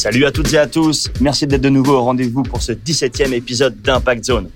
[0.00, 3.34] Salut à toutes et à tous, merci d'être de nouveau au rendez-vous pour ce 17e
[3.34, 4.48] épisode d'Impact Zone.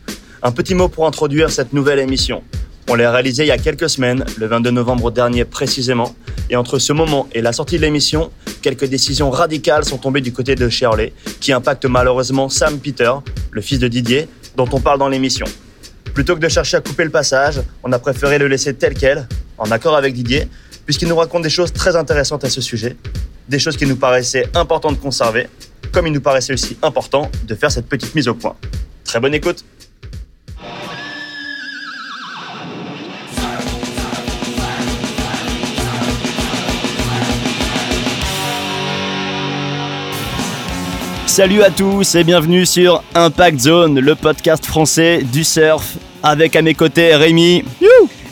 [0.42, 2.42] Un petit mot pour introduire cette nouvelle émission.
[2.88, 6.14] On l'a réalisé il y a quelques semaines, le 22 novembre dernier précisément,
[6.48, 8.30] et entre ce moment et la sortie de l'émission,
[8.62, 13.12] quelques décisions radicales sont tombées du côté de Shirley, qui impactent malheureusement Sam Peter,
[13.50, 15.44] le fils de Didier, dont on parle dans l'émission.
[16.14, 19.28] Plutôt que de chercher à couper le passage, on a préféré le laisser tel quel,
[19.58, 20.48] en accord avec Didier,
[20.86, 22.96] puisqu'il nous raconte des choses très intéressantes à ce sujet,
[23.48, 25.48] des choses qui nous paraissaient importantes de conserver,
[25.92, 28.56] comme il nous paraissait aussi important de faire cette petite mise au point.
[29.04, 29.64] Très bonne écoute
[41.26, 46.62] Salut à tous et bienvenue sur Impact Zone, le podcast français du surf, avec à
[46.62, 47.64] mes côtés Rémi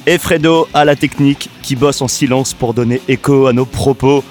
[0.07, 4.23] et Fredo à la technique qui bosse en silence pour donner écho à nos propos.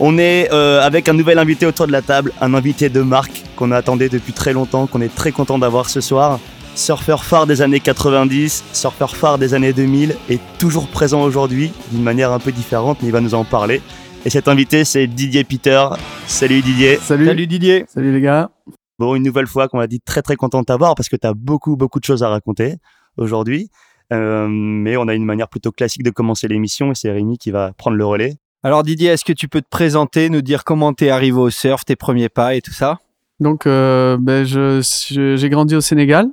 [0.00, 3.44] On est euh, avec un nouvel invité autour de la table, un invité de marque
[3.54, 6.40] qu'on a attendu depuis très longtemps, qu'on est très content d'avoir ce soir.
[6.74, 12.02] Surfeur phare des années 90, surfeur phare des années 2000 et toujours présent aujourd'hui d'une
[12.02, 13.80] manière un peu différente, mais il va nous en parler.
[14.24, 15.86] Et cet invité, c'est Didier Peter.
[16.26, 16.96] Salut Didier.
[16.96, 17.26] Salut.
[17.26, 17.84] Salut Didier.
[17.86, 18.50] Salut les gars.
[18.98, 21.26] Bon, une nouvelle fois qu'on a dit très très content de t'avoir parce que tu
[21.26, 22.76] as beaucoup beaucoup de choses à raconter
[23.16, 23.70] aujourd'hui.
[24.12, 27.52] Euh, mais on a une manière plutôt classique de commencer l'émission et c'est Rémi qui
[27.52, 28.36] va prendre le relais.
[28.64, 31.84] Alors Didier, est-ce que tu peux te présenter, nous dire comment t'es arrivé au surf,
[31.84, 32.98] tes premiers pas et tout ça?
[33.38, 36.28] Donc, euh, ben, j'ai grandi au Sénégal.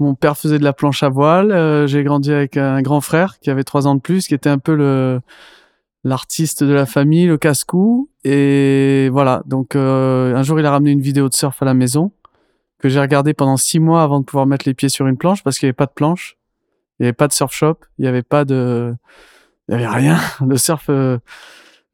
[0.00, 1.52] Mon père faisait de la planche à voile.
[1.52, 4.50] Euh, j'ai grandi avec un grand frère qui avait trois ans de plus, qui était
[4.50, 5.20] un peu
[6.02, 8.10] l'artiste de la famille, le casse-cou.
[8.24, 9.44] Et voilà.
[9.46, 12.10] Donc, euh, un jour, il a ramené une vidéo de surf à la maison
[12.80, 15.44] que j'ai regardé pendant six mois avant de pouvoir mettre les pieds sur une planche
[15.44, 16.36] parce qu'il n'y avait pas de planche,
[16.98, 18.94] il n'y avait pas de surf shop, il n'y avait pas de,
[19.68, 20.18] il n'y avait rien.
[20.46, 20.86] Le surf.
[20.88, 21.18] euh,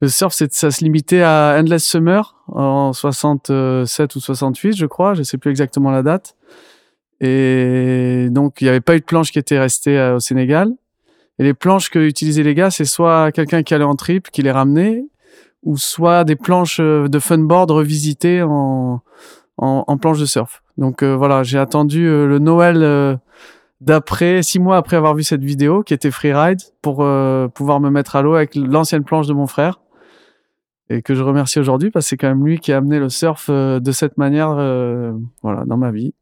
[0.00, 5.14] le surf, ça se limitait à Endless Summer en 67 ou 68, je crois.
[5.14, 6.36] Je sais plus exactement la date.
[7.20, 10.72] Et donc, il n'y avait pas eu de planche qui était restée euh, au Sénégal.
[11.38, 14.42] Et les planches que utilisaient les gars, c'est soit quelqu'un qui allait en trip, qui
[14.42, 15.04] les ramenait,
[15.62, 19.00] ou soit des planches euh, de funboard revisitées en,
[19.56, 20.62] en, planche de surf.
[20.76, 23.18] Donc voilà, j'ai attendu le Noël
[23.84, 27.90] d'après, six mois après avoir vu cette vidéo, qui était freeride, pour euh, pouvoir me
[27.90, 29.80] mettre à l'eau avec l'ancienne planche de mon frère
[30.90, 33.08] et que je remercie aujourd'hui parce que c'est quand même lui qui a amené le
[33.08, 35.12] surf euh, de cette manière euh,
[35.42, 36.12] voilà dans ma vie.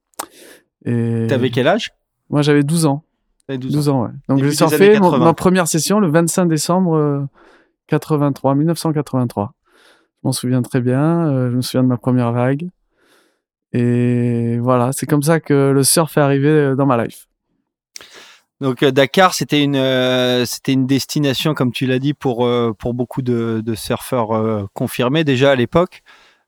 [0.84, 1.92] Et T'avais quel âge?
[2.30, 3.02] moi j'avais 12 ans.
[3.48, 4.02] T'avais 12 12 ans.
[4.04, 4.10] ouais.
[4.28, 5.24] Donc j'ai surfé mon- 80.
[5.24, 7.22] ma première session le 25 décembre euh,
[7.88, 9.52] 83 1983
[10.22, 12.68] je m'en souviens très bien je me souviens de ma première vague.
[13.72, 17.26] Et voilà c'est comme ça que le surf est arrivé dans ma life
[18.62, 22.94] Donc euh, Dakar, c'était une, euh, une destination, comme tu l'as dit, pour, euh, pour
[22.94, 26.02] beaucoup de, surfeurs confirmés déjà à l'époque.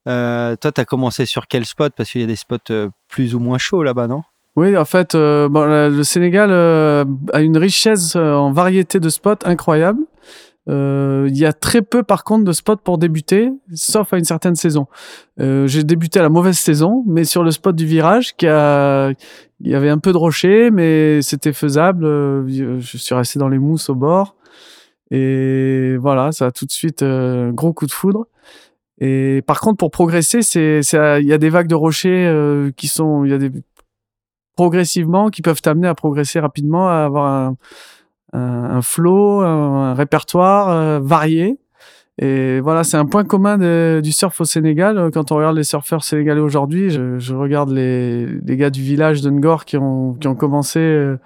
[0.07, 1.93] Toi, tu as commencé sur quel spot?
[1.97, 4.23] Parce qu'il y a des spots plus ou moins chauds là-bas, non?
[4.57, 10.01] Oui, en fait, le Sénégal a une richesse en variété de spots incroyable.
[10.69, 14.25] Euh, Il y a très peu, par contre, de spots pour débuter, sauf à une
[14.25, 14.87] certaine saison.
[15.41, 19.11] Euh, J'ai débuté à la mauvaise saison, mais sur le spot du virage, qui a,
[19.61, 22.05] il y avait un peu de rochers, mais c'était faisable.
[22.05, 24.37] Euh, Je suis resté dans les mousses au bord,
[25.11, 28.27] et voilà, ça a tout de suite euh, gros coup de foudre.
[29.01, 32.89] Et par contre, pour progresser, c'est, il y a des vagues de rochers euh, qui
[32.89, 33.51] sont, il y a des
[34.57, 37.57] progressivement qui peuvent t'amener à progresser rapidement, à avoir un,
[38.35, 41.59] un, flow, un, répertoire euh, varié.
[42.19, 43.59] Et voilà, c'est un point commun
[44.01, 45.11] du surf au Sénégal.
[45.13, 49.21] Quand on regarde les surfeurs sénégalais aujourd'hui, je, je regarde les, les gars du village
[49.21, 51.17] de Ngor qui ont, qui ont commencé, euh,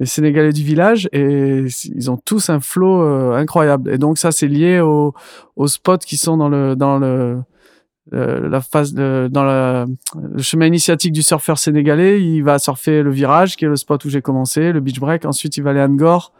[0.00, 3.92] les Sénégalais du village, et ils ont tous un flow euh, incroyable.
[3.92, 5.14] Et donc ça, c'est lié aux,
[5.56, 7.38] aux spots qui sont dans le, dans le,
[8.12, 13.02] euh, la phase de- dans la, le chemin initiatique du surfeur sénégalais, il va surfer
[13.02, 15.24] le virage, qui est le spot où j'ai commencé, le beach break.
[15.24, 16.32] Ensuite, il va aller à Ngor,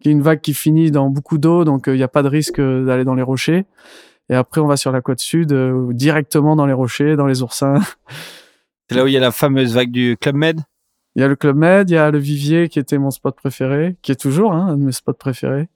[0.00, 2.22] qui est une vague qui finit dans beaucoup d'eau, donc euh, il n'y a pas
[2.22, 3.64] de risque euh, d'aller dans les rochers.
[4.28, 5.54] Et après, on va sur la côte sud,
[5.92, 7.80] directement dans les rochers, dans les oursins.
[8.90, 10.60] C'est là où il y a la fameuse vague du Club Med?
[11.14, 13.36] Il y a le Club Med, il y a le Vivier, qui était mon spot
[13.36, 15.68] préféré, qui est toujours hein, un de mes spots préférés.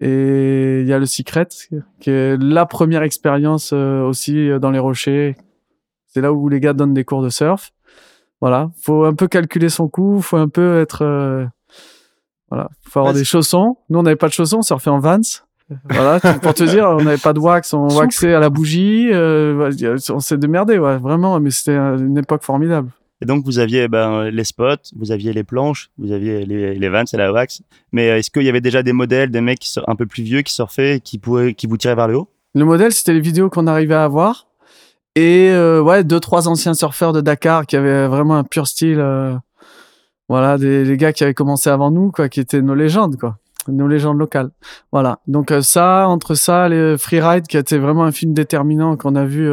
[0.00, 1.48] Et il y a le Secret,
[2.00, 5.36] qui est la première expérience euh, aussi euh, dans les rochers.
[6.06, 7.72] C'est là où les gars donnent des cours de surf.
[8.40, 11.44] Voilà, faut un peu calculer son coup, faut un peu être euh,
[12.48, 13.76] voilà, faut avoir des chaussons.
[13.90, 15.20] Nous on n'avait pas de chaussons, on surfait en Vans.
[15.90, 18.04] Voilà, pour te dire, on n'avait pas de wax, on Souple.
[18.04, 19.70] waxait à la bougie, euh,
[20.08, 22.88] on s'est démerdé, ouais, vraiment, mais c'était une époque formidable.
[23.20, 26.88] Et donc, vous aviez ben, les spots, vous aviez les planches, vous aviez les, les
[26.88, 27.62] vans et la wax.
[27.92, 30.42] Mais euh, est-ce qu'il y avait déjà des modèles, des mecs un peu plus vieux
[30.42, 32.28] qui surfaient qui, pouvaient, qui vous tiraient vers le haut?
[32.54, 34.46] Le modèle, c'était les vidéos qu'on arrivait à avoir.
[35.16, 39.00] Et euh, ouais, deux trois anciens surfeurs de Dakar qui avaient vraiment un pur style.
[39.00, 39.34] euh,
[40.28, 43.88] voilà, des gars qui avaient commencé avant nous, quoi, qui étaient nos légendes, quoi, nos
[43.88, 44.50] légendes locales.
[44.92, 45.18] Voilà.
[45.26, 49.24] Donc ça, entre ça, les Freeride, qui a été vraiment un film déterminant qu'on a
[49.24, 49.50] vu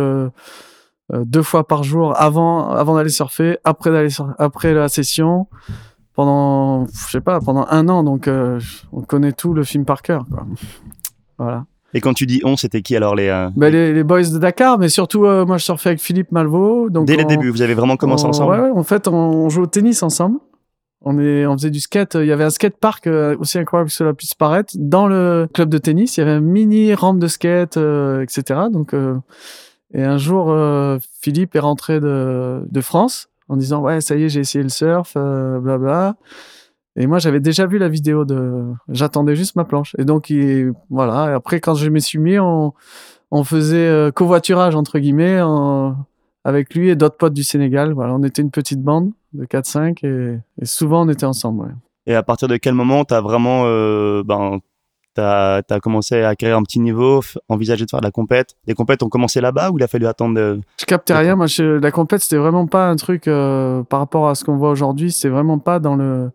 [1.13, 5.48] deux fois par jour avant avant d'aller surfer, après d'aller sur- après la session,
[6.16, 8.04] pendant je sais pas, pendant un an.
[8.04, 8.60] Donc euh,
[8.92, 10.46] on connaît tout le film par cœur, quoi.
[11.38, 11.66] Voilà.
[11.94, 14.38] Et quand tu dis on, c'était qui alors les euh, Ben, les, les boys de
[14.38, 16.90] Dakar, mais surtout, euh, moi, je surfais avec Philippe Malvaux.
[16.90, 19.50] Donc Dès les débuts, vous avez vraiment commencé on- ensemble ouais, en fait, on, on
[19.50, 20.40] jouait au tennis ensemble.
[21.07, 22.16] On, est, on faisait du skate.
[22.19, 24.74] Il y avait un skate park, euh, aussi incroyable que cela puisse paraître.
[24.78, 28.62] Dans le club de tennis, il y avait un mini rampe de skate, euh, etc.
[28.72, 29.16] Donc, euh,
[29.94, 34.24] et un jour, euh, Philippe est rentré de, de France en disant Ouais, ça y
[34.24, 36.16] est, j'ai essayé le surf, euh, blabla.
[36.98, 38.64] Et moi, j'avais déjà vu la vidéo de.
[38.90, 39.96] J'attendais juste ma planche.
[39.98, 41.32] Et donc, il, voilà.
[41.32, 42.74] Et après, quand je m'y suis mis, on,
[43.44, 45.42] faisait euh, covoiturage, entre guillemets,
[46.46, 47.92] avec lui et d'autres potes du Sénégal.
[47.92, 51.76] Voilà, on était une petite bande de 4-5 et, souvent on était ensemble.
[52.06, 54.60] Et à partir de quel moment t'as vraiment, euh, ben,
[55.16, 58.74] t'as as commencé à acquérir un petit niveau, envisagé de faire de la compète Les
[58.76, 61.36] compètes ont commencé là-bas ou il a fallu attendre euh, Je captais rien.
[61.36, 64.58] Moi, je- la compète, c'était vraiment pas un truc euh, par rapport à ce qu'on
[64.58, 65.12] voit aujourd'hui.
[65.12, 66.30] C'est vraiment pas dans le.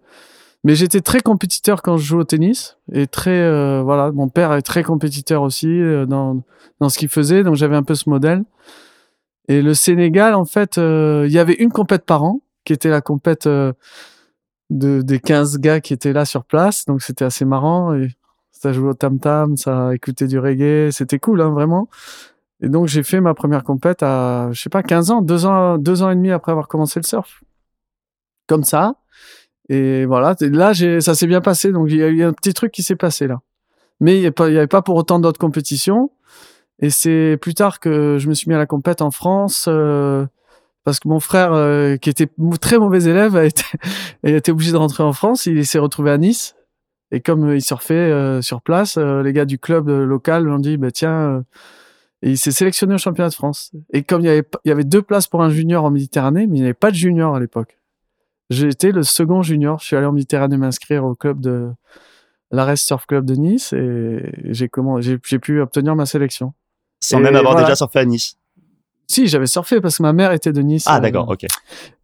[0.65, 4.11] Mais j'étais très compétiteur quand je jouais au tennis et très euh, voilà.
[4.13, 6.43] Mon père est très compétiteur aussi euh, dans
[6.81, 8.43] dans ce qu'il faisait, donc j'avais un peu ce modèle.
[9.49, 13.01] Et le Sénégal, en fait, il y avait une compète par an qui était la
[13.01, 13.75] compète de
[15.03, 17.95] des 15 gars qui étaient là sur place, donc c'était assez marrant.
[17.95, 18.09] Et
[18.63, 21.89] ça jouait au tam tam, ça écoutait du reggae, c'était cool, hein, vraiment.
[22.63, 25.79] Et donc j'ai fait ma première compète à, je sais pas, 15 ans, deux ans,
[25.79, 27.43] deux ans et demi après avoir commencé le surf.
[28.47, 28.97] Comme ça.
[29.71, 31.73] Et voilà, là ça s'est bien passé.
[31.73, 33.41] Donc il y a eu un petit truc qui s'est passé là.
[34.01, 34.27] Mais il n'y
[34.57, 36.11] avait, pas- pour autant d'autres compétitions.
[36.81, 39.67] Et c'est plus tard que je me suis mis à la compète en France.
[39.69, 40.27] euh,
[40.85, 42.29] parce que mon frère, euh, qui était
[42.61, 43.65] très mauvais élève, a été
[44.51, 45.47] obligé de rentrer en France.
[45.47, 46.57] Il s'est retrouvé à Nice.
[47.13, 50.53] Et comme euh, il surfait euh, sur place, euh, les gars du club local lui
[50.53, 51.41] ont dit, bah, tiens, euh,
[52.23, 53.73] et il s'est sélectionné au championnat de France.
[53.93, 56.47] Et comme il y avait, il y avait deux places pour un junior en Méditerranée,
[56.47, 57.79] mais il n'y avait pas de junior à l'époque.
[58.51, 59.79] J'étais le second junior.
[59.81, 61.71] Je suis allé en Méditerranée m'inscrire au club de
[62.51, 66.53] l'Arrest Surf Club de Nice et j'ai comment, j'ai, j'ai pu obtenir ma sélection.
[67.01, 67.67] sans Et même avoir voilà.
[67.69, 68.37] déjà surfé à Nice
[69.11, 70.85] Si, j'avais surfé parce que ma mère était de Nice.
[70.87, 71.45] Ah euh, d'accord, ok.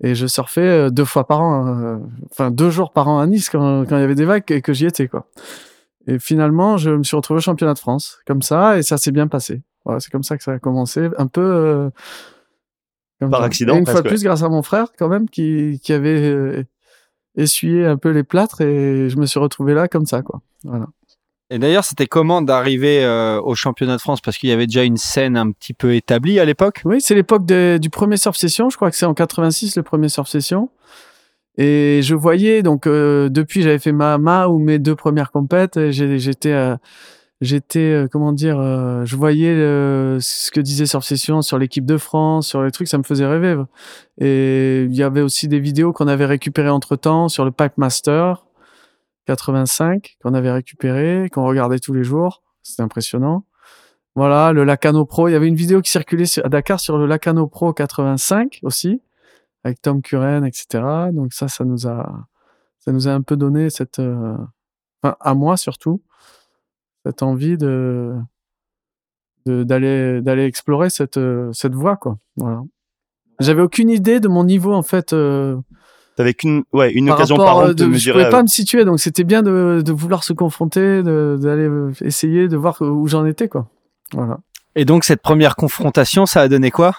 [0.02, 1.98] et je surfais euh, deux fois par an, euh,
[2.32, 4.60] enfin deux jours par an à Nice quand, quand il y avait des vagues et
[4.60, 5.28] que j'y étais quoi.
[6.08, 9.12] Et finalement, je me suis retrouvé au championnat de France comme ça et ça s'est
[9.12, 9.62] bien passé.
[9.84, 11.90] Voilà, c'est comme ça que ça a commencé, un peu euh,
[13.20, 15.80] comme Par accident, Et une fois de plus, grâce à mon frère quand même qui
[15.84, 16.64] qui avait euh,
[17.36, 20.42] essuyé un peu les plâtres et je me suis retrouvé là comme ça quoi.
[20.64, 20.86] Voilà.
[21.50, 24.20] Et d'ailleurs, c'était comment d'arriver euh, au championnat de France?
[24.20, 26.82] Parce qu'il y avait déjà une scène un petit peu établie à l'époque.
[26.84, 28.68] Oui, c'est l'époque du premier surf session.
[28.68, 30.70] Je crois que c'est en 86 le premier surf session.
[31.58, 35.90] Et je voyais donc euh, depuis j'avais fait ma ma ou mes deux premières compètes.
[35.90, 36.76] J'étais euh,
[37.40, 41.84] j'étais euh, comment dire euh, je voyais euh, ce que disait Surf Session sur l'équipe
[41.84, 43.56] de France, sur les trucs, ça me faisait rêver.
[44.18, 47.76] Et il y avait aussi des vidéos qu'on avait récupérées entre temps sur le Pipe
[47.76, 48.45] Master
[49.26, 52.42] 85 qu'on avait récupéré, qu'on regardait tous les jours.
[52.62, 53.44] C'était impressionnant.
[54.14, 55.28] Voilà, le Lacano Pro.
[55.28, 59.02] Il y avait une vidéo qui circulait à Dakar sur le Lacano Pro 85 aussi,
[59.62, 60.82] avec Tom Curran, etc.
[61.12, 62.26] Donc ça, ça nous a,
[62.78, 64.36] ça nous a un peu donné cette, euh,
[65.02, 66.02] enfin, à moi surtout,
[67.04, 68.14] cette envie de,
[69.44, 72.18] de- d'aller, d'aller explorer cette, euh, cette voie, quoi.
[72.36, 72.62] Voilà.
[73.38, 75.58] J'avais aucune idée de mon niveau, en fait, euh,
[76.16, 78.12] T'avais qu'une, ouais, une par occasion rapport, par an euh, de de, je mesurer.
[78.14, 81.92] pouvais à- pas me situer, donc c'était bien de, de vouloir se confronter, d'aller euh,
[82.00, 83.68] essayer de voir où j'en étais, quoi.
[84.12, 84.38] Voilà.
[84.74, 86.94] Et donc, cette première confrontation, ça a donné quoi?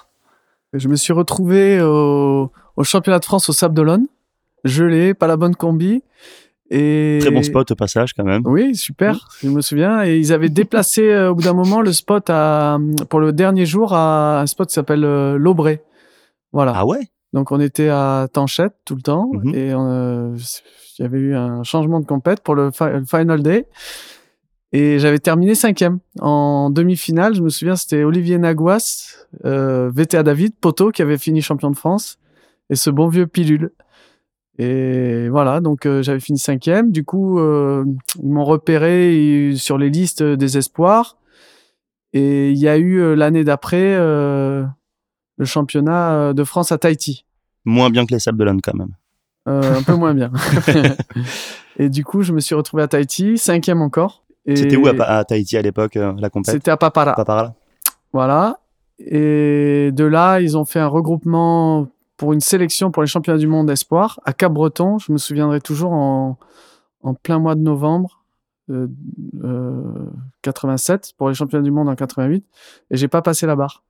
[0.73, 4.05] Je me suis retrouvé au, au championnat de France au Sable d'Olonne,
[4.63, 6.03] gelé, pas la bonne combi.
[6.69, 7.19] Et...
[7.21, 8.41] Très bon spot au passage quand même.
[8.45, 10.03] Oui, super, je me souviens.
[10.03, 12.77] Et ils avaient déplacé euh, au bout d'un moment le spot à,
[13.09, 15.79] pour le dernier jour à un spot qui s'appelle euh, l'Aubray.
[16.51, 16.73] Voilà.
[16.75, 16.99] Ah ouais?
[17.33, 19.55] Donc on était à Tanchette tout le temps Mhm.
[19.55, 20.35] et euh,
[20.97, 23.65] il y avait eu un changement de compète pour le, fi- le final day.
[24.73, 25.99] Et j'avais terminé cinquième.
[26.19, 29.15] En demi-finale, je me souviens, c'était Olivier Naguas,
[29.45, 32.17] euh, VTA David, Poto, qui avait fini champion de France,
[32.69, 33.71] et ce bon vieux Pilule.
[34.59, 36.91] Et voilà, donc euh, j'avais fini cinquième.
[36.91, 37.85] Du coup, euh,
[38.21, 41.17] ils m'ont repéré sur les listes des espoirs.
[42.13, 43.95] Et il y a eu l'année d'après
[45.37, 47.25] le championnat euh, de France à Tahiti.
[47.65, 48.95] Moins bien que les Sables d'Olonne quand même.
[49.47, 50.31] Euh, un peu moins bien.
[51.77, 54.23] et du coup, je me suis retrouvé à Tahiti, cinquième encore.
[54.45, 56.53] Et C'était où à, Tahiti à l'époque, euh, la compète?
[56.53, 57.13] C'était à Papara.
[57.13, 57.55] Pas par là
[58.13, 58.59] Voilà.
[58.99, 63.47] Et de là, ils ont fait un regroupement pour une sélection pour les championnats du
[63.47, 64.97] monde espoir à Cap-Breton.
[64.97, 66.37] Je me souviendrai toujours en,
[67.03, 68.17] en plein mois de novembre
[68.69, 68.87] euh,
[69.45, 70.09] euh,
[70.41, 72.45] 87 pour les championnats du monde en 88
[72.91, 73.83] et j'ai pas passé la barre.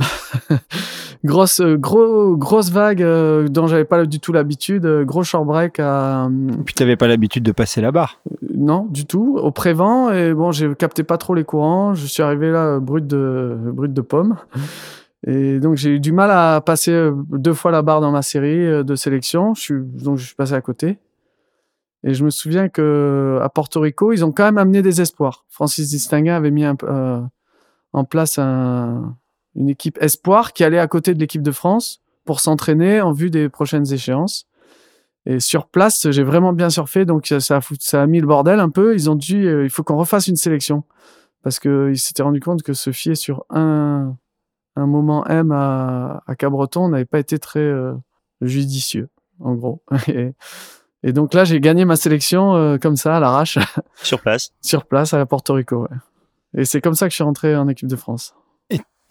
[1.24, 5.46] grosse euh, gros grosse vague euh, dont j'avais pas du tout l'habitude, euh, gros short
[5.46, 6.28] break à
[6.64, 8.20] Puis t'avais pas l'habitude de passer la barre.
[8.54, 12.22] non, du tout, au prévent et bon, j'ai capté pas trop les courants, je suis
[12.22, 14.36] arrivé là euh, brut de brut de pomme.
[15.26, 18.22] Et donc j'ai eu du mal à passer euh, deux fois la barre dans ma
[18.22, 20.98] série euh, de sélection, je suis donc je suis passé à côté.
[22.02, 25.44] Et je me souviens que à Porto Rico, ils ont quand même amené des espoirs.
[25.50, 27.20] Francis Distinguin avait mis un, euh,
[27.92, 29.16] en place un,
[29.54, 33.30] une équipe espoir qui allait à côté de l'équipe de France pour s'entraîner en vue
[33.30, 34.46] des prochaines échéances.
[35.26, 38.26] Et sur place, j'ai vraiment bien surfé, donc ça, a, foutu- ça a mis le
[38.26, 38.94] bordel un peu.
[38.94, 40.84] Ils ont dit, euh, il faut qu'on refasse une sélection
[41.42, 44.16] parce que ils s'étaient rendu compte que se fier sur un
[44.76, 47.92] un moment M à, à Cabreton n'avait pas été très euh,
[48.40, 49.08] judicieux,
[49.40, 49.82] en gros.
[50.08, 50.32] Et,
[51.02, 53.58] et donc là, j'ai gagné ma sélection euh, comme ça à l'arrache
[54.02, 54.52] Sur place.
[54.60, 55.82] sur place à Porto Rico.
[55.82, 55.96] ouais.
[56.54, 58.34] Et c'est comme ça que je suis rentré en équipe de France.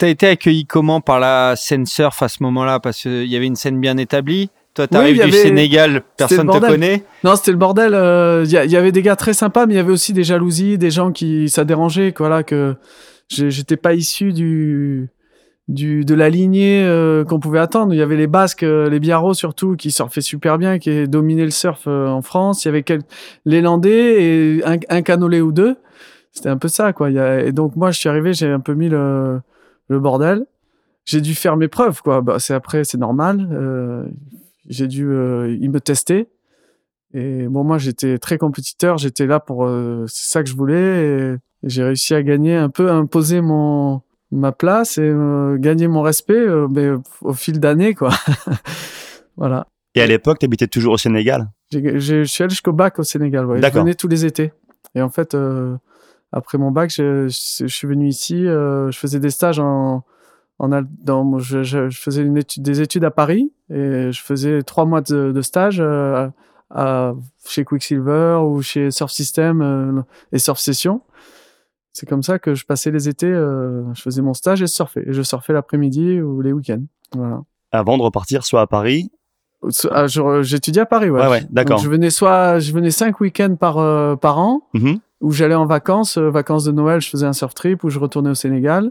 [0.00, 2.80] T'as été accueilli comment par la scène surf à ce moment-là?
[2.80, 4.48] Parce qu'il y avait une scène bien établie.
[4.72, 7.04] Toi, t'arrives y du avait- Sénégal, personne te connaît.
[7.22, 7.92] Non, c'était le bordel.
[7.92, 10.78] euh, Il y, avait des gars très sympas, mais il y avait aussi des jalousies,
[10.78, 12.76] des gens qui ça dérangeait, quoi, là, que
[13.28, 15.10] j'étais pas issu du
[15.68, 17.92] du de la lignée euh, qu'on pouvait attendre.
[17.92, 21.44] Il y avait les Basques, euh, les Biarros surtout, qui surfaient super bien, qui dominaient
[21.44, 22.64] le surf euh, en France.
[22.64, 22.84] Il y avait
[23.44, 25.76] les Landais et un, un canolé ou deux.
[26.32, 27.10] C'était un peu ça, quoi.
[27.10, 27.40] Il y a...
[27.42, 29.40] Et donc moi, je suis arrivé, j'ai un peu mis le
[29.90, 30.46] le bordel.
[31.04, 32.22] J'ai dû faire mes preuves, quoi.
[32.22, 33.48] Bah, c'est après, c'est normal.
[33.52, 34.06] Euh,
[34.68, 36.28] j'ai dû, euh, ils me tester.
[37.12, 38.96] Et bon, moi, j'étais très compétiteur.
[38.96, 40.76] J'étais là pour, euh, c'est ça que je voulais.
[40.76, 44.00] Et, j'ai réussi à gagner un peu, à imposer mon
[44.32, 46.90] ma place et euh, gagner mon respect, euh, mais
[47.22, 48.10] au fil d'années, quoi.
[49.36, 49.66] voilà.
[49.94, 51.50] Et à l'époque, tu habitais toujours au Sénégal?
[51.72, 53.46] Je suis allé jusqu'au bac au Sénégal.
[53.46, 53.60] Ouais.
[53.60, 54.52] Je venais tous les étés.
[54.94, 55.76] Et en fait, euh,
[56.32, 58.46] après mon bac, je, je, je suis venu ici.
[58.46, 60.04] euh, je faisais des stages en,
[60.58, 65.00] en dans, je, faisais une étude, des études à Paris et je faisais trois mois
[65.00, 66.28] de, de stage euh,
[66.70, 67.14] à,
[67.46, 71.02] chez Quicksilver ou chez Surf System euh, et Surf Session.
[71.92, 73.32] C'est comme ça que je passais les étés.
[73.32, 75.02] je faisais mon stage et je surfais.
[75.08, 76.84] Et je surfais l'après-midi ou les week-ends.
[77.16, 77.42] Voilà.
[77.72, 79.10] Avant de repartir soit à Paris.
[79.90, 81.20] Ah, J'étudiais à Paris, ouais.
[81.20, 81.78] Ouais, ouais, d'accord.
[81.78, 85.00] Je venais soit, je venais cinq week-ends par euh, par an, Mhm.
[85.20, 87.98] Où j'allais en vacances, euh, vacances de Noël, je faisais un surf trip, où je
[87.98, 88.90] retournais au Sénégal,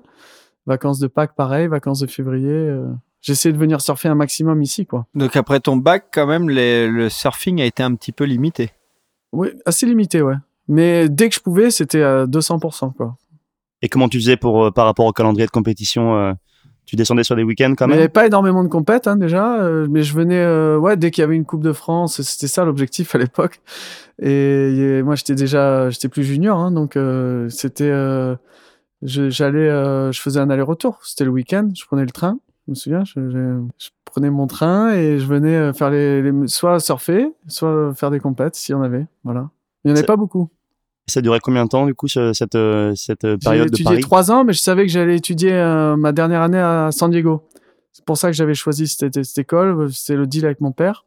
[0.65, 2.49] vacances de Pâques, pareil, vacances de février.
[2.51, 2.87] euh,
[3.21, 5.05] J'essayais de venir surfer un maximum ici, quoi.
[5.13, 8.71] Donc après ton bac, quand même, les- le surfing a été un petit peu limité.
[9.33, 10.35] Oui, assez limité, ouais.
[10.69, 13.17] Mais dès que je pouvais, c'était à 200%, quoi.
[13.81, 16.33] Et comment tu faisais pour, euh, par rapport au calendrier de compétition euh,
[16.89, 19.05] Tu descendais sur des week-ends quand Mais il n'y même avait pas énormément de compètes
[19.05, 21.71] hein, déjà, euh, mais je venais, euh, ouais, dès qu'il y avait une Coupe de
[21.71, 23.61] France, c'était ça l'objectif à l'époque.
[24.19, 28.35] Et, et moi, j'étais déjà, j'étais plus junior, hein, donc euh, c'était, euh,
[29.03, 30.97] j'allais, euh, je faisais un aller-retour.
[31.03, 34.47] C'était le week-end, je prenais le train, je me souviens, je, je- je prenais mon
[34.47, 38.73] train et je venais euh, faire les, les soit surfer, soit faire des compètes si
[38.73, 39.51] on avait, voilà.
[39.85, 40.49] Il n'y en avait pas beaucoup.
[41.09, 43.73] Ça durait combien de temps du coup ce- cette, euh, cette euh, J'ai période de
[43.75, 46.89] étudié Paris trois ans, mais je savais que j'allais étudier euh, ma dernière année à
[46.91, 47.43] San Diego.
[47.91, 49.91] C'est pour ça que j'avais choisi cette, cette école.
[49.91, 51.05] C'était le deal avec mon père.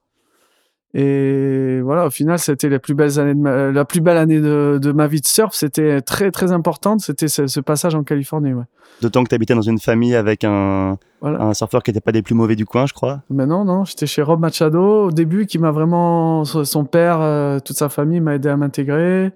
[0.94, 4.40] Et voilà, au final, c'était la plus belle année de ma, la plus belle année
[4.40, 5.54] de, de ma vie de surf.
[5.54, 7.00] C'était très très importante.
[7.00, 8.52] C'était ce, ce passage en Californie.
[8.52, 8.64] Ouais.
[9.00, 11.40] D'autant que tu habitais dans une famille avec un, Voilà.
[11.44, 13.22] un surfeur qui n'était pas des plus mauvais du coin, je crois.
[13.30, 17.58] Mais non, non, j'étais chez Rob Machado au début, qui m'a vraiment, son père, euh,
[17.58, 19.32] toute sa famille m'a aidé à m'intégrer.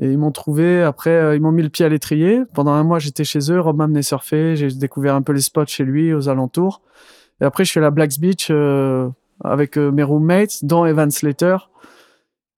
[0.00, 2.42] Et ils m'ont trouvé, après, euh, ils m'ont mis le pied à l'étrier.
[2.54, 5.42] Pendant un mois, j'étais chez eux, Rob m'a amené surfer, j'ai découvert un peu les
[5.42, 6.80] spots chez lui, aux alentours.
[7.40, 9.08] Et après, je suis à Blacks Beach euh,
[9.44, 11.56] avec euh, mes roommates, dont Evan Slater,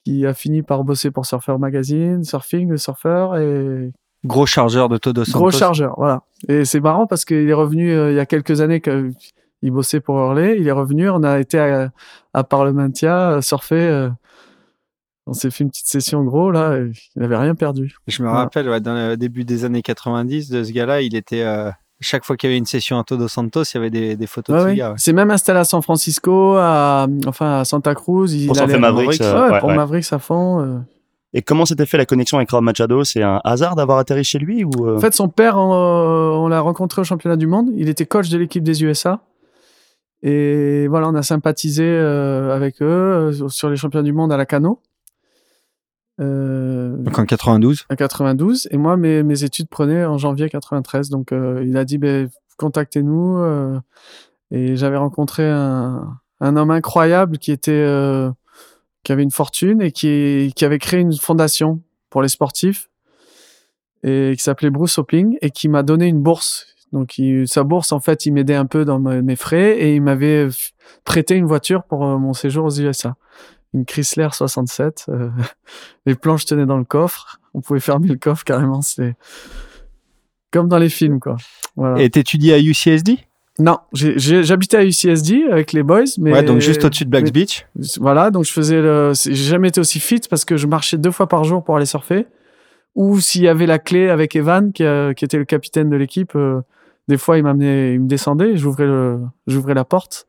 [0.05, 3.91] qui a fini par bosser pour Surfer Magazine, Surfing, le surfeur, et
[4.25, 5.39] Gros chargeur de Todo Santos.
[5.39, 6.23] Gros chargeur, voilà.
[6.49, 10.01] Et c'est marrant parce qu'il est revenu euh, il y a quelques années qu'il bossait
[10.01, 10.57] pour Hurley.
[10.59, 11.91] Il est revenu, on a été à,
[12.33, 13.75] à Parlementia surfer.
[13.77, 14.09] euh,
[15.27, 16.77] on s'est fait une petite session gros là.
[16.77, 17.95] et il n'avait rien perdu.
[18.07, 18.45] Je me Voilà.
[18.45, 21.43] rappelle, ouais, dans le début des années 90, de ce gars-là, il était.
[21.43, 24.17] euh, chaque fois qu'il y avait une session à Todo Santos, il y avait des,
[24.17, 24.73] des photos Ouais, de ouais.
[24.73, 24.89] ce gars.
[24.91, 24.97] ouais.
[24.99, 28.27] C'est même installé à San Francisco, à, enfin à Santa Cruz.
[28.35, 29.77] Il Pour allait Mavericks, euh, ouais, pour ouais.
[29.77, 30.61] Mavericks à fond.
[30.61, 30.79] euh.
[31.33, 33.03] Et comment s'était fait la connexion avec Rob Machado?
[33.05, 35.71] C'est un hasard d'avoir atterri chez lui ou euh, En fait, son père, on,
[36.45, 37.71] on l'a rencontré au championnat du monde.
[37.75, 39.21] Il était coach de l'équipe des USA.
[40.23, 44.37] Et voilà, on a sympathisé euh, avec eux euh, sur les championnats du monde à
[44.37, 44.81] la cano.
[46.21, 47.87] Euh, Donc en 92.
[47.91, 51.85] en 92 et moi mes, mes études prenaient en janvier 93 donc euh, il a
[51.85, 53.39] dit ben contactez-nous.
[53.39, 53.81] euh,
[54.53, 57.85] et j'avais rencontré un, un homme incroyable qui était,
[59.03, 61.81] qui avait une fortune et qui, qui avait créé une fondation
[62.11, 62.89] pour les sportifs
[64.05, 66.67] et qui s'appelait Bruce Hopling et qui m'a donné une bourse.
[66.93, 69.95] Donc, il- sa bourse, en fait, il m'aidait un peu dans me- mes frais et
[69.97, 70.47] il m'avait
[71.05, 73.17] prêté une voiture pour mon séjour aux USA.
[73.75, 75.07] Une Chrysler 67.
[75.09, 75.29] euh,
[76.07, 77.41] les planches tenaient dans le coffre.
[77.53, 78.81] On pouvait fermer le coffre carrément.
[78.83, 79.15] C'était
[80.53, 81.37] comme dans les films, quoi.
[81.77, 82.01] Voilà.
[82.01, 83.19] Et t'étudies à UCSD
[83.59, 87.31] Non, j'habitais à UCSD avec les boys, mais Ouais, donc juste au-dessus de Blacks mais-
[87.33, 87.67] Beach.
[87.99, 89.13] voilà, donc je faisais le.
[89.15, 91.77] c'est- J'ai jamais été aussi fit parce que je marchais deux fois par jour pour
[91.77, 92.27] aller surfer.
[92.95, 95.97] Ou s'il y avait la clé avec Evan, qui, euh, qui était le capitaine de
[95.97, 96.61] l'équipe, euh,
[97.09, 100.29] des fois il m'amenait, il me descendait, j'ouvrais le, j'ouvrais la porte.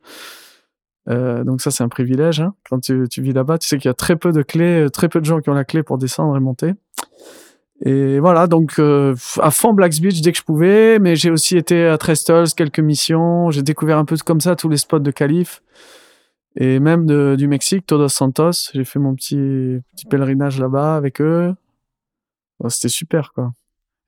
[1.08, 2.54] Euh, donc ça c'est un privilège hein.
[2.68, 3.58] quand tu, tu vis là-bas.
[3.58, 5.50] Tu sais qu'il y a très peu de clés, euh, très peu de gens qui
[5.50, 6.74] ont la clé pour descendre et monter.
[7.84, 11.56] Et voilà, donc euh, à fond Blacks Beach dès que je pouvais, mais j'ai aussi
[11.58, 13.50] été à Trestles, quelques missions.
[13.50, 15.62] J'ai découvert un peu comme ça tous les spots de Calife
[16.58, 18.70] et même de- du Mexique, Todos Santos.
[18.72, 21.54] J'ai fait mon petit petit pèlerinage là-bas avec eux.
[22.58, 23.52] Bon, C'était super quoi.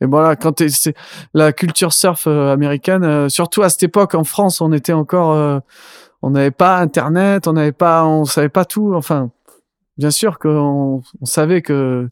[0.00, 0.94] Et voilà, quand c'est
[1.34, 5.60] la culture surf euh, américaine, euh, surtout à cette époque en France, on était encore,
[6.22, 8.94] on n'avait pas Internet, on n'avait pas, on savait pas tout.
[8.94, 9.30] Enfin,
[9.96, 12.08] bien sûr qu'on on savait que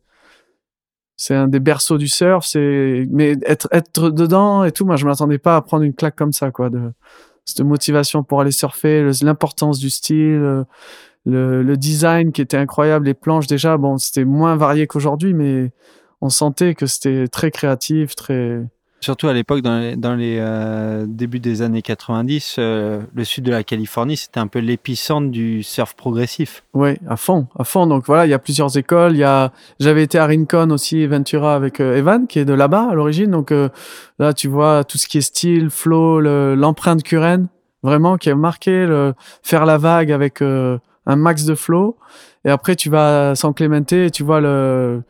[1.17, 5.07] c'est un des berceaux du surf, c'est mais être être dedans et tout, moi je
[5.07, 6.93] m'attendais pas à prendre une claque comme ça quoi, de
[7.45, 10.65] cette motivation pour aller surfer, l'importance du style,
[11.25, 15.73] le, le design qui était incroyable, les planches déjà, bon c'était moins varié qu'aujourd'hui, mais
[16.21, 18.63] on sentait que c'était très créatif, très
[19.07, 23.63] Surtout à l'époque, dans les, euh, débuts des années 90, euh, le sud de la
[23.63, 26.65] Californie, c'était un peu l'épicentre du surf progressif.
[26.75, 27.87] Ouais, à fond, à fond.
[27.87, 29.13] Donc voilà, il y a plusieurs écoles.
[29.13, 32.53] Il y a, j'avais été à Rincon aussi, Ventura avec euh, Evan, qui est de
[32.53, 33.31] là-bas à l'origine.
[33.31, 33.53] Donc
[34.19, 37.47] là, tu vois tout ce qui est style, flow, le- l'empreinte Curren,
[37.85, 41.97] vraiment qui a marqué le faire la vague avec un max de flow.
[42.45, 45.05] Et après, tu vas à San Clemente et tu vois le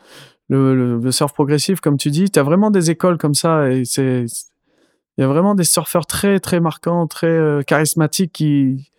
[0.49, 2.31] le, le, le surf progressif, comme tu dis.
[2.31, 4.27] Tu as vraiment des écoles comme ça et c'est
[5.19, 8.96] il y a vraiment des surfeurs très très marquants, très euh, charismatiques qui, qui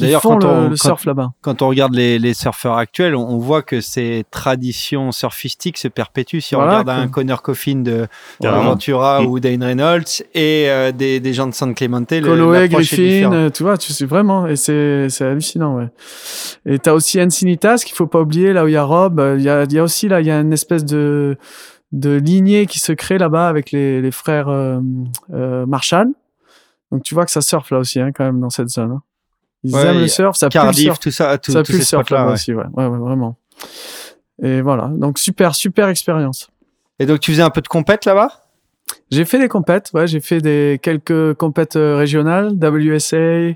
[0.00, 1.32] D'ailleurs, font quand, le, on, le quand, surf là-bas.
[1.42, 5.88] quand on regarde les, les surfeurs actuels, on, on voit que ces traditions surfistiques se
[5.88, 6.40] perpétuent.
[6.40, 7.08] Si Voilà, on regarde un.
[7.08, 8.06] Connor Coffin de.
[8.40, 9.26] Ventura Mm.
[9.26, 13.50] ou Dane Reynolds et euh, des, des gens de San Clemente, le- Coloé, Griffin, euh,
[13.50, 15.88] tu vois, tu sais vraiment, et c'est, c'est hallucinant, ouais.
[16.64, 19.36] Et t'as aussi Encinitas qu'il faut pas oublier, là où il y a Rob, euh,
[19.38, 21.36] il y a, y a aussi, là, il y a une espèce de,
[21.92, 24.78] de lignée qui se crée là-bas avec les, les frères euh,
[25.34, 26.08] euh, Marshall.
[26.90, 28.92] Donc tu vois que ça surfe là aussi, hein, quand même, dans cette zone.
[28.92, 29.02] hein.
[29.64, 31.72] Ils Ouais, aiment le surf, ça pue le Cardiff, surf, tout ça, tout, ça pue
[31.74, 32.32] le surf ouais.
[32.32, 32.64] aussi, ouais.
[32.74, 33.36] ouais, vraiment.
[34.42, 36.48] Et voilà, donc super, super expérience.
[36.98, 38.46] Et donc, tu faisais un peu de compète là-bas?
[39.10, 43.54] J'ai fait des compètes, ouais, j'ai fait des quelques compètes euh, régionales, WSA,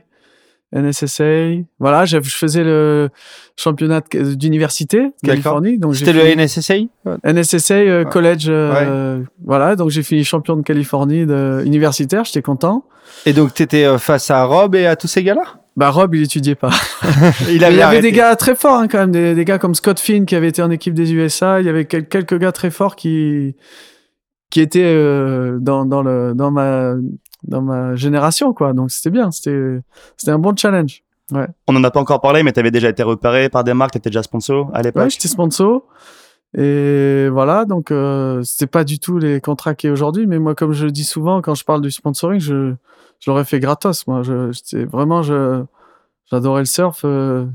[0.73, 1.63] NSSA.
[1.79, 3.09] Voilà, je faisais le
[3.57, 6.75] championnat de- d'université Californie, donc C'était le NSSA
[7.25, 8.11] NSSA euh, Ouais.
[8.11, 12.85] college, euh, voilà, donc j'ai fini champion de Californie de universitaire, j'étais content.
[13.25, 15.61] Et donc, tu étais face à Rob et à tous ces gars-là?
[15.77, 16.71] Bah Rob, il étudiait pas.
[17.51, 19.59] Il avait il y avait des gars très forts hein, quand même, des, des gars
[19.59, 21.61] comme Scott Finn qui avait été en équipe des USA.
[21.61, 23.55] Il y avait quel- quelques gars très forts qui
[24.51, 26.95] qui étaient euh, dans dans le dans ma
[27.43, 28.73] dans ma génération quoi.
[28.73, 29.81] Donc c'était bien, c'était
[30.17, 31.03] c'était un bon challenge.
[31.67, 33.93] On n'en a pas encore parlé, mais tu avais déjà été repéré par des marques,
[33.93, 35.03] tu étais déjà sponsor à l'époque.
[35.03, 35.83] Ouais, j'étais sponsor.
[36.57, 40.39] Et voilà, donc euh, c'était pas du tout les contrats qu'il y a aujourd'hui, mais
[40.39, 42.75] moi, comme je le dis souvent, quand je parle du sponsoring, je,
[43.21, 44.07] je l'aurais fait gratos.
[44.07, 44.23] Moi,
[44.91, 45.65] vraiment, je,
[46.31, 47.03] j'adorais le surf.
[47.05, 47.47] euh,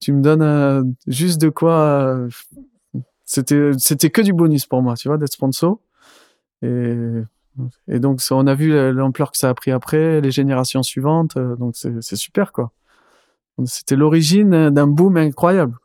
[0.00, 1.74] tu me donnes euh, juste de quoi.
[1.74, 2.28] euh,
[3.24, 5.78] c'était, c'était que du bonus pour moi, tu vois, d'être sponsor.
[6.62, 7.22] Et,
[7.88, 11.36] donc, on a vu l'ampleur que ça a pris après, les générations suivantes.
[11.36, 12.72] donc, c'est super, quoi.
[13.64, 15.76] C'était l'origine d'un boom incroyable.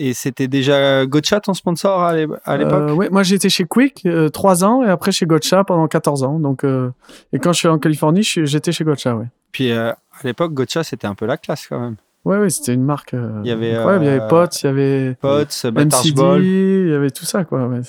[0.00, 3.64] Et c'était déjà Gotcha ton sponsor à l'é- à l'époque Euh, ouais, moi j'étais chez
[3.64, 6.38] Quick euh, 3 ans et après chez Gotcha pendant 14 ans.
[6.40, 6.90] Donc, euh,
[7.32, 9.26] et quand je suis en Californie, j'étais chez Gotcha, ouais.
[9.52, 11.94] Puis euh, à l'époque, Gotcha, c'était un peu la classe quand même.
[12.24, 13.14] Ouais, ouais, c'était une marque.
[13.14, 16.42] euh, Il y avait, il y avait Potts, il y avait Potts, MCD, Ball.
[16.44, 17.66] il y avait tout ça, quoi.
[17.68, 17.80] ouais.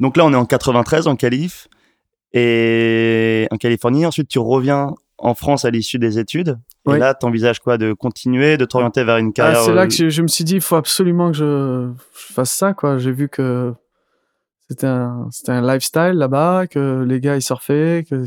[0.00, 1.68] Donc là, on est en 93 en Calif
[2.32, 4.06] et en Californie.
[4.06, 6.58] Ensuite, tu reviens en France à l'issue des études.
[6.86, 9.82] Et là, tu envisages quoi De continuer, de t'orienter vers une Ah, carrière c'est là
[9.82, 11.90] euh, que je, je me suis dit, il faut absolument que je,
[12.28, 12.98] je fasse ça, quoi.
[12.98, 13.72] J'ai vu que
[14.68, 18.24] c'était un, c'était un lifestyle là-bas, que les gars ils surfaient, que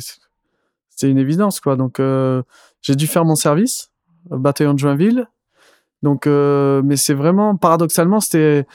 [0.89, 1.76] c'était une évidence, quoi.
[1.76, 2.41] Donc, euh,
[2.82, 3.91] j'ai dû faire mon service,
[4.30, 5.28] au bataillon de Joinville.
[6.04, 8.65] Donc, euh, mais c'est vraiment paradoxalement, c'était,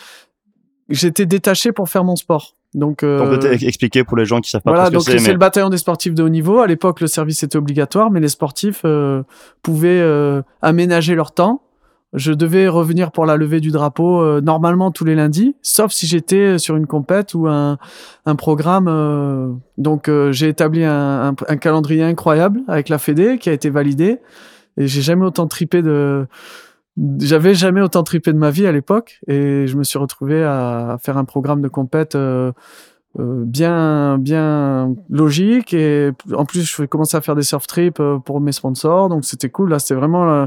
[0.88, 2.57] j'étais détaché pour faire mon sport.
[2.74, 5.18] Donc, On peut euh, expliquer pour les gens qui savent pas voilà, ce que c'est
[5.18, 5.32] c'est.
[5.32, 6.61] le bataillon des sportifs de haut niveau.
[6.61, 9.22] À l'époque, le service était obligatoire, mais les sportifs euh,
[9.62, 11.62] pouvaient euh, aménager leur temps.
[12.14, 16.06] Je devais revenir pour la levée du drapeau euh, normalement tous les lundis, sauf si
[16.06, 17.78] j'étais sur une compète ou un,
[18.26, 18.87] un programme.
[18.88, 23.52] euh, donc euh, j'ai établi un, un- un calendrier incroyable avec la Fédé qui a
[23.52, 24.18] été validé.
[24.78, 26.26] Et j'ai jamais autant tripé de.
[27.20, 30.98] J'avais jamais autant tripé de ma vie à l'époque et je me suis retrouvé à
[31.00, 32.52] faire un programme de compète euh,
[33.18, 38.18] euh, bien bien logique et en plus je commençais à faire des surf trips euh,
[38.18, 39.70] pour mes sponsors donc c'était cool.
[39.70, 40.46] Là c'était vraiment euh,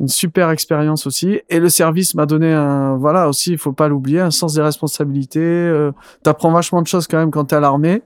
[0.00, 1.40] une super expérience aussi.
[1.48, 4.62] Et le service m'a donné un voilà aussi il faut pas l'oublier un sens des
[4.62, 8.02] responsabilités euh, t'apprends vachement de choses quand même quand t'es à l'armée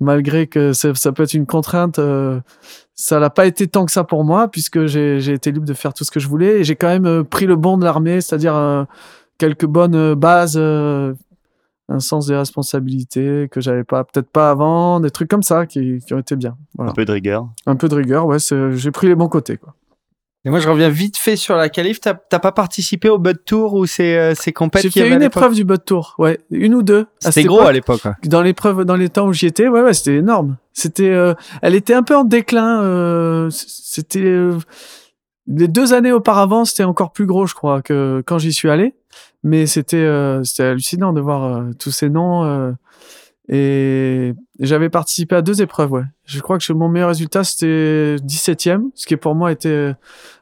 [0.00, 2.40] malgré que ça, ça peut être une contrainte euh,
[2.94, 5.92] ça l'a pas été tant que ça pour moi puisque j'ai été libre de faire
[5.94, 8.20] tout ce que je voulais et j'ai quand même euh, pris le bon de l'armée
[8.20, 8.84] c'est-à-dire euh,
[9.38, 11.12] quelques bonnes euh, bases euh,
[11.88, 15.98] un sens des responsabilités que j'avais pas peut-être pas avant des trucs comme ça qui,
[16.06, 16.92] qui ont été bien voilà.
[16.92, 17.48] Un peu de rigueur.
[17.66, 19.74] un peu de rigueur ouais j'ai pris les bons côtés quoi
[20.46, 22.00] Et moi, je reviens vite fait sur la qualif.
[22.00, 25.54] T'as pas participé au Bud Tour ou ces, euh, ces compètes j'ai fait une épreuve
[25.54, 28.02] du Bud Tour ouais une ou deux C'était gros à l'époque.
[28.24, 31.74] dans l'épreuve dans les temps où j'y étais ouais ouais c'était énorme c'était euh, elle
[31.74, 34.58] était un peu en déclin euh, c'était euh,
[35.46, 38.94] les deux années auparavant c'était encore plus gros je crois que quand j'y suis allé
[39.42, 42.72] mais c'était euh, c'était hallucinant de voir euh, tous ces noms euh,
[43.48, 48.90] et j'avais participé à deux épreuves ouais je crois que mon meilleur résultat c'était 17e
[48.94, 49.92] ce qui pour moi était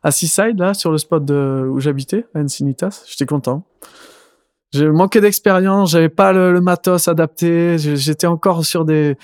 [0.04, 3.64] à Seaside là sur le spot de, où j'habitais à Encinitas j'étais content
[4.72, 9.18] je manquais d'expérience, j'avais pas le, le matos adapté, j'étais encore sur des,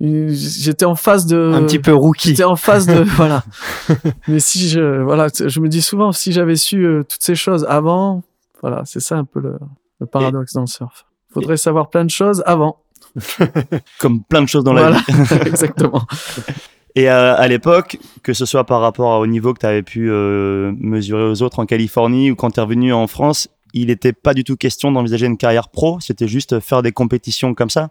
[0.00, 2.28] j'étais en phase de, Un petit peu rookie.
[2.28, 3.42] j'étais en phase de, voilà.
[4.28, 7.66] Mais si je, voilà, je me dis souvent, si j'avais su euh, toutes ces choses
[7.68, 8.22] avant,
[8.60, 9.58] voilà, c'est ça un peu le,
[10.00, 11.06] le paradoxe dans le surf.
[11.32, 12.78] Faudrait savoir plein de choses avant.
[13.98, 15.38] Comme plein de choses dans la voilà, vie.
[15.46, 16.02] exactement.
[16.94, 20.10] Et euh, à l'époque, que ce soit par rapport au niveau que tu avais pu
[20.10, 24.12] euh, mesurer aux autres en Californie ou quand tu es revenu en France, il n'était
[24.12, 27.90] pas du tout question d'envisager une carrière pro, c'était juste faire des compétitions comme ça.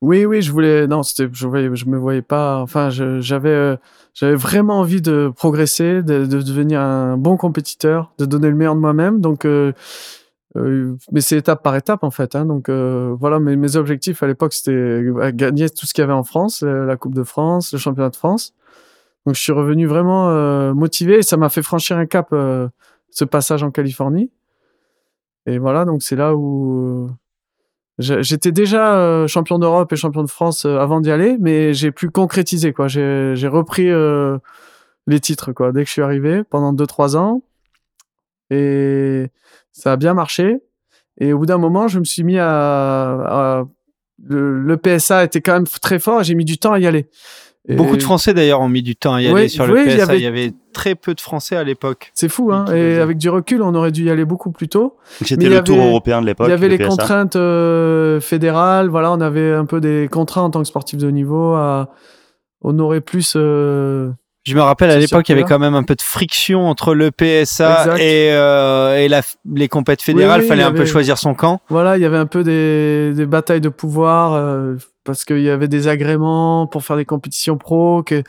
[0.00, 0.86] Oui, oui, je voulais.
[0.86, 1.28] Non, c'était.
[1.32, 2.60] Je voyais, je me voyais pas.
[2.62, 3.76] Enfin, j'avais, euh,
[4.14, 8.74] j'avais vraiment envie de progresser, de, de devenir un bon compétiteur, de donner le meilleur
[8.74, 9.20] de moi-même.
[9.20, 9.72] Donc, euh,
[10.56, 12.34] euh, mais c'est étape par étape en fait.
[12.34, 16.04] Hein, donc euh, voilà, mes, objectifs à l'époque c'était euh, gagner tout ce qu'il y
[16.04, 18.54] avait en France, la Coupe de France, le Championnat de France.
[19.26, 22.34] Donc je suis revenu vraiment motivé et ça m'a fait franchir un cap,
[23.10, 24.30] ce passage en Californie.
[25.46, 27.10] Et voilà, donc c'est là où
[27.98, 32.72] j'étais déjà champion d'Europe et champion de France avant d'y aller, mais j'ai pu concrétiser
[32.72, 32.88] quoi.
[32.88, 33.90] J'ai repris
[35.06, 37.42] les titres quoi dès que je suis arrivé pendant deux trois ans
[38.50, 39.30] et
[39.80, 40.58] ça a bien marché.
[41.18, 43.64] Et au bout d'un moment, je me suis mis à, à-
[44.22, 46.86] le, le PSA était quand même très fort et j'ai mis du temps à y
[46.86, 47.08] aller.
[47.68, 49.74] Et Beaucoup de Français d'ailleurs ont mis du temps à y aller Oui, sur le
[49.74, 50.02] oui, il y PSA.
[50.04, 52.10] avait- Il y avait très peu de Français à l'époque.
[52.14, 52.64] C'est fou, hein.
[52.74, 54.96] Et avec du recul, on aurait dû y aller beaucoup plus tôt.
[55.22, 56.46] C'était le tour européen de l'époque.
[56.48, 56.88] Il y avait le les PSA.
[56.88, 58.88] contraintes euh, fédérales.
[58.88, 61.90] Voilà, on avait un peu des contraintes en tant que sportif de haut niveau à
[62.62, 63.34] honorer plus.
[63.36, 64.10] euh,
[64.50, 66.94] Je me rappelle à l'époque, il y avait quand même un peu de friction entre
[66.94, 69.22] le PSA et, euh, et la,
[69.54, 70.40] les compètes fédérales.
[70.40, 71.60] Oui, oui, fallait un peu choisir son camp.
[71.68, 75.50] Voilà, il y avait un peu des, des batailles de pouvoir euh, parce qu'il y
[75.50, 78.02] avait des agréments pour faire des compétitions pro.
[78.02, 78.22] Que,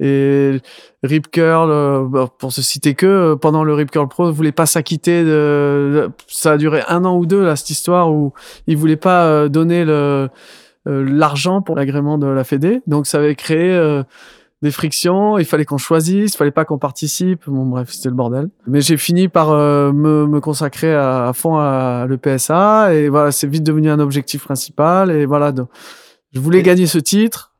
[0.00, 0.60] et
[1.02, 4.32] Rip Curl, euh, bah, pour se citer que, euh, pendant le Rip Curl Pro, ne
[4.32, 6.10] voulait pas s'acquitter de.
[6.26, 8.32] Ça a duré un an ou deux là cette histoire où
[8.66, 10.28] il voulait pas euh, donner le
[10.88, 12.80] l'argent pour l'agrément de la Fédé.
[12.86, 14.04] Donc ça avait créé euh,
[14.62, 17.42] des frictions, il fallait qu'on choisisse, il fallait pas qu'on participe.
[17.46, 18.48] Bon bref, c'était le bordel.
[18.66, 23.08] Mais j'ai fini par euh, me, me consacrer à, à fond à le PSA et
[23.08, 25.68] voilà, c'est vite devenu un objectif principal et voilà, donc,
[26.32, 27.52] je voulais Et- gagner ce titre.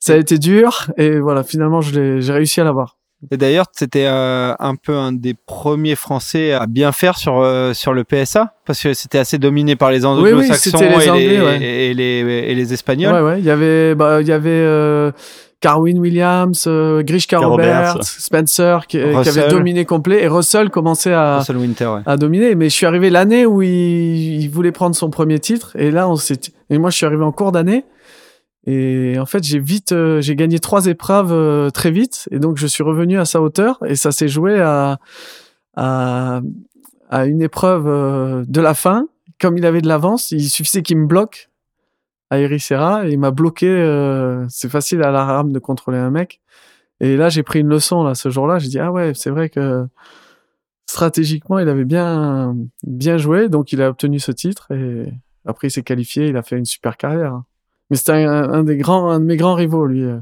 [0.00, 2.96] Ça a été dur et voilà, finalement je l'ai j'ai réussi à l'avoir.
[3.30, 7.72] Et d'ailleurs, c'était euh, un peu un des premiers Français à bien faire sur euh,
[7.72, 11.62] sur le PSA parce que c'était assez dominé par les anglo-saxons c'était les et, ouais.
[11.62, 12.02] et les
[12.50, 13.14] et les espagnols.
[13.14, 15.12] Ouais ouais, il y avait bah il y avait euh,
[15.62, 18.04] Carwin Williams, euh, Grishka Roberts, Roberts.
[18.04, 22.00] Spencer qui, qui avait dominé complet et Russell commençait à Russell Winter, ouais.
[22.04, 22.54] à dominer.
[22.56, 25.74] Mais je suis arrivé l'année où il, il voulait prendre son premier titre.
[25.76, 27.84] Et là, on s'est, et moi, je suis arrivé en cours d'année.
[28.66, 32.28] Et en fait, j'ai vite, euh, j'ai gagné trois épreuves euh, très vite.
[32.32, 33.78] Et donc, je suis revenu à sa hauteur.
[33.86, 34.98] Et ça s'est joué à,
[35.76, 36.40] à,
[37.08, 39.06] à une épreuve euh, de la fin.
[39.40, 41.50] Comme il avait de l'avance, il suffisait qu'il me bloque
[42.32, 43.06] à Ericeira.
[43.06, 43.68] Et il m'a bloqué.
[43.68, 46.40] euh, c'est facile à la rame de contrôler un mec.
[47.00, 48.58] Et là, j'ai pris une leçon, là, ce jour-là.
[48.58, 49.86] J'ai dit, ah ouais, c'est vrai que
[50.86, 55.12] stratégiquement, il avait bien, bien joué, donc il a obtenu ce titre et
[55.46, 57.40] après il s'est qualifié, il a fait une super carrière.
[57.90, 60.04] Mais c'était un, un des grands, un de mes grands rivaux, lui.
[60.04, 60.18] euh.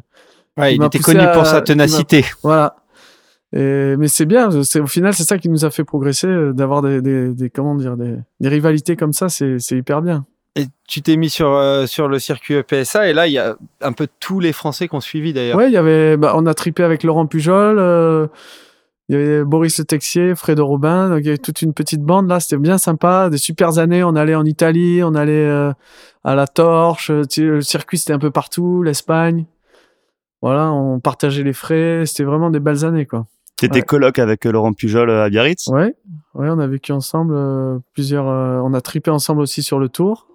[0.56, 2.24] Ouais, Il était connu à- pour sa ténacité.
[2.42, 2.76] Voilà.
[3.52, 4.48] Et, mais c'est bien.
[4.62, 7.50] C'est au final, c'est ça qui nous a fait progresser, euh, d'avoir des, des, des-
[7.50, 9.28] comment dire, des, des rivalités comme ça.
[9.28, 10.24] C'est hyper bien.
[10.56, 13.56] Et tu t'es mis sur, euh, sur le circuit EPSA et là, il y a
[13.82, 15.56] un peu tous les Français qui ont suivi d'ailleurs.
[15.56, 17.78] Ouais, il y avait, bah, on a tripé avec Laurent Pujol.
[17.78, 18.26] euh,
[19.08, 21.08] il y avait Boris Le Texier, Fredo Robin.
[21.08, 22.40] Donc il y avait toute une petite bande là.
[22.40, 23.28] C'était bien sympa.
[23.30, 24.02] Des super années.
[24.04, 25.72] On allait en Italie, on allait euh,
[26.24, 27.06] à la Torche.
[27.06, 28.82] tu sais, Le circuit c'était un peu partout.
[28.82, 29.46] L'Espagne.
[30.42, 32.04] Voilà, on partageait les frais.
[32.06, 33.26] C'était vraiment des belles années quoi.
[33.56, 33.82] T'étais Ouais.
[33.82, 35.66] coloc avec Laurent Pujol à Biarritz?
[35.68, 35.94] Ouais,
[36.34, 38.26] ouais, on a vécu ensemble euh, plusieurs.
[38.28, 40.28] euh, on a tripé ensemble aussi sur le tour.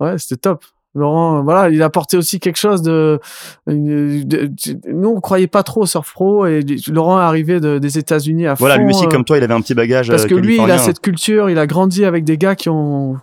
[0.00, 0.64] Ouais, c'était top.
[0.94, 3.20] Laurent, euh, voilà, il a apporté aussi quelque chose de,
[3.68, 7.60] une- de- de- Nous, on croyait pas trop au surf pro et Laurent est arrivé
[7.60, 8.84] de- des États-Unis à Voilà, fond.
[8.84, 10.08] lui aussi, euh, comme toi, il avait un petit bagage.
[10.08, 12.68] parce euh, que lui, il a cette culture, il a grandi avec des gars qui
[12.70, 13.16] ont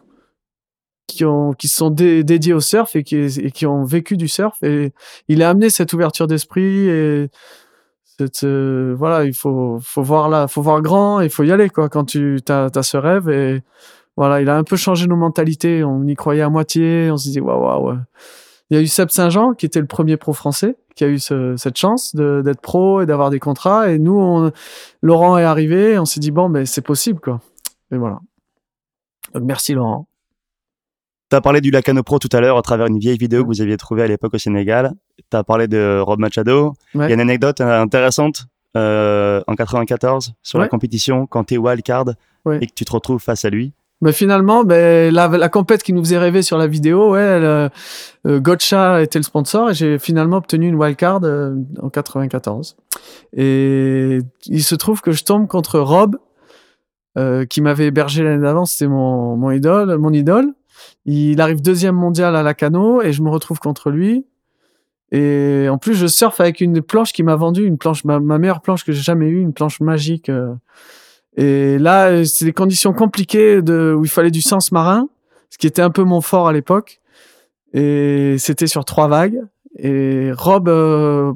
[1.07, 4.17] qui ont qui se sont dé- dédiés au surf et qui et qui ont vécu
[4.17, 4.91] du surf et
[5.27, 7.29] il a amené cette ouverture d'esprit et
[8.17, 11.69] cette euh, voilà, il faut faut voir là, faut voir grand, il faut y aller
[11.69, 13.61] quoi quand tu as, ce rêve et
[14.17, 17.23] voilà, il a un peu changé nos mentalités, on y croyait à moitié, on se
[17.25, 17.89] disait waouh waouh.
[17.91, 17.97] ouais.
[18.69, 21.19] Il y a eu Seb Saint-Jean qui était le premier pro français qui a eu
[21.19, 24.51] ce- cette chance d'être pro et d'avoir des contrats et nous on,
[25.01, 27.41] Laurent est arrivé, on s'est dit bon ben c'est possible quoi.
[27.91, 28.19] Et voilà.
[29.33, 30.07] Donc merci Laurent.
[31.29, 33.61] T'as parlé du Lacano Pro tout à l'heure à travers une vieille vidéo que vous
[33.61, 34.93] aviez trouvée à l'époque au Sénégal.
[35.29, 36.73] T'as parlé de Rob Machado.
[36.93, 37.07] Il Ouais.
[37.09, 38.45] y a une anecdote euh, intéressante
[38.77, 42.05] euh, en 94 sur la compétition quand t'es wildcard
[42.45, 42.59] Ouais.
[42.61, 43.73] et que tu te retrouves face à lui.
[44.01, 47.69] Mais finalement, ben, la, la compète qui nous faisait rêver sur la vidéo, ouais, euh,
[48.27, 52.75] euh, Gotcha était le sponsor et j'ai finalement obtenu une wildcard euh, en 94.
[53.33, 56.17] Et il se trouve que je tombe contre Rob,
[57.17, 60.53] euh, qui m'avait hébergé l'année d'avant, c'était mon, mon idole, mon idole.
[61.05, 64.25] Il arrive deuxième mondial à la cano et je me retrouve contre lui.
[65.11, 68.39] Et en plus, je surfe avec une planche qui m'a vendu, une planche, ma, ma
[68.39, 70.29] meilleure planche que j'ai jamais eue, une planche magique.
[71.35, 75.09] Et là, euh, c'est des conditions compliquées de, où il fallait du sens marin,
[75.49, 77.01] ce qui était un peu mon fort à l'époque.
[77.73, 79.41] Et c'était sur trois vagues.
[79.77, 81.33] Et Rob, euh,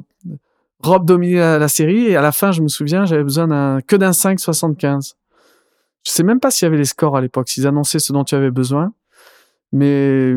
[0.82, 2.06] Rob dominait la, série.
[2.06, 5.14] Et à la fin, je me souviens, j'avais besoin que d'un 5,75.
[6.06, 8.24] Je sais même pas s'il y avait les scores à l'époque, s'ils annonçaient ce dont
[8.24, 8.92] tu avais besoin.
[9.72, 10.34] Mais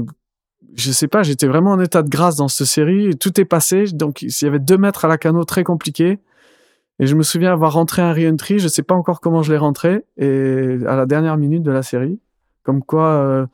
[0.76, 3.15] je sais pas, j'étais vraiment en état de grâce dans cette série.
[3.17, 3.86] Tout est passé.
[3.93, 6.19] Donc, il y avait deux mètres à la canot très compliqué.
[6.99, 8.60] Et je me souviens avoir rentré un re-entry.
[8.60, 10.06] Je sais pas encore comment je l'ai rentré.
[10.17, 12.19] Et à la dernière minute de la série.
[12.63, 13.45] Comme quoi, euh,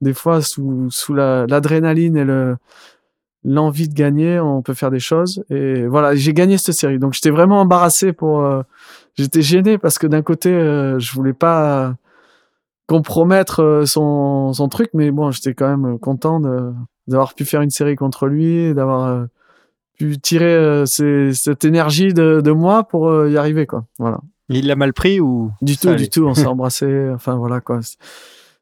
[0.00, 2.56] des fois, sous, sous la- l'adrénaline et le,
[3.44, 5.44] l'envie de gagner, on peut faire des choses.
[5.50, 6.98] Et voilà, j'ai gagné cette série.
[6.98, 8.62] Donc, j'étais vraiment embarrassé pour, euh,
[9.14, 11.94] j'étais gêné parce que d'un côté, euh, je voulais pas
[12.86, 16.40] compromettre euh, son, son truc, mais bon, j'étais quand même content
[17.06, 19.24] d'avoir pu faire une série contre lui, d'avoir euh,
[19.96, 23.84] pu tirer euh, ces- cette énergie de, de moi pour euh, y arriver, quoi.
[23.98, 24.20] Voilà.
[24.48, 25.50] Il l'a mal pris ou?
[25.62, 25.96] Du tout, allait.
[25.98, 27.80] du tout, on s'est embrassé, enfin voilà, quoi.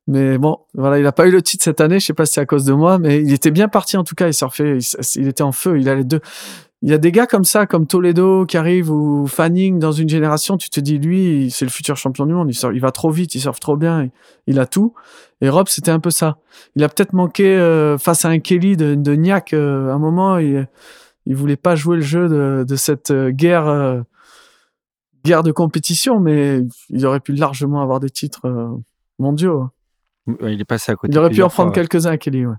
[0.06, 2.34] Mais bon, voilà, il a pas eu le titre cette année, je sais pas si
[2.34, 4.78] c'est à cause de moi, mais il était bien parti en tout cas, il surfait,
[4.78, 6.20] il, il était en feu, il a les deux.
[6.82, 10.10] Il y a des gars comme ça, comme Toledo qui arrive ou Fanning dans une
[10.10, 12.90] génération, tu te dis lui, c'est le futur champion du monde, il, surfe- il va
[12.92, 14.10] trop vite, il surfe trop bien, il,
[14.46, 14.92] il a tout.
[15.40, 16.36] Et Rob, c'était un peu ça.
[16.76, 19.98] Il a peut-être manqué euh, face à un Kelly de, de Niak euh, à un
[19.98, 20.68] moment, il,
[21.26, 24.00] il voulait pas jouer le jeu de, de cette euh, guerre, euh,
[25.24, 26.60] guerre de compétition, mais
[26.90, 28.68] il aurait pu largement avoir des titres euh,
[29.18, 29.68] mondiaux.
[30.26, 32.46] Ouais, il est passé à côté Il aurait pu en prendre quelques-uns, Kelly.
[32.46, 32.56] Ouais.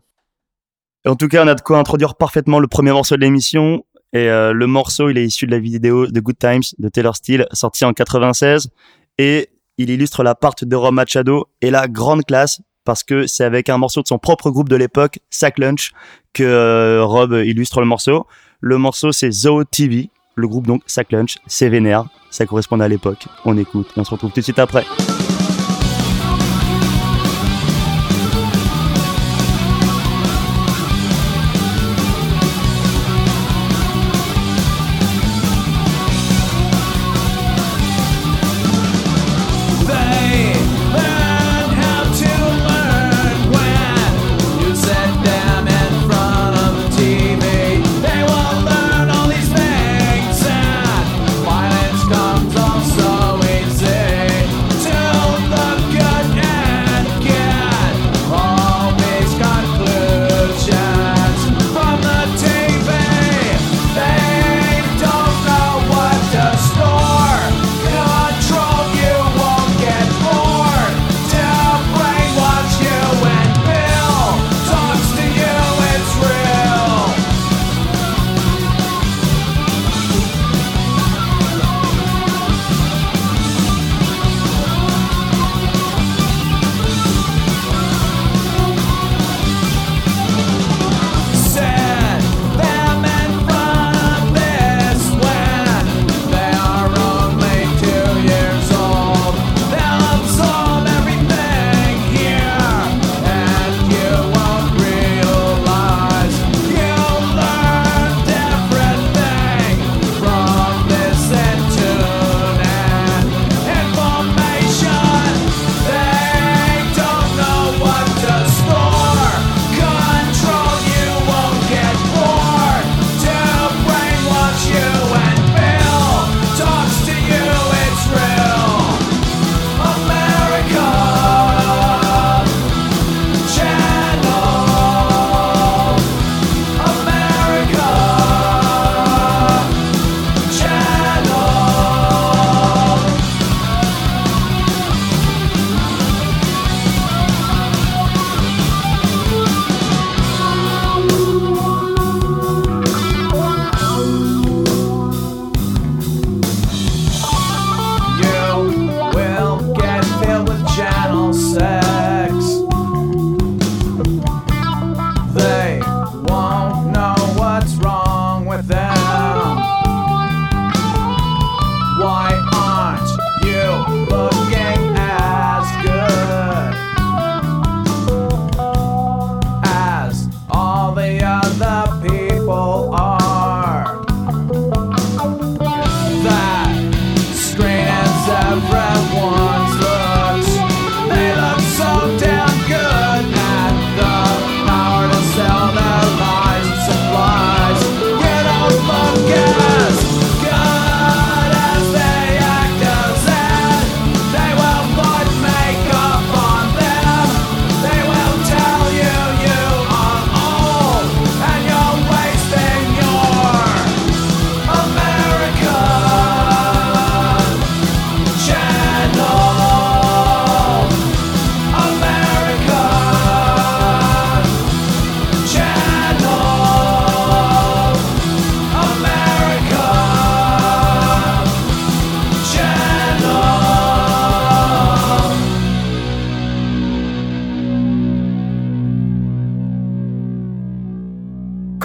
[1.06, 3.86] En tout cas, on a de quoi introduire parfaitement le premier morceau de l'émission.
[4.14, 7.16] Et euh, le morceau, il est issu de la vidéo The Good Times de Taylor
[7.16, 8.70] Steele, sortie en 96.
[9.18, 13.44] Et il illustre la part de Rob Machado et la grande classe parce que c'est
[13.44, 15.92] avec un morceau de son propre groupe de l'époque, Sack Lunch,
[16.34, 18.28] que euh, Rob illustre le morceau.
[18.62, 20.10] Le morceau, c'est Zoo TV.
[20.36, 22.06] Le groupe, donc, Lunch, c'est vénère.
[22.30, 23.28] Ça correspond à l'époque.
[23.46, 24.86] On écoute et on se retrouve tout de suite après.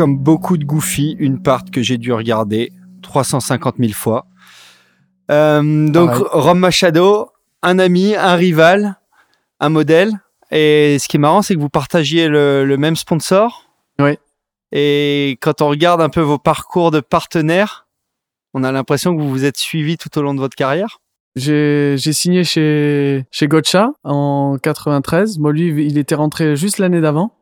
[0.01, 4.25] Comme beaucoup de Goofy, une part que j'ai dû regarder 350 000 fois.
[5.31, 6.25] Euh, donc, Pareil.
[6.33, 7.29] Rom Machado,
[7.61, 8.99] un ami, un rival,
[9.61, 10.13] un modèle.
[10.51, 13.71] Et ce qui est marrant, c'est que vous partagiez le, le même sponsor.
[13.99, 14.17] Oui.
[14.73, 17.87] Et quand on regarde un peu vos parcours de partenaires,
[18.55, 21.01] on a l'impression que vous vous êtes suivis tout au long de votre carrière.
[21.37, 25.39] J'ai j'ai signé chez chez Gotcha en 93.
[25.39, 27.35] Moi lui il était rentré juste l'année d'avant.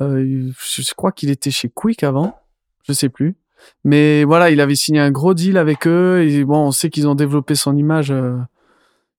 [0.00, 2.36] Euh, je, crois qu'il était chez Quick avant,
[2.84, 3.36] je sais plus.
[3.84, 7.06] Mais voilà, il avait signé un gros deal avec eux et bon, on sait qu'ils
[7.08, 8.10] ont développé son image.
[8.10, 8.36] euh,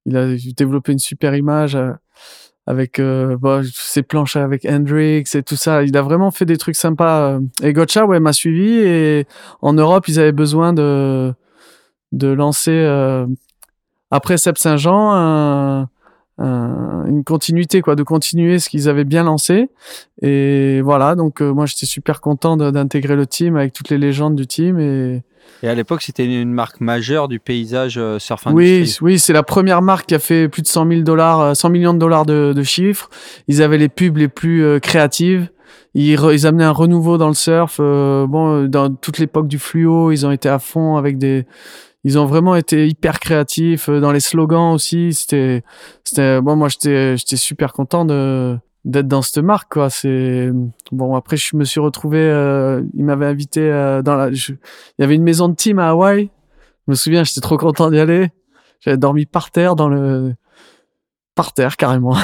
[0.06, 1.94] il a développé une super image euh,
[2.68, 5.84] avec euh, bon, ses planches avec Hendrix et tout ça.
[5.84, 7.40] Il a vraiment fait des trucs sympas.
[7.62, 9.28] Et Gotcha ouais m'a suivi et
[9.62, 11.34] en Europe ils avaient besoin de
[12.12, 12.86] de lancer
[14.12, 15.90] après Seb Saint-Jean un-
[16.38, 19.69] un- une continuité quoi de continuer ce qu'ils avaient bien lancé.
[20.22, 24.36] Et voilà donc euh, moi j'étais super content d'intégrer le team avec toutes les légendes
[24.36, 25.24] du team et
[25.62, 29.06] Et à l'époque, c'était une marque majeure du paysage euh, surf oui industry.
[29.06, 31.69] oui c'est la première marque qui a fait plus de 100 000 dollars euh, 100
[31.69, 33.10] millions de dollars de, de chiffres.
[33.48, 35.50] Ils avaient les pubs les plus euh, créatives.
[35.96, 39.48] Ils, re- ils amenaient un renouveau dans le surf euh, bon euh, dans toute l'époque
[39.48, 41.46] du fluo ils ont été à fond avec des
[42.04, 45.13] ils ont vraiment été hyper créatifs euh, dans les slogans aussi.
[45.13, 45.63] C'était
[46.04, 49.89] c'était bon moi j'étais j'étais super content de d'être dans cette marque quoi.
[49.89, 50.51] C'est
[50.91, 55.01] bon après je me suis retrouvé euh, il m'avait invité euh, dans la je- il
[55.01, 56.30] y avait une maison de team à Hawaï.
[56.88, 58.30] Je me souviens j'étais trop content d'y aller.
[58.82, 60.34] J'avais dormi par terre dans le
[61.36, 62.16] par terre carrément.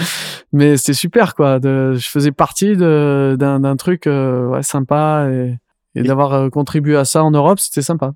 [0.52, 5.26] Mais c'était super quoi de je faisais partie de d'un d'un truc euh, ouais sympa
[5.30, 5.56] et
[5.94, 8.12] et Et- d'avoir euh, contribué à ça en Europe c'était sympa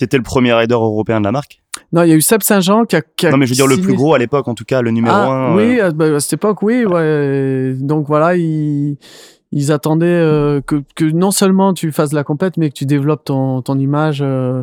[0.00, 1.60] T'étais le premier rider européen de la marque
[1.92, 3.56] non, il y a eu Seb Saint-Jean qui a, qui a Non, mais je veux
[3.56, 5.56] dire le plus gros à l'époque, en tout cas, le numéro ah, un.
[5.56, 7.74] Oui, euh, à, bah, à cette époque, oui, ouais.
[7.78, 8.96] Donc voilà, ils,
[9.52, 12.86] ils attendaient euh, que, que non seulement tu fasses de la compète, mais que tu
[12.86, 14.20] développes ton, ton image.
[14.22, 14.62] euh.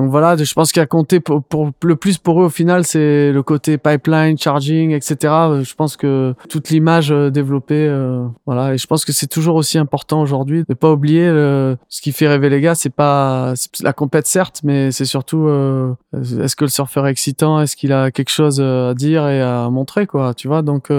[0.00, 2.84] Donc voilà, je pense qu'il a compté pour, pour le plus pour eux au final,
[2.84, 5.16] c'est le côté pipeline, charging, etc.
[5.24, 9.26] Euh, Je pense que toute l'image euh, développée, euh, voilà, et je pense que c'est
[9.26, 12.74] toujours aussi important aujourd'hui de pas oublier euh, ce qui fait rêver les gars.
[12.74, 17.60] C'est pas la compète certes, mais c'est surtout euh, est-ce que le surfeur est excitant,
[17.60, 20.62] est-ce qu'il a quelque chose à dire et à montrer quoi, tu vois?
[20.62, 20.90] Donc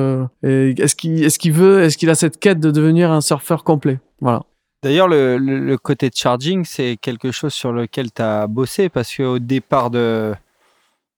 [0.44, 4.00] est-ce qu'il est-ce qu'il veut, est-ce qu'il a cette quête de devenir un surfeur complet,
[4.20, 4.44] voilà.
[4.84, 8.90] D'ailleurs, le, le- le côté de charging, c'est quelque chose sur lequel tu as bossé
[8.90, 10.34] parce qu'au départ de,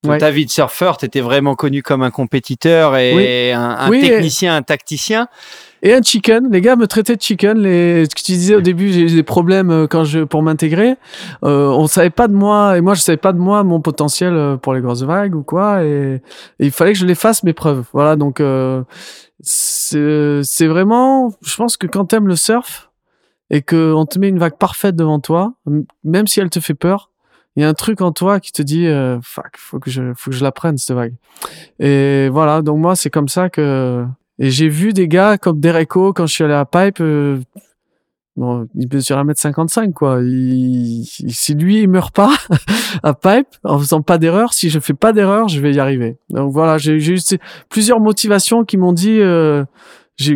[0.04, 0.18] de Ouais.
[0.18, 3.52] ta vie de surfeur, tu étais vraiment connu comme un compétiteur et Oui.
[3.54, 5.28] un, un Oui, et- technicien, un tacticien.
[5.86, 7.58] Et un chicken, les gars me traitaient de chicken.
[7.58, 10.42] Les, ce que tu disais au début, j'ai eu des problèmes euh, quand je pour
[10.42, 10.96] m'intégrer.
[11.44, 14.34] Euh, on savait pas de moi et moi je savais pas de moi mon potentiel
[14.34, 15.84] euh, pour les grosses vagues ou quoi.
[15.84, 16.16] Et,
[16.60, 17.84] et il fallait que je les fasse mes preuves.
[17.94, 18.82] Voilà donc euh,
[19.42, 22.90] c'est c'est vraiment, je pense que quand t'aimes le surf
[23.54, 25.54] et que on te met une vague parfaite devant toi,
[26.04, 27.12] même si elle te fait peur,
[27.56, 30.14] il y a un truc en toi qui te dit euh, fuck, faut que je
[30.16, 31.14] faut que je la prenne cette vague.
[31.80, 34.04] Et voilà donc moi c'est comme ça que
[34.40, 37.00] et j'ai vu des gars comme Dereco quand je suis allé à Pipe.
[37.02, 37.40] euh,
[38.36, 40.20] bon, il mesure 1m55, quoi.
[40.24, 42.32] Il, il- si lui, il meurt pas
[43.04, 46.18] à Pipe, en faisant pas d'erreur, si je fais pas d'erreur, je vais y arriver.
[46.32, 47.20] Donc voilà, j'ai eu
[47.70, 49.64] plusieurs motivations qui m'ont dit, euh,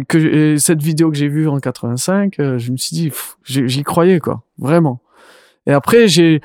[0.08, 3.12] que et cette vidéo que j'ai vue en 85, euh, je me suis dit,
[3.44, 4.44] j'y croyais, quoi.
[4.58, 5.02] Vraiment.
[5.66, 6.42] Et après, j'ai,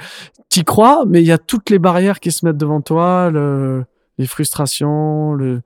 [0.49, 3.85] t'y crois, mais il y a toutes les barrières qui se mettent devant toi, le,
[4.18, 5.62] les frustrations, le,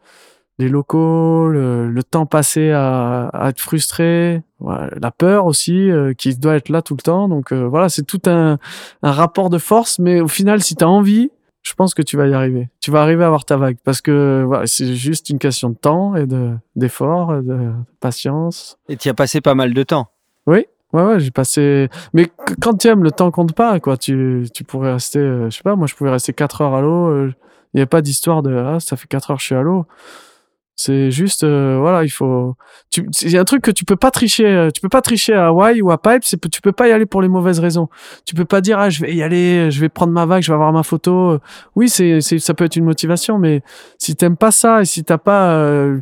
[0.59, 6.13] les locaux, le, le temps passé à, à être frustré, ouais, la peur aussi euh,
[6.15, 7.29] qui doit être là tout le temps.
[7.29, 8.59] Donc euh, voilà, c'est tout un,
[9.03, 11.31] un rapport de force, mais au final, si tu as envie,
[11.67, 12.69] je pense que tu vas y arriver.
[12.81, 15.75] Tu vas arriver à avoir ta vague parce que voilà, c'est juste une question de
[15.75, 18.79] temps et de d'effort, de patience.
[18.89, 20.09] Et tu as passé pas mal de temps.
[20.47, 20.67] Oui.
[20.93, 21.89] Ouais, ouais, j'ai passé.
[22.15, 23.97] Mais qu- quand tu aimes, le temps compte pas, quoi.
[23.97, 26.81] Tu, tu pourrais rester, euh, je sais pas, moi, je pouvais rester 4 heures à
[26.81, 27.09] l'eau.
[27.09, 27.33] euh,
[27.75, 29.63] Il n'y a pas d'histoire de, ah, ça fait 4 heures que je suis à
[29.63, 29.87] l'eau.
[30.79, 32.55] C'est juste, euh, voilà, il faut.
[32.95, 34.47] Il y a un truc que tu peux pas tricher.
[34.47, 36.23] euh, Tu peux pas tricher à Hawaï ou à Pipe.
[36.23, 37.89] C'est tu peux pas y aller pour les mauvaises raisons.
[38.27, 40.49] Tu peux pas dire, ah, je vais y aller, je vais prendre ma vague, je
[40.53, 41.39] vais avoir ma photo.
[41.77, 43.63] Oui, c'est, c'est, ça peut être une motivation, mais
[43.99, 46.01] si t'aimes pas ça et si t'as pas euh,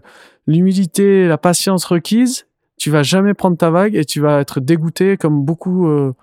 [0.49, 2.47] l'humilité, la patience requise,
[2.77, 6.15] tu vas jamais prendre ta vague et tu vas être dégoûté comme beaucoup euh,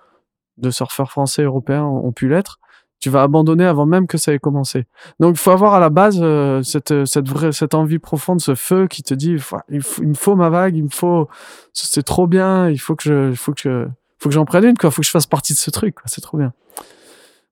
[0.58, 2.58] de surfeurs français européens ont pu l'être.
[3.02, 4.86] Tu vas abandonner avant même que ça ait commencé.
[5.18, 8.54] Donc il faut avoir à la base euh, cette cette vraie cette envie profonde, ce
[8.54, 11.28] feu qui te dit il, faut- il me faut ma vague, il me faut
[11.72, 13.86] c'est trop bien, il faut que je il faut que je,
[14.18, 16.04] faut que j'en prenne une quoi, faut que je fasse partie de ce truc quoi,
[16.06, 16.52] c'est trop bien.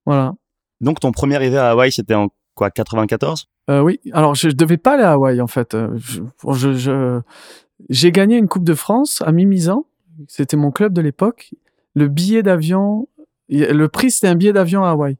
[0.05, 0.33] Voilà.
[0.79, 4.55] Donc, ton premier hiver à Hawaï, c'était en quoi, 94 Euh, oui, alors je, je
[4.55, 5.73] devais pas aller à Hawaï en fait.
[5.75, 6.21] Euh, je-
[6.53, 7.19] je- je-
[7.89, 9.85] j'ai gagné une Coupe de France à Mimizan.
[10.27, 11.51] C'était mon club de l'époque.
[11.93, 13.09] le billet d'avion,
[13.49, 15.17] le prix c'était un billet d'avion à Hawaï.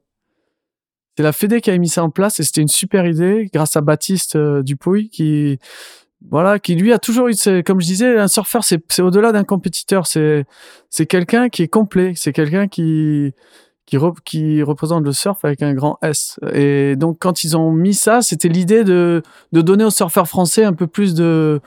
[1.22, 3.76] C'est la Fédé qui avait mis ça en place et c'était une super idée grâce
[3.78, 5.60] à Baptiste euh, Dupouille qui,
[6.32, 10.08] voilà, qui lui a toujours eu, comme je disais, un surfeur c'est au-delà d'un compétiteur,
[10.08, 10.46] c'est
[10.90, 13.36] c'est quelqu'un qui est complet, c'est quelqu'un qui
[13.86, 16.40] qui, qui représente le surf avec un grand S.
[16.56, 20.64] Et donc quand ils ont mis ça, c'était l'idée de de donner aux surfeurs français
[20.64, 21.62] un peu plus de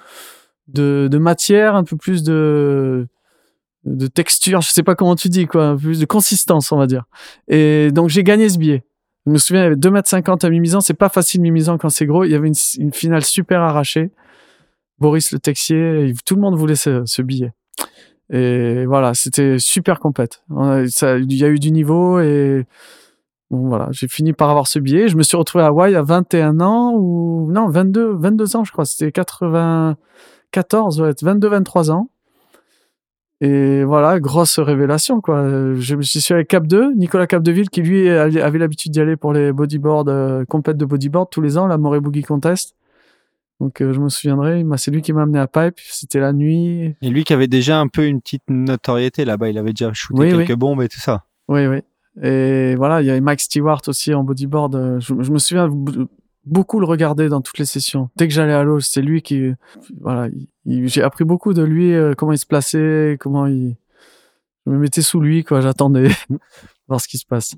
[0.67, 3.07] de, de matière, un peu plus de
[3.85, 6.77] de texture, je sais pas comment tu dis quoi, un peu plus de consistance on
[6.77, 7.05] va dire.
[7.47, 8.83] Et donc j'ai gagné ce billet.
[9.27, 12.05] Je me souviens, il y avait 2m50 à Mimizan, c'est pas facile Mimizan quand c'est
[12.07, 14.11] gros, il y avait une, finale super arrachée.
[14.99, 17.53] Boris Le Texier, tout le monde voulait ce, billet.
[18.31, 19.99] Et voilà, c'était super
[20.89, 22.67] ça- Il y a eu du niveau et
[23.51, 25.09] bon voilà, j'ai fini par avoir ce billet.
[25.09, 28.73] Je me suis retrouvé à Hawaï à 21 ans ou non 22 22 ans je
[28.73, 28.85] crois.
[28.85, 32.09] C'était 94 ouais, 22 23 ans.
[33.41, 35.45] Et voilà, grosse révélation quoi.
[35.75, 39.33] Je me suis avec Cap 2, Nicolas Capdeville qui lui avait l'habitude d'y aller pour
[39.33, 42.75] les bodyboards euh, de bodyboard tous les ans, la Morée Boogie Contest.
[43.61, 46.95] Donc euh, je me souviendrai, c'est lui qui m'a amené à Pipe, c'était la nuit,
[47.03, 50.21] Et lui qui avait déjà un peu une petite notoriété là-bas, il avait déjà shooté
[50.23, 50.57] Oui, quelques oui.
[50.57, 51.25] bombes et tout ça.
[51.49, 51.79] Oui, oui.
[52.23, 54.75] Et voilà, il y avait Mike Stewart aussi en bodyboard.
[54.77, 55.69] Euh, Je, je me souviens
[56.47, 58.11] beaucoup le regarder dans toutes les sessions.
[58.17, 59.51] Dès que j'allais à l'eau, c'est lui qui,
[60.01, 63.77] voilà, il- il- j'ai appris beaucoup de lui, euh, comment il se plaçait, comment il,
[64.67, 66.09] je me mettais sous lui, quoi, j'attendais
[66.89, 67.55] voir ce qui se passe.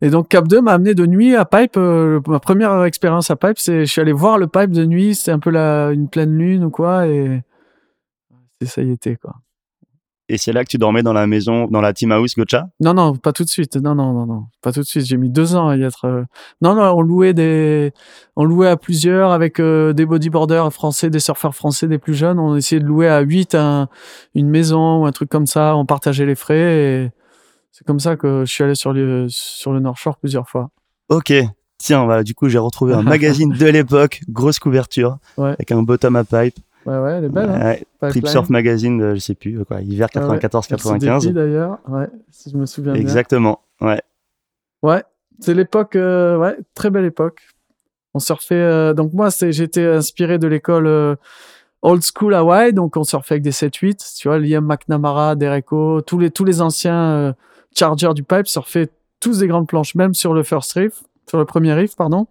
[0.00, 1.76] Et donc Cap 2 m'a amené de nuit à Pipe.
[1.76, 5.14] euh, ma première expérience à Pipe, c'est, je suis allé voir le Pipe de nuit.
[5.14, 7.42] C'était un peu la, une pleine lune ou quoi, et
[8.60, 9.34] c'est ça y était, quoi.
[10.30, 12.94] Et c'est là que tu dormais dans la maison, dans la team house Gocha Non,
[12.94, 13.76] non, pas tout de suite.
[13.76, 15.04] Non, non, non, non, pas tout de suite.
[15.04, 16.06] J'ai mis deux ans à y être.
[16.06, 16.24] euh,
[16.62, 17.92] Non, non, on louait des,
[18.34, 22.38] on louait à plusieurs avec euh, des bodyboarders français, des surfeurs français, des plus jeunes.
[22.38, 23.88] On essayait de louer à huit un,
[24.34, 25.76] une maison ou un truc comme ça.
[25.76, 26.56] On partageait les frais
[27.04, 27.10] et
[27.70, 30.70] c'est comme ça que je suis allé sur le sur le North Shore plusieurs fois.
[31.10, 31.34] Ok.
[31.76, 35.50] Tiens, voilà, du coup, j'ai retrouvé un magazine de l'époque, grosse couverture, Ouais.
[35.50, 36.54] avec un bottom à pipe.
[36.86, 37.50] Ouais, ouais, elle est belle.
[37.50, 38.26] Hein Ouais, Trip.
[38.26, 40.38] Surf Magazine, de, je sais plus, quoi, hiver Ah ouais.
[40.38, 41.16] 94-95.
[41.16, 41.78] LCDP, d'ailleurs.
[41.88, 43.00] Ouais, si je me souviens bien.
[43.00, 43.60] Exactement.
[43.80, 44.00] Ouais.
[44.82, 45.02] Ouais,
[45.40, 47.40] c'est l'époque, euh, ouais, très belle époque.
[48.12, 51.16] On surfait, euh, donc moi, j'étais inspiré de l'école euh,
[51.82, 56.18] old school Hawaii, donc on surfait avec des 7-8, tu vois, Liam McNamara, Dereko, tous
[56.18, 57.32] les, tous les anciens euh,
[57.76, 58.88] chargers du pipe surfaient
[59.20, 62.26] tous des grandes planches, même sur le first reef, sur le premier reef, pardon.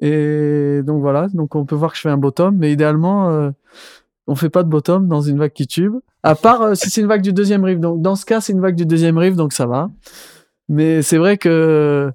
[0.00, 3.50] Et donc voilà, donc on peut voir que je fais un bottom, mais idéalement, euh,
[4.26, 7.00] on fait pas de bottom dans une vague qui tube, à part euh, si c'est
[7.00, 7.78] une vague du deuxième reef.
[7.78, 9.90] Donc dans ce cas, c'est une vague du deuxième reef, donc ça va.
[10.68, 12.10] Mais c'est vrai que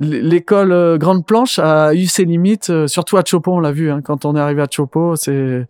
[0.00, 3.90] l'école euh, grande planche a eu ses limites, euh, surtout à Chopo, on l'a vu.
[3.90, 5.66] Hein, quand on est arrivé à Chopo, c'est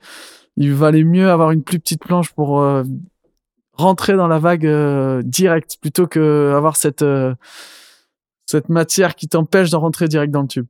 [0.57, 2.62] il valait mieux avoir une plus petite planche pour
[3.72, 7.05] rentrer dans la vague euh, direct plutôt que avoir cette
[8.46, 10.66] cette matière qui t'empêche de rentrer direct dans le tube.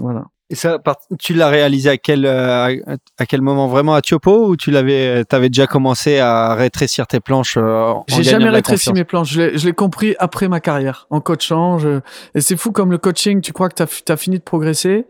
[0.00, 0.24] Voilà.
[0.48, 0.78] Et ça,
[1.18, 2.76] tu l'as réalisé à quel euh,
[3.18, 3.66] à- quel moment?
[3.66, 8.04] Vraiment à Chopo ou tu l'avais t'avais déjà commencé à rétrécir tes planches euh, en
[8.06, 9.32] J'ai jamais rétréci mes planches.
[9.32, 11.78] Je l'ai, je l'ai compris après ma carrière, en coachant.
[11.78, 11.98] Je...
[12.36, 15.06] Et c'est fou comme le coaching, tu crois que tu as, fini de progresser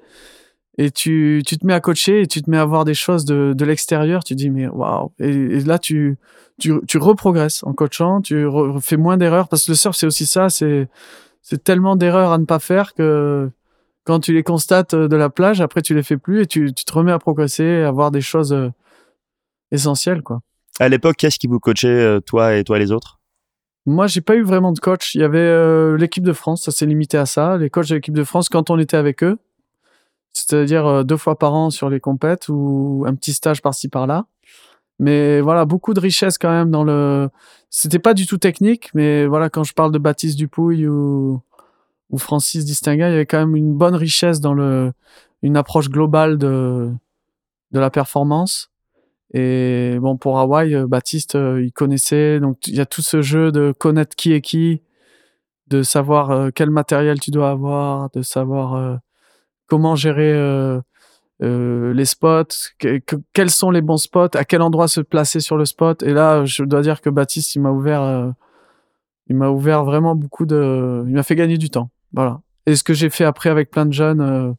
[0.78, 3.26] et tu, tu te mets à coacher et tu te mets à voir des choses
[3.26, 4.24] de, de l'extérieur.
[4.24, 5.12] Tu dis, mais waouh.
[5.18, 6.16] Et, et là, tu,
[6.58, 10.06] tu, tu reprogresses en coachant, tu re- fais moins d'erreurs parce que le surf, c'est
[10.06, 10.48] aussi ça.
[10.48, 10.88] C'est,
[11.42, 13.50] c'est tellement d'erreurs à ne pas faire que
[14.06, 16.72] quand tu les constates euh, de la plage, après, tu les fais plus et tu,
[16.72, 18.70] tu te remets à progresser, à voir des choses euh,
[19.72, 20.40] essentielles, quoi.
[20.78, 23.18] À l'époque, qu'est-ce qui vous coachait, euh, toi et toi les autres?
[23.86, 25.14] Moi, j'ai pas eu vraiment de coach.
[25.14, 27.56] Il y avait euh, l'équipe de France, ça s'est limité à ça.
[27.56, 29.38] Les coachs de l'équipe de France quand on était avec eux,
[30.32, 34.26] c'est-à-dire euh, deux fois par an sur les compètes ou un petit stage par-ci par-là.
[34.98, 37.28] Mais voilà, beaucoup de richesse quand même dans le.
[37.70, 41.42] C'était pas du tout technique, mais voilà, quand je parle de Baptiste Dupouille ou
[42.10, 44.92] ou Francis Distinguin, il y avait quand même une bonne richesse dans le
[45.42, 46.90] une approche globale de
[47.72, 48.70] de la performance.
[49.34, 52.38] Et bon, pour Hawaï, euh, Baptiste, euh, il connaissait.
[52.40, 54.82] Donc, il y a tout ce jeu de connaître qui est qui,
[55.68, 59.00] de savoir euh, quel matériel tu dois avoir, de savoir
[59.66, 60.32] comment gérer
[61.40, 62.44] les spots,
[62.78, 66.02] que- que- quels sont les bons spots, à quel endroit se placer sur le spot.
[66.04, 68.32] Et là, je dois dire que Baptiste, il m'a ouvert,
[69.28, 71.90] il m'a ouvert vraiment beaucoup de, il m'a fait gagner du temps.
[72.16, 72.40] Voilà.
[72.66, 74.20] Et ce que j'ai fait après avec plein de jeunes.
[74.20, 74.52] euh,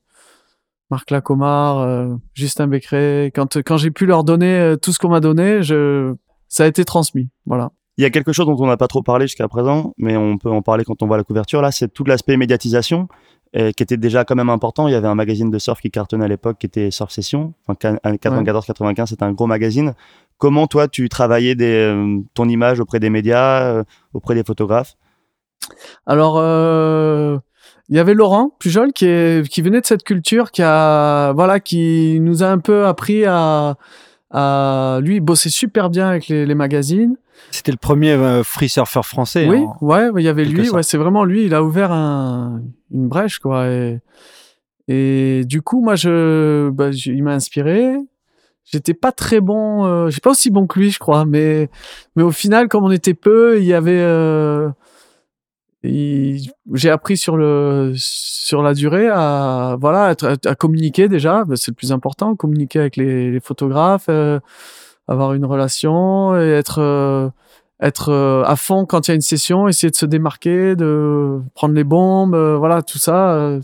[0.89, 5.09] Marc Lacomar, euh, Justin Becquerel, quand, quand j'ai pu leur donner euh, tout ce qu'on
[5.09, 6.15] m'a donné, je,
[6.47, 7.27] ça a été transmis.
[7.45, 7.71] Voilà.
[7.97, 10.37] Il y a quelque chose dont on n'a pas trop parlé jusqu'à présent, mais on
[10.37, 11.61] peut en parler quand on voit la couverture.
[11.61, 13.09] Là, c'est tout l'aspect médiatisation,
[13.53, 14.87] qui était déjà quand même important.
[14.87, 17.55] Il y avait un magazine de surf qui cartonnait à l'époque, qui était Surf Session.
[17.65, 19.95] Enfin, 94-95, c'était un gros magazine.
[20.37, 23.83] Comment toi tu travaillais des, euh, ton image auprès des médias, euh,
[24.13, 24.95] auprès des photographes?
[26.05, 26.35] Alors,
[27.89, 31.59] il y avait Laurent Pujol qui, est, qui venait de cette culture, qui a, voilà,
[31.59, 33.75] qui nous a un peu appris à,
[34.31, 37.15] à lui bossait super bien avec les, les magazines.
[37.51, 39.47] C'était le premier euh, free surfer français.
[39.47, 42.61] Oui, en- ouais, il y avait lui, ouais, c'est vraiment lui, il a ouvert un,
[42.91, 43.67] une brèche, quoi.
[43.67, 43.99] Et,
[44.87, 47.95] et du coup, moi, je, bah, je- il m'a inspiré.
[48.69, 51.69] J'étais pas très bon, euh, j'étais pas aussi bon que lui, je crois, mais,
[52.17, 54.67] mais au final, comme on était peu, il y avait, euh,
[55.83, 60.15] j'ai appris sur le, sur la durée à, voilà,
[60.45, 64.39] à, communiquer déjà, bah, c'est le plus important, communiquer avec les, photographes, euh,
[65.07, 67.29] avoir une relation et être, euh,
[67.81, 71.39] être euh, à fond quand il y a une session, essayer de se démarquer, de
[71.53, 73.59] prendre les bombes, euh, voilà, tout ça,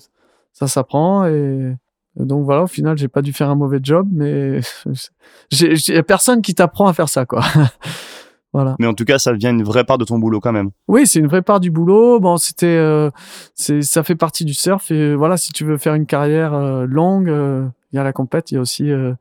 [0.54, 1.76] ça s'apprend et
[2.16, 4.60] donc voilà, au final, j'ai pas dû faire un mauvais job, mais
[5.52, 7.42] j'ai- y a personne qui t'apprend à faire ça, quoi.
[8.54, 8.76] voilà.
[8.80, 10.70] Mais en tout cas, ça devient une vraie part de ton boulot quand même.
[10.88, 12.20] Oui, c'est une vraie part du boulot.
[12.20, 13.10] Bon, c'était, euh,
[13.56, 16.86] c'est, ça fait partie du surf et voilà, si tu veux faire une carrière euh,
[16.86, 19.14] longue, euh, il y a la compète, il y a aussi euh,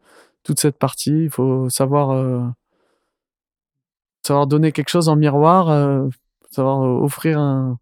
[0.45, 1.25] toute cette partie.
[1.25, 2.43] Il faut savoir, euh,
[4.23, 6.09] savoir donner quelque chose en miroir, euh,
[6.51, 7.79] savoir euh, offrir un,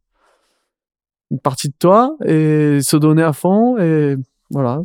[1.32, 4.16] une partie de toi et se donner à fond et
[4.51, 4.82] voilà.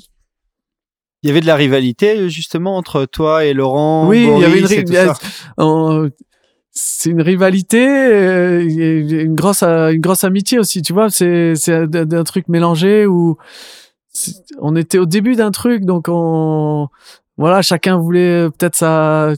[1.21, 4.07] Il y avait de la rivalité justement entre toi et Laurent.
[4.07, 6.11] Oui, il y avait une, Boris
[6.75, 11.09] et c'est une rivalité, a une grosse, une grosse amitié aussi, tu vois.
[11.09, 13.37] C'est, c'est un, truc mélangé où
[14.59, 16.87] on était au début d'un truc, donc on,
[17.37, 19.33] voilà, chacun voulait peut-être ça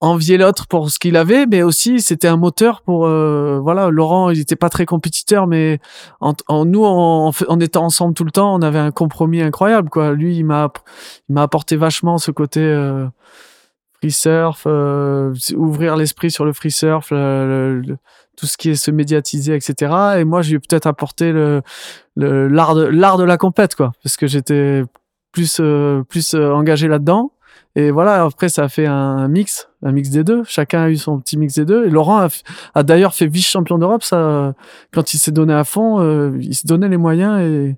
[0.00, 4.30] envier l'autre pour ce qu'il avait, mais aussi c'était un moteur pour, euh, voilà, Laurent,
[4.30, 5.80] il était pas très compétiteur, mais
[6.20, 9.88] en, en nous, en, en étant ensemble tout le temps, on avait un compromis incroyable,
[9.88, 10.12] quoi.
[10.12, 10.70] Lui, il m'a,
[11.28, 12.60] il m'a apporté vachement ce côté.
[12.60, 13.06] euh,
[14.00, 19.54] free surf, euh, ouvrir l'esprit sur le free surf, tout ce qui est se médiatiser,
[19.54, 19.92] etc.
[20.18, 21.62] Et moi, j'ai peut-être apporté le
[22.16, 24.82] l'art de l'art de la compète, quoi, parce que j'étais
[25.32, 27.32] plus euh, plus euh, engagé là-dedans.
[27.74, 30.42] Et voilà, après, ça a fait un mix, un mix des deux.
[30.44, 31.86] Chacun a eu son petit mix des deux.
[31.86, 32.28] Et Laurent a,
[32.74, 34.02] a d'ailleurs fait vice-champion d'Europe.
[34.02, 34.54] Ça,
[34.94, 37.76] quand il s'est donné à fond, euh, il se donnait les moyens et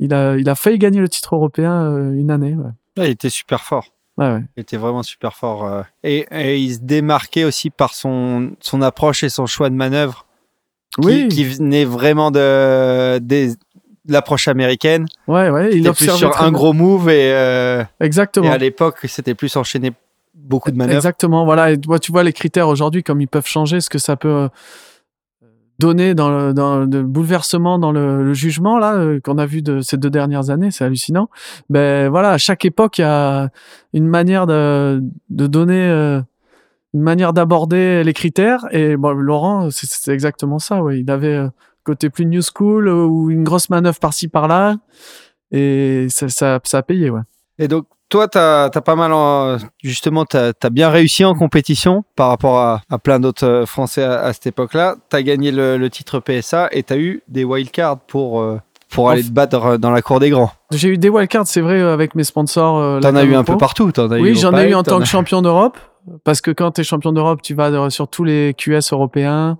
[0.00, 2.56] il a, il a failli gagner le titre européen euh, une année.
[2.96, 3.86] Il était super fort.
[4.18, 4.32] Ouais.
[4.32, 4.42] ouais.
[4.56, 5.64] Il était vraiment super fort.
[5.66, 5.82] euh.
[6.04, 10.24] Et, et il se démarquait aussi par son, son approche et son choix de manœuvre.
[11.00, 11.28] Qui, Oui.
[11.28, 15.06] qui venait vraiment de, des- de l'approche américaine.
[15.26, 15.70] Ouais, ouais.
[15.76, 18.50] Il plus sur un gros move et, euh, et Exactement.
[18.50, 19.92] à l'époque, c'était plus enchaîné
[20.34, 20.96] beaucoup de manœuvres.
[20.96, 21.72] Exactement, voilà.
[21.72, 24.48] Et toi, tu vois les critères aujourd'hui, comme ils peuvent changer, ce que ça peut
[25.78, 29.62] donner dans le, dans le bouleversement dans le, le jugement là euh, qu'on a vu
[29.62, 31.28] de ces deux dernières années, c'est hallucinant.
[31.68, 33.50] Ben voilà, à chaque époque, il y a
[33.92, 36.20] une manière de, de donner, euh,
[36.94, 38.64] une manière d'aborder les critères.
[38.70, 40.82] Et bon, Laurent, c'est- exactement ça.
[40.82, 41.48] Ouais, il avait euh,
[41.84, 44.76] côté plus new school euh, ou une grosse manœuvre par-ci par-là,
[45.52, 47.20] et ça, ça, ça a payé, ouais.
[47.58, 47.86] Et donc,
[48.16, 52.58] toi, tu as, pas mal, en- justement, tu as, bien réussi en compétition par rapport
[52.58, 54.96] à, à plein d'autres euh, Français à, à cette époque-là.
[55.10, 58.58] Tu as gagné le, le titre PSA et tu as eu des wildcards pour, euh,
[58.90, 60.50] pour aller te battre euh, dans la cour des grands.
[60.70, 63.00] J'ai eu des wildcards, c'est vrai, avec mes sponsors.
[63.00, 63.92] T'en as eu un peu partout.
[63.92, 65.76] T'en as Oui, j'en ai eu en tant que champion d'Europe,
[66.24, 69.58] parce que quand tu es champion d'Europe, tu vas sur tous les QS européens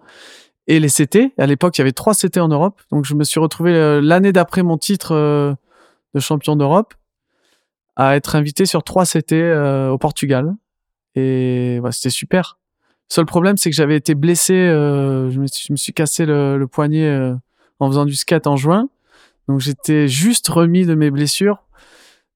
[0.67, 1.35] et les CT.
[1.37, 4.33] À l'époque, il y avait trois CT en Europe, donc je me suis retrouvé l'année
[4.33, 5.15] d'après mon titre
[6.15, 6.95] de champion d'Europe
[7.97, 10.55] à être invité sur trois CT euh, au Portugal,
[11.15, 12.59] et ouais, c'était super.
[13.09, 16.27] Seul problème, c'est que j'avais été blessé, euh, je, me suis, je me suis cassé
[16.27, 17.35] le, le poignet euh,
[17.79, 18.89] en faisant du skate en juin,
[19.49, 21.67] donc j'étais juste remis de mes blessures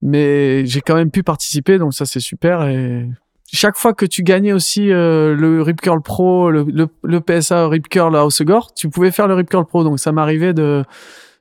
[0.03, 2.67] mais j'ai quand même pu participer, donc ça c'est super.
[2.67, 3.09] Et
[3.53, 7.69] chaque fois que tu gagnais aussi euh, le Rip Curl Pro, le, le, le PSA
[7.69, 9.85] Rip Curl à Hossegor, tu pouvais faire le Rip Curl Pro.
[9.85, 10.85] Donc ça m'arrivait de,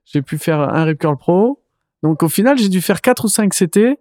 [0.05, 1.61] j'ai pu faire un Rip Curl Pro.
[2.03, 3.99] Donc au final, j'ai dû faire 4 ou 5 CT,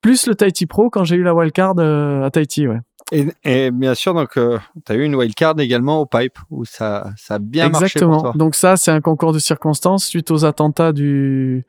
[0.00, 2.80] plus le Tahiti Pro quand j'ai eu la wildcard euh, à Tahiti, ouais.
[3.10, 7.10] Et, et bien sûr, donc, tu as eu une wildcard également au Pipe où ça,
[7.16, 8.20] ça a bien marché pour Exactement.
[8.20, 8.32] toi.
[8.36, 11.64] Donc ça, c'est un concours de circonstances suite aux attentats du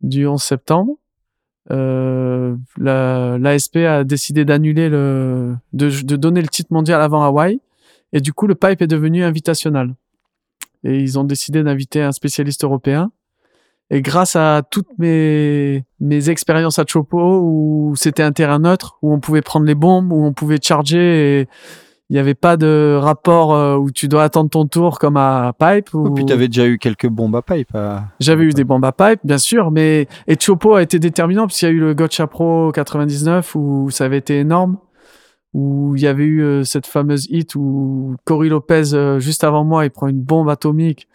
[0.00, 0.94] du 11 septembre.
[1.70, 7.58] Euh, la l'ASP a décidé d'annuler le de, de donner le titre mondial avant Hawaï
[8.12, 9.94] et du coup le pipe est devenu invitationnel.
[10.84, 13.10] Et ils ont décidé d'inviter un spécialiste européen.
[13.90, 19.12] Et grâce à toutes mes mes expériences à Chopo où c'était un terrain neutre où
[19.12, 21.48] on pouvait prendre les bombes où on pouvait charger et
[22.10, 25.54] il n'y avait pas de rapport euh, où tu dois attendre ton tour comme à
[25.58, 25.88] Pipe.
[25.92, 26.12] Et Où...
[26.14, 27.70] puis, tu avais déjà eu quelques bombes à Pipe.
[27.74, 27.98] euh.
[28.20, 31.58] J'avais eu des bombes à pipe, bien sûr, mais et Chopo a été déterminant parce
[31.58, 34.76] qu'il y a eu le Gotcha Pro 99 où ça avait été énorme.
[35.54, 39.64] où il y avait eu euh, cette fameuse hit où Cory Lopez, euh, juste avant
[39.64, 41.08] moi, il prend une bombe atomique.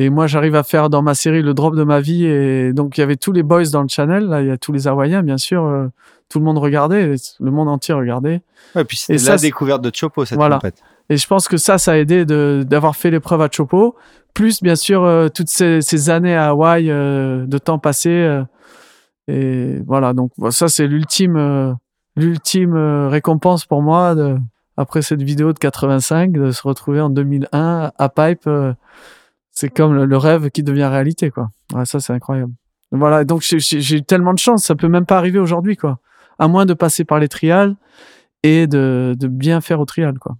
[0.00, 2.24] Et moi, j'arrive à faire dans ma série le drop de ma vie.
[2.24, 4.26] Et donc, il y avait tous les boys dans le channel.
[4.26, 5.64] Là, il y a tous les Hawaïens, bien sûr.
[5.66, 5.88] euh,
[6.28, 7.14] tout le monde regardait.
[7.40, 8.40] Le monde entier regardait.
[8.76, 10.56] Ouais, puis c'était Et ça, la découverte de Chopo, cette Voilà.
[10.56, 10.82] compète.
[11.10, 13.96] Et je pense que ça, ça a aidé d'avoir fait l'épreuve à Chopo.
[14.34, 18.42] Plus, bien sûr, euh, toutes ces, ces années à Hawaï, euh, de temps passé.
[19.26, 21.76] et voilà, donc ça, c'est l'ultime,
[22.14, 22.76] l'ultime
[23.08, 24.36] récompense pour moi de,
[24.76, 28.48] après cette vidéo de 85, de se retrouver en 2001 à Pipe.
[29.58, 31.48] C'est comme le, le rêve qui devient réalité, quoi.
[31.74, 32.52] Ouais, ça, c'est incroyable.
[32.92, 35.98] Voilà, donc j'ai- eu tellement de chance, ça peut même pas arriver aujourd'hui, quoi.
[36.38, 37.74] À moins de passer par les trials
[38.44, 40.36] et de, de bien faire au trial, quoi.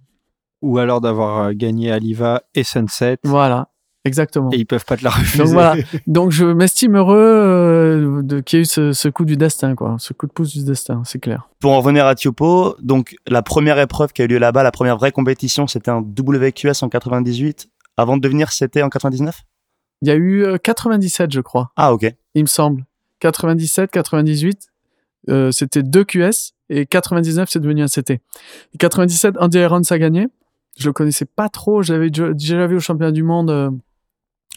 [0.61, 3.17] Ou alors d'avoir euh, gagné Aliva et Sunset.
[3.23, 3.67] Voilà,
[4.05, 4.49] exactement.
[4.53, 5.37] Et ils peuvent pas te la refuser.
[5.43, 5.75] Donc voilà.
[6.07, 9.75] Donc je m'estime heureux euh, de qu'il y ait eu ce, ce coup du destin,
[9.75, 9.95] quoi.
[9.99, 11.49] Ce coup de pouce du destin, c'est clair.
[11.59, 14.71] Pour en revenir à Tiopo, donc la première épreuve qui a eu lieu là-bas, la
[14.71, 17.69] première vraie compétition, c'était un WQS en 98.
[17.99, 19.43] Avant de devenir, c'était en 99
[20.01, 22.09] Il y a eu euh, 97, je crois, Ah, ok.
[22.33, 22.85] il me semble.
[23.19, 24.69] 97, 98,
[25.27, 28.11] euh, c'était deux QS et 99, c'est devenu un CT.
[28.11, 30.27] Et 97, Andy Irons a gagné.
[30.77, 31.83] Je le connaissais pas trop.
[31.83, 33.69] Je l'avais déjà vu au championnat du monde euh,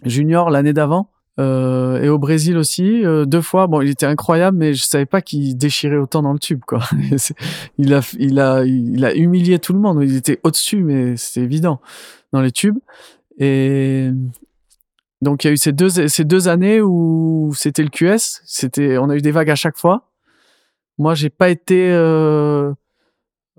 [0.05, 1.09] junior l'année d'avant.
[1.41, 5.07] Euh, et au Brésil aussi euh, deux fois bon il était incroyable mais je savais
[5.07, 6.81] pas qu'il déchirait autant dans le tube quoi
[7.79, 11.17] il a il a il a humilié tout le monde il était au dessus mais
[11.17, 11.81] c'était évident
[12.35, 12.77] dans les tubes
[13.45, 14.11] et
[15.21, 18.99] donc il y a eu ces deux ces deux années où c'était le QS c'était
[18.99, 20.11] on a eu des vagues à chaque fois
[20.99, 22.73] moi j'ai pas été euh,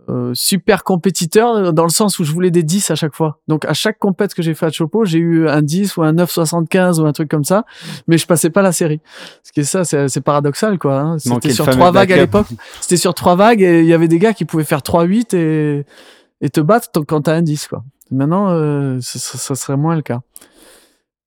[0.10, 3.40] euh, super compétiteur dans le sens où je voulais des 10 à chaque fois.
[3.48, 6.12] Donc à chaque compète que j'ai fait à Chopo, j'ai eu un 10 ou un
[6.14, 7.64] 9,75 ou un truc comme ça,
[8.08, 9.00] mais je passais pas la série.
[9.44, 11.00] Ce qui est ça, c'est c'est paradoxal quoi.
[11.00, 11.18] hein.
[11.20, 12.48] C'était sur trois vagues à l'époque.
[12.82, 15.86] C'était sur trois vagues et il y avait des gars qui pouvaient faire 3-8 et,
[16.42, 17.84] et te battre quand t'as un 10 quoi.
[18.12, 20.22] Maintenant, euh, ça, ça- serait moins le cas.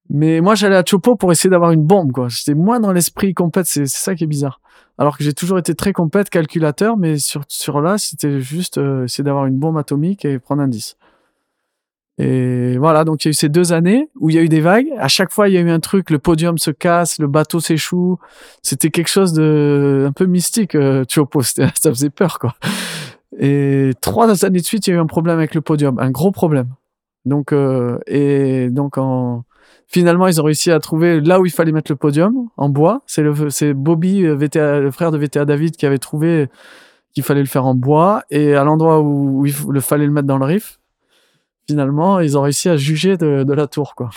[0.09, 2.29] Mais moi, j'allais à Chopo pour essayer d'avoir une bombe, quoi.
[2.29, 4.61] J'étais moins dans l'esprit compète, c'est ça qui est bizarre.
[4.99, 9.05] Alors que j'ai toujours été très compète, calculateur, mais sur, sur là, c'était juste euh,
[9.05, 10.97] essayer d'avoir une bombe atomique et prendre un 10.
[12.18, 14.49] Et voilà, donc il y a eu ces deux années où il y a eu
[14.49, 14.89] des vagues.
[14.99, 17.61] À chaque fois, il y a eu un truc, le podium se casse, le bateau
[17.61, 18.18] s'échoue.
[18.62, 21.43] C'était quelque chose de un peu mystique, euh, Chopo.
[21.43, 22.55] Ça faisait peur, quoi.
[23.39, 26.11] Et trois années de suite, il y a eu un problème avec le podium, un
[26.11, 26.68] gros problème.
[27.24, 29.45] Donc, euh, et donc en
[29.89, 33.03] finalement, ils ont réussi à trouver là où il fallait mettre le podium en bois.
[33.07, 36.49] C'est Bobby, euh, le frère de VTA David, qui avait trouvé
[37.12, 40.39] qu'il fallait le faire en bois et à l'endroit où il fallait le mettre dans
[40.39, 40.81] le riff.
[41.68, 44.11] Finalement, ils ont réussi à juger de, la tour, quoi.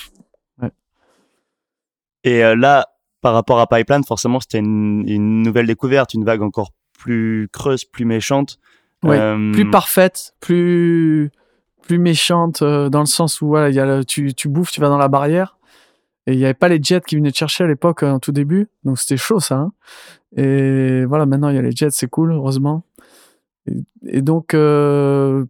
[2.23, 2.87] Et euh, là,
[3.21, 8.05] par rapport à Pipeline, forcément, c'était une nouvelle découverte, une vague encore plus creuse, plus
[8.05, 8.59] méchante.
[9.03, 11.31] Ouais, Euh, Plus parfaite, plus
[11.81, 14.71] plus méchante euh, dans le sens où voilà, il y a le- tu tu bouffes,
[14.71, 15.57] tu vas dans la barrière.
[16.27, 18.19] Et il n'y avait pas les jets qui venaient te chercher à l'époque, euh, en
[18.19, 18.67] tout début.
[18.83, 19.55] Donc c'était chaud, ça.
[19.55, 19.71] hein.
[20.35, 22.83] Et voilà, maintenant il y a les jets, c'est cool, heureusement.
[23.67, 25.45] Et, et donc, euh,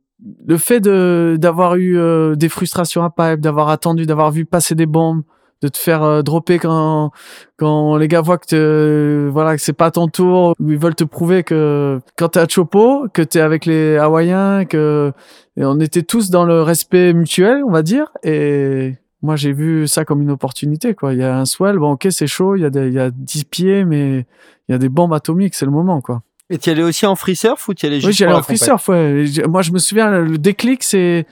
[0.45, 4.75] le fait de d'avoir eu euh, des frustrations à pipe, d'avoir attendu, d'avoir vu passer
[4.75, 5.23] des bombes,
[5.61, 7.11] de te faire euh, dropper quand
[7.57, 10.95] quand les gars voient que te- voilà que c'est pas ton tour, ou ils veulent
[10.95, 15.11] te prouver que quand t'es à Chopo, que t'es avec les Hawaïens, que
[15.57, 18.11] et on était tous dans le respect mutuel, on va dire.
[18.23, 21.11] Et moi, j'ai vu ça comme une opportunité, quoi.
[21.13, 22.99] Il y a un swell, bon, ok, c'est chaud, il y a des, il y
[22.99, 24.25] a 10 pieds, mais
[24.69, 26.21] il y a des bombes atomiques, c'est le moment, quoi.
[26.49, 28.39] Et tu allais aussi en free surf ou tu allais juste Oui, j'y allais pour
[28.39, 29.25] en free surf, ouais.
[29.49, 31.25] Moi, je me souviens, le déclic, c'est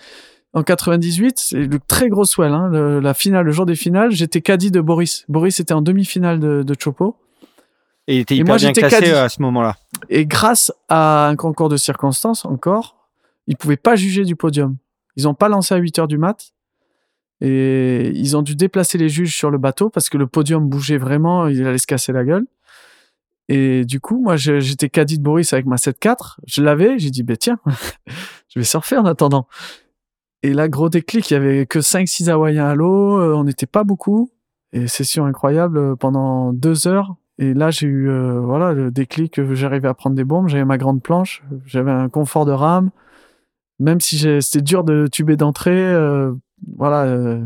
[0.58, 4.12] en 98, c'est le très gros swell, hein, le- la finale, le jour des finales,
[4.12, 5.26] j'étais caddie de Boris.
[5.30, 7.16] Boris était en demi-finale de, de Chopo.
[8.08, 9.12] Et il était Et hyper moi, bien j'étais classé caddie.
[9.12, 9.76] euh, à ce moment-là.
[10.10, 12.96] Et grâce à un concours de circonstances, encore,
[13.48, 14.78] ils pouvaient pas juger du podium.
[15.16, 16.54] Ils ont pas lancé à 8 heures du mat.
[17.42, 20.98] Et ils ont dû déplacer les juges sur le bateau parce que le podium bougeait
[20.98, 22.46] vraiment, il allait se casser la gueule.
[23.50, 26.38] Et du coup, moi, j'étais caddie de Boris avec ma 7-4.
[26.48, 27.60] Je l'avais, j'ai dit, ben tiens,
[28.50, 29.48] je vais surfer en attendant.
[30.44, 33.66] Et là, gros déclic, il y avait que 5-6 Hawaïens à l'eau, euh, on n'était
[33.66, 34.32] pas beaucoup.
[34.74, 37.16] Et session incroyable euh, pendant deux heures.
[37.40, 40.78] Et là, j'ai eu euh, voilà le déclic, j'arrivais à prendre des bombes, j'avais ma
[40.78, 42.90] grande planche, j'avais un confort de rame.
[43.80, 45.96] Même si c'était dur de tuber d'entrée,
[46.78, 47.40] voilà,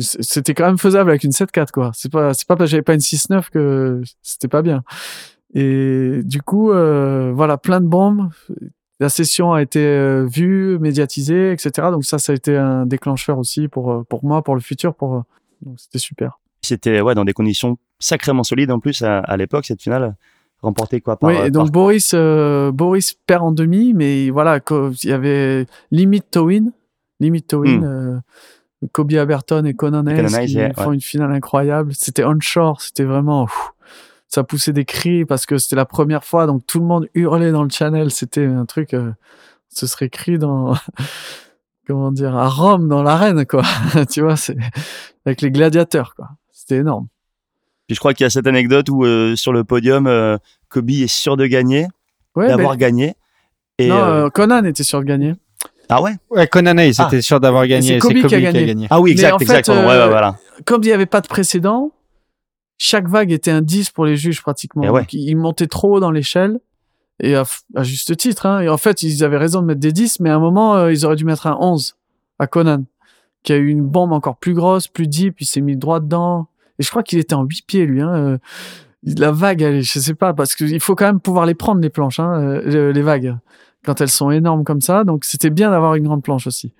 [0.00, 1.92] c'était quand même faisable avec une 7-4 quoi.
[1.94, 4.82] C'est pas c'est pas parce que j'avais pas une 6-9 que c'était pas bien.
[5.54, 8.30] Et du coup, voilà, plein de bombes.
[9.00, 11.88] La session a été euh, vue, médiatisée, etc.
[11.92, 14.94] Donc ça, ça a été un déclencheur aussi pour euh, pour moi, pour le futur,
[14.94, 15.20] pour euh,
[15.62, 16.40] donc c'était super.
[16.62, 20.16] C'était ouais, dans des conditions sacrément solides en plus à, à l'époque, cette finale.
[20.60, 21.30] remporté quoi par.
[21.30, 24.58] Oui, et donc par- Boris, euh, Boris perd en demi, mais voilà,
[25.04, 26.72] il y avait limite Towin,
[27.20, 27.84] limite Towin, Hmm.
[27.84, 28.18] euh,
[28.92, 31.92] Kobe Aberton et Conan Hayes qui yeah, font une finale incroyable.
[31.94, 33.70] C'était onshore, c'était vraiment, pff,
[34.28, 37.50] ça poussait des cris parce que c'était la première fois, donc tout le monde hurlait
[37.50, 38.10] dans le channel.
[38.10, 39.10] C'était un truc, euh,
[39.70, 40.74] ce serait cri dans,
[41.86, 43.62] comment dire, à Rome dans l'arène, quoi.
[44.10, 44.56] tu vois, c'est
[45.24, 46.28] avec les gladiateurs, quoi.
[46.52, 47.06] C'était énorme.
[47.86, 50.36] Puis je crois qu'il y a cette anecdote où euh, sur le podium, euh,
[50.68, 51.86] Kobe est sûr de gagner,
[52.36, 53.14] Ouais, d'avoir gagné.
[53.78, 55.34] Et non, euh, Conan était sûr de gagner.
[55.88, 56.12] ah ouais?
[56.30, 57.06] Ouais, Conan Hayes Ah.
[57.08, 57.94] était sûr d'avoir gagné.
[57.94, 58.86] c'est Kobe qui a gagné.
[58.90, 59.80] Ah oui, exact, en fait, exactement.
[59.88, 60.36] Ouais, ouais, voilà.
[60.66, 61.92] comme il n'y avait pas de précédent,
[62.78, 64.84] chaque vague était un 10 pour les juges pratiquement.
[64.84, 65.00] Et ouais.
[65.00, 66.60] Donc, ils montaient trop haut dans l'échelle.
[67.20, 67.44] Et à,
[67.82, 68.46] juste titre.
[68.46, 68.60] Hein.
[68.60, 70.92] Et en fait, ils avaient raison de mettre des 10, mais à un moment, euh,
[70.92, 71.96] ils auraient dû mettre un 11
[72.38, 72.84] à Conan,
[73.42, 76.46] qui a eu une bombe encore plus grosse, plus deep, il s'est mis droit dedans.
[76.78, 78.00] Et je crois qu'il était en 8 pieds, lui.
[78.00, 78.14] Hein.
[78.14, 78.38] Euh,
[79.16, 81.90] La vague, elle, je sais pas, parce qu'il faut quand même pouvoir les prendre, les
[81.90, 83.36] planches, hein, euh, les vagues,
[83.84, 85.02] quand elles sont énormes comme ça.
[85.02, 86.72] Donc, c'était bien d'avoir une grande planche aussi.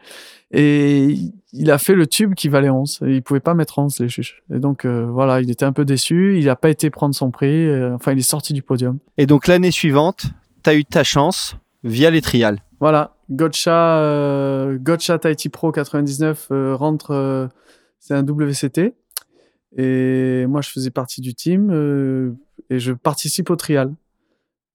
[0.53, 1.19] Et
[1.53, 3.01] il a fait le tube qui valait 11.
[3.07, 4.43] Et il pouvait pas mettre 11, les juges.
[4.53, 6.39] Et donc, euh, voilà, il était un peu déçu.
[6.39, 7.67] Il n'a pas été prendre son prix.
[7.67, 8.99] euh, enfin, il est sorti du podium.
[9.17, 10.27] Et donc l'année suivante,
[10.63, 12.59] tu as eu ta chance via les trials.
[12.81, 17.47] Voilà, Gotcha, euh, Gotcha Tahiti Pro 99 euh, rentre, euh,
[17.99, 18.95] c'est un WCT.
[19.77, 22.33] Et moi, je faisais partie du team euh,
[22.71, 23.93] et je participe au trial.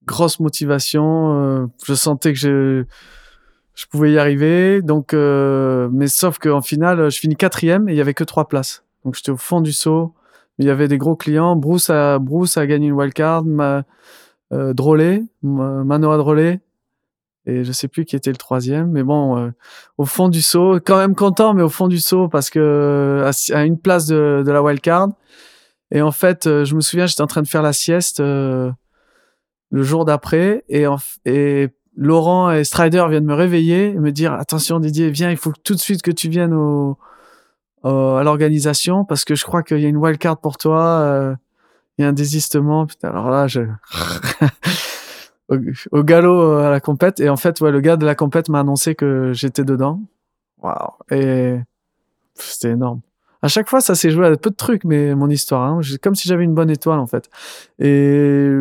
[0.05, 2.83] Grosse motivation, euh, je sentais que je,
[3.75, 4.81] je pouvais y arriver.
[4.81, 8.47] Donc, euh, mais sauf qu'en finale, je finis quatrième et il y avait que trois
[8.47, 8.83] places.
[9.05, 10.13] Donc, j'étais au fond du saut.
[10.59, 11.55] Il y avait des gros clients.
[11.55, 13.43] Bruce a, Bruce a gagné une wildcard.
[13.43, 13.83] Ma,
[14.51, 16.59] euh, Drolet, Ma- Manoa Drolet,
[17.47, 19.49] et je sais plus qui était le troisième, mais bon, euh,
[19.97, 23.57] au fond du saut, quand même content, mais au fond du saut parce que à,
[23.57, 25.09] à une place de, de la wildcard.
[25.89, 28.71] Et en fait, euh, je me souviens, j'étais en train de faire la sieste euh,
[29.71, 34.33] le jour d'après, et, en et Laurent et Strider viennent me réveiller et me dire
[34.33, 36.97] attention Didier, viens, il faut tout de suite que tu viennes au,
[37.83, 40.83] à l'organisation parce que je crois qu'il y a une wildcard pour toi.
[41.01, 41.35] euh,
[41.97, 42.85] il y a un désistement.
[42.85, 43.61] Putain, alors là, je
[45.91, 47.19] au, galop euh, à la compète.
[47.19, 50.01] Et en fait, ouais, le gars de la compète m'a annoncé que j'étais dedans.
[50.61, 50.91] Waouh.
[51.11, 51.59] Et
[52.35, 53.01] c'était énorme.
[53.41, 56.15] À chaque fois, ça s'est joué à peu de trucs, mais mon histoire, hein, comme
[56.15, 57.29] si j'avais une bonne étoile en fait.
[57.77, 58.57] Et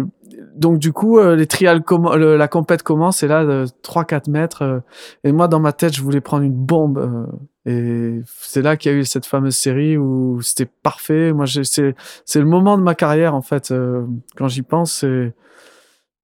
[0.57, 1.82] donc du coup, euh, les trials,
[2.16, 4.62] le- la compète commence et là, de 3-4 mètres.
[4.62, 4.80] euh,
[5.24, 6.98] et moi, dans ma tête, je voulais prendre une bombe.
[6.98, 7.26] euh,
[7.64, 11.32] et c'est là qu'il y a eu cette fameuse série où c'était parfait.
[11.32, 11.94] Moi, c'est
[12.40, 13.70] le moment de ma carrière en fait.
[13.70, 14.05] euh,
[14.36, 15.32] quand j'y pense, c'est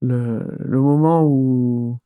[0.02, 1.98] le, le moment où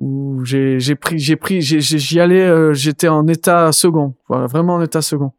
[0.00, 4.80] où j'ai pris j'ai pris j'y allais euh, j'étais en état second voilà vraiment en
[4.80, 5.32] état second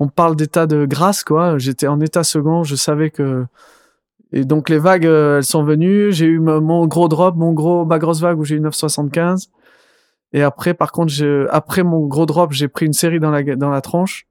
[0.00, 3.44] on parle d'état de grâce quoi j'étais en état second je savais que
[4.32, 6.12] et donc les vagues euh, elles sont venues.
[6.12, 9.48] J'ai eu mon gros drop mon gros ma grosse vague où j'ai eu 9,75
[10.32, 13.42] et après par contre je après mon gros drop j'ai pris une série dans la
[13.56, 14.26] dans la tranche.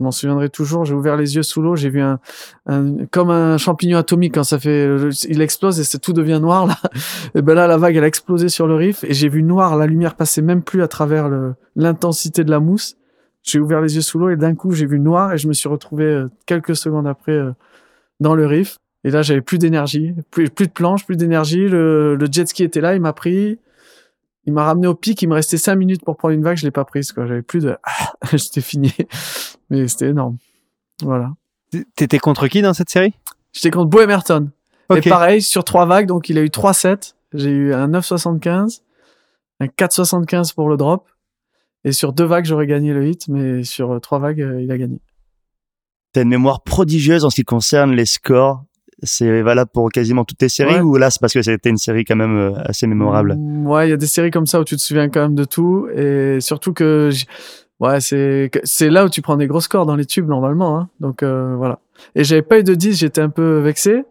[0.00, 0.84] Je m'en souviendrai toujours.
[0.84, 1.76] J'ai ouvert les yeux sous l'eau.
[1.76, 2.18] J'ai vu un,
[2.66, 4.88] un comme un champignon atomique quand ça fait
[5.28, 6.76] il explose et tout devient noir là.
[7.34, 9.76] Et ben là la vague elle a explosé sur le riff et j'ai vu noir.
[9.76, 11.30] La lumière passait même plus à travers
[11.76, 12.96] l'intensité de la mousse.
[13.42, 15.52] J'ai ouvert les yeux sous l'eau et d'un coup j'ai vu noir et je me
[15.52, 17.52] suis retrouvé euh, quelques secondes après euh,
[18.20, 22.16] dans le riff et là j'avais plus d'énergie plus, plus de planche plus d'énergie le,
[22.16, 23.58] le jet ski était là il m'a pris
[24.44, 26.64] il m'a ramené au pic il me restait cinq minutes pour prendre une vague je
[26.64, 27.76] l'ai pas prise quoi j'avais plus de
[28.32, 28.92] j'étais fini
[29.70, 30.36] mais c'était énorme
[31.02, 31.32] voilà
[31.96, 33.14] T'étais contre qui dans cette série?
[33.52, 34.50] J'étais contre Bo Emerton
[34.94, 37.14] et pareil, sur trois vagues, donc il a eu 3 sets.
[37.32, 38.82] J'ai eu un 9,75,
[39.60, 41.08] un 4,75 pour le drop.
[41.84, 44.76] Et sur deux vagues, j'aurais gagné le hit, mais sur trois vagues, euh, il a
[44.76, 45.00] gagné.
[46.12, 48.64] T'as une mémoire prodigieuse en ce qui concerne les scores.
[49.02, 50.80] C'est valable pour quasiment toutes tes séries Ouais.
[50.80, 53.34] ou là c'est parce que c'était une série quand même euh, assez mémorable?
[53.36, 55.34] Mm, Ouais, il y a des séries comme ça où tu te souviens quand même
[55.34, 55.88] de tout.
[55.96, 57.10] Et surtout que,
[57.80, 60.78] ouais, c'est, c'est là où tu prends des gros scores dans les tubes normalement.
[60.78, 60.88] Hein.
[61.00, 61.80] Donc euh, voilà.
[62.14, 64.04] Et j'avais pas eu de 10, j'étais un peu vexé.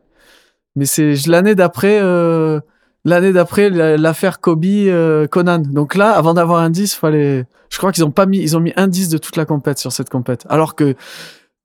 [0.75, 2.59] Mais c'est l'année d'après, euh,
[3.05, 5.59] l'année d'après la- l'affaire Kobe euh, Conan.
[5.59, 7.45] Donc là, avant d'avoir un 10, fallait.
[7.69, 9.77] Je crois qu'ils ont pas mis, ils ont mis un 10 de toute la compète
[9.79, 10.45] sur cette compète.
[10.49, 10.95] Alors que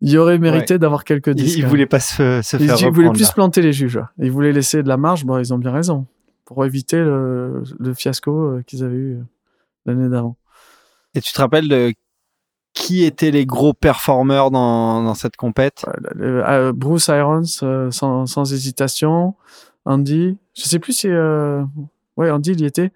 [0.00, 1.42] il aurait mérité d'avoir quelques 10.
[1.42, 1.70] Il, il quand même.
[1.70, 3.32] voulait pas se, se Ils, faire ils voulaient plus là.
[3.34, 4.00] planter les juges.
[4.18, 5.24] Ils voulaient laisser de la marge.
[5.24, 6.06] Bon, ils ont bien raison.
[6.44, 9.22] Pour éviter le, le fiasco euh, qu'ils avaient eu euh,
[9.86, 10.36] l'année d'avant.
[11.14, 11.92] Et tu te rappelles de
[12.74, 15.86] qui étaient les gros performeurs dans, dans cette compète?
[16.20, 19.34] Euh, Bruce Irons, euh, sans, sans hésitation.
[19.86, 20.36] Andy.
[20.54, 21.08] Je sais plus si.
[21.08, 21.62] Euh...
[22.18, 22.92] Ouais, Andy, il y était.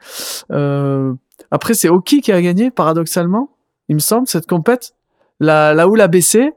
[1.50, 3.50] Après, c'est Oki qui a gagné, paradoxalement.
[3.88, 4.94] Il me semble, cette compète.
[5.40, 6.52] La, la houle a baissé.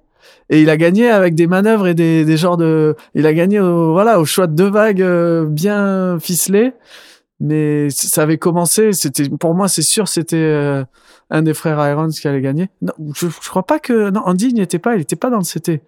[0.50, 2.96] Et il a gagné avec des manœuvres et des, des genres de.
[3.16, 6.74] Il a gagné au, voilà, au choix de deux vagues euh, bien ficelées.
[7.40, 8.94] Mais ça avait commencé.
[8.94, 10.84] C'était pour moi, c'est sûr, c'était euh,
[11.30, 12.70] un des frères Irons qui allait gagner.
[12.82, 14.10] Non, je, je crois pas que.
[14.10, 14.96] Non, Andy il n'y était pas.
[14.96, 15.82] Il était pas dans le CT.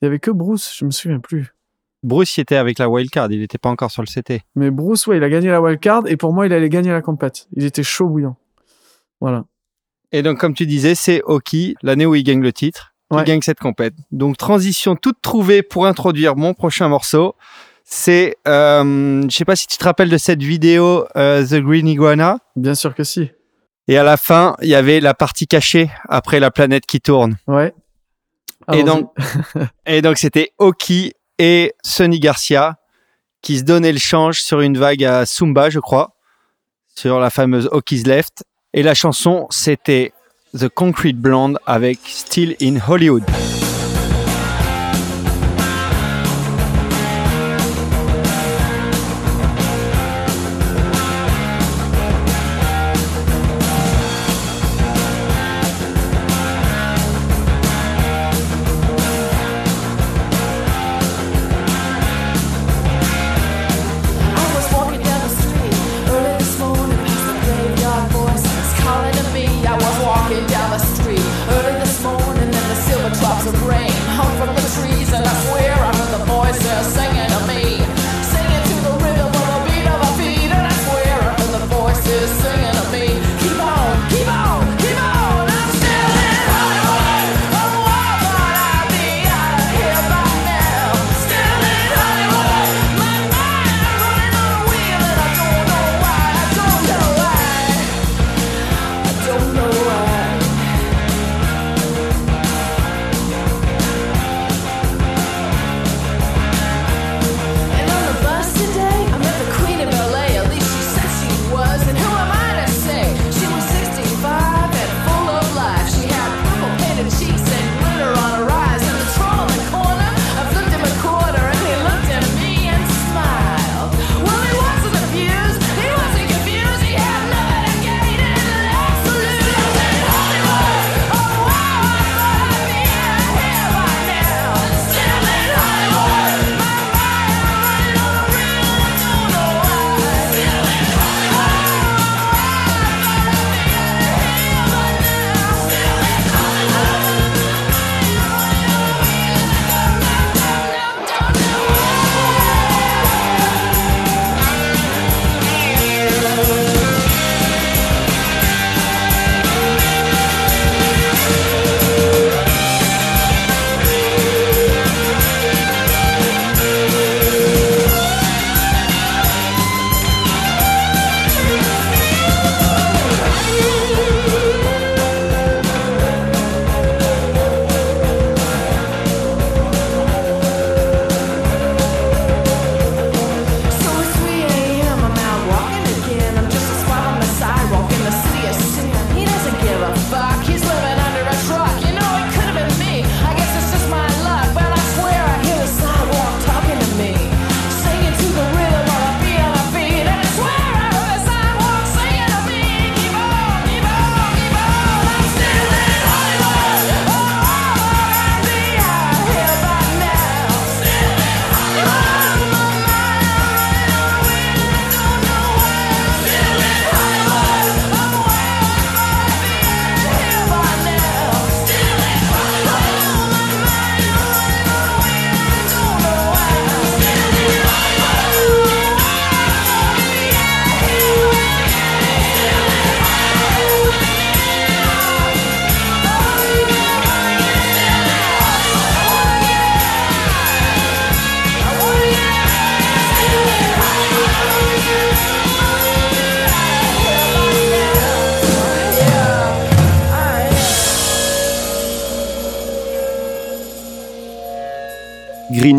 [0.00, 0.74] Il y avait que Bruce.
[0.76, 1.54] Je me souviens plus.
[2.02, 4.42] Bruce il était avec la wildcard, il n'était pas encore sur le CT.
[4.54, 7.02] Mais Bruce, ouais, il a gagné la wildcard et pour moi, il allait gagner la
[7.02, 7.48] compète.
[7.54, 8.36] Il était chaud bouillant.
[9.20, 9.44] Voilà.
[10.12, 13.24] Et donc, comme tu disais, c'est Oki, l'année où il gagne le titre, qui Ouais.
[13.24, 13.94] gagne cette compète.
[14.12, 17.34] Donc, transition toute trouvée pour introduire mon prochain morceau.
[17.84, 21.88] C'est, euh, je sais pas si tu te rappelles de cette vidéo euh, The Green
[21.88, 22.38] Iguana.
[22.54, 23.30] Bien sûr que si.
[23.86, 27.38] Et à la fin, il y avait la partie cachée après la planète qui tourne.
[27.46, 27.72] Ouais.
[28.74, 29.10] Et donc,
[29.86, 32.76] et donc c'était Oki et Sonny Garcia
[33.40, 36.16] qui se donnaient le change sur une vague à Sumba, je crois,
[36.94, 38.44] sur la fameuse Oki's Left.
[38.74, 40.12] Et la chanson, c'était
[40.54, 43.24] The Concrete Blonde avec Still in Hollywood.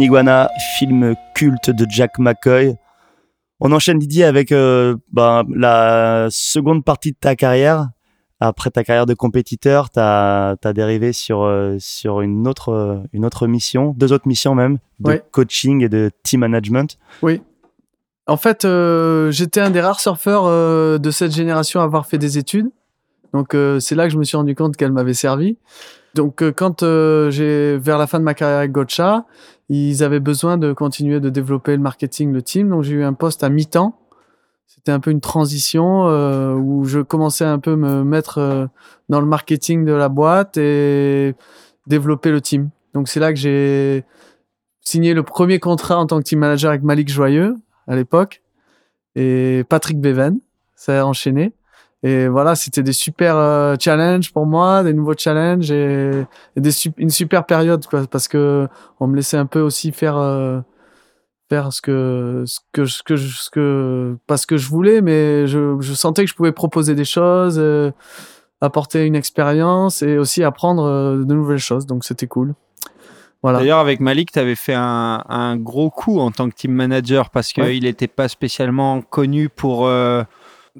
[0.09, 2.75] Iguana, film culte de Jack McCoy.
[3.59, 7.89] On enchaîne Didier avec euh, ben, la seconde partie de ta carrière.
[8.39, 13.23] Après ta carrière de compétiteur, tu as, dérivé sur, euh, sur une, autre, euh, une
[13.23, 16.97] autre mission, deux autres missions même, de coaching et de team management.
[17.21, 17.43] Oui.
[18.25, 20.45] En fait, euh, j'étais un des rares surfeurs
[20.99, 22.71] de cette génération à avoir fait des études.
[23.31, 25.55] Donc, c'est là que je me suis rendu compte qu'elle m'avait servi.
[26.13, 29.25] Donc quand euh, j'ai vers la fin de ma carrière avec Gotcha,
[29.69, 32.69] ils avaient besoin de continuer de développer le marketing, le team.
[32.69, 33.99] Donc j'ai eu un poste à mi-temps.
[34.65, 38.65] C'était un peu une transition euh, où je commençais un peu me mettre euh,
[39.09, 41.35] dans le marketing de la boîte et
[41.87, 42.69] développer le team.
[42.93, 44.03] Donc c'est là que j'ai
[44.81, 47.55] signé le premier contrat en tant que team manager avec Malik Joyeux
[47.87, 48.41] à l'époque
[49.15, 50.39] et Patrick Beven.
[50.75, 51.53] Ça a enchaîné.
[52.01, 56.11] Et voilà, c'était des super euh, challenges pour moi, des nouveaux challenges et,
[56.55, 58.67] et des sup- une super période quoi, parce que
[59.01, 60.61] on me laissait un peu aussi faire euh,
[61.49, 65.01] faire ce que ce que ce que je- ce que pas ce que je voulais,
[65.01, 67.91] mais je, je sentais que je pouvais proposer des choses, euh,
[68.61, 70.83] apporter une expérience et aussi apprendre
[71.17, 71.85] de nouvelles choses.
[71.85, 72.53] Donc c'était cool.
[73.41, 73.59] Voilà.
[73.59, 77.29] D'ailleurs, avec Malik, tu avais fait un, un gros coup en tant que team manager
[77.29, 77.79] parce qu'il Ouais.
[77.79, 79.89] n'était pas spécialement connu pour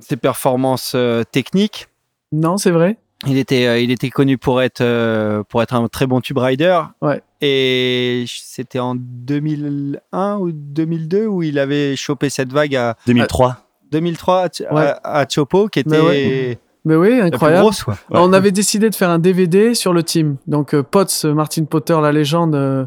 [0.02, 1.88] ses performances euh, techniques.
[2.32, 2.98] Non, c'est vrai.
[3.28, 6.38] Il était, euh, il était connu pour être, euh, pour être un très bon tube
[6.38, 6.80] rider.
[7.02, 7.22] Ouais.
[7.42, 13.58] Et c'était en 2001 ou 2002 où il avait chopé cette vague à 2003.
[13.92, 14.82] 2003 à, Ouais.
[15.04, 16.60] à, à Chopo, qui était Mais ouais.
[16.86, 17.62] Mais oui, incroyable.
[17.64, 17.86] grosse.
[17.88, 17.96] Ouais.
[18.12, 20.38] On avait décidé de faire un DVD sur le team.
[20.48, 22.86] Donc euh, Potts, Martin Potter, la légende euh,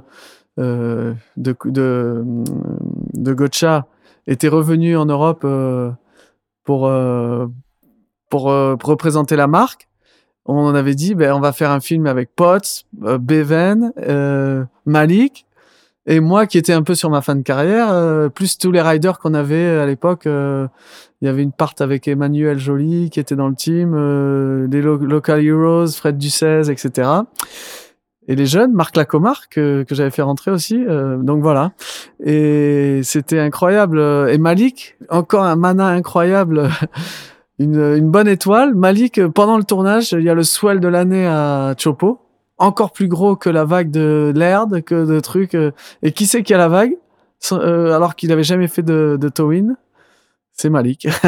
[1.37, 2.23] de, de,
[3.15, 3.87] de Gotcha,
[4.27, 5.91] était revenu en Europe euh,
[6.65, 7.47] pour, euh,
[8.35, 9.89] euh, pour représenter la marque.
[10.45, 15.47] On avait dit, ben, on va faire un film avec Potts, euh, Bevan, euh, Malik,
[16.07, 19.21] et moi qui étais un peu sur ma fin de carrière, plus tous les riders
[19.21, 20.23] qu'on avait à l'époque.
[20.27, 20.69] il
[21.25, 23.95] y avait une part avec Emmanuel Joly qui était dans le team,
[24.69, 27.09] les lo- Local Heroes, Fred Ducez, etc.
[28.29, 30.83] Et les jeunes, Marc Lacomar, que, que j'avais fait rentrer aussi.
[30.89, 31.73] euh, donc voilà.
[32.25, 33.99] Et c'était incroyable.
[34.31, 36.69] Et Malik, encore un mana incroyable.
[37.59, 38.75] Une, une bonne étoile.
[38.75, 42.19] Malik, pendant le tournage, il y a le swell de l'année à Chopo.
[42.59, 45.55] Encore plus gros que la vague de Laird, que de trucs.
[45.55, 45.71] euh,
[46.03, 46.97] Et qui c'est qui a la vague?
[47.53, 49.75] Euh, Alors qu'il avait jamais fait de, de tow-in
[50.63, 51.09] c'est Malik.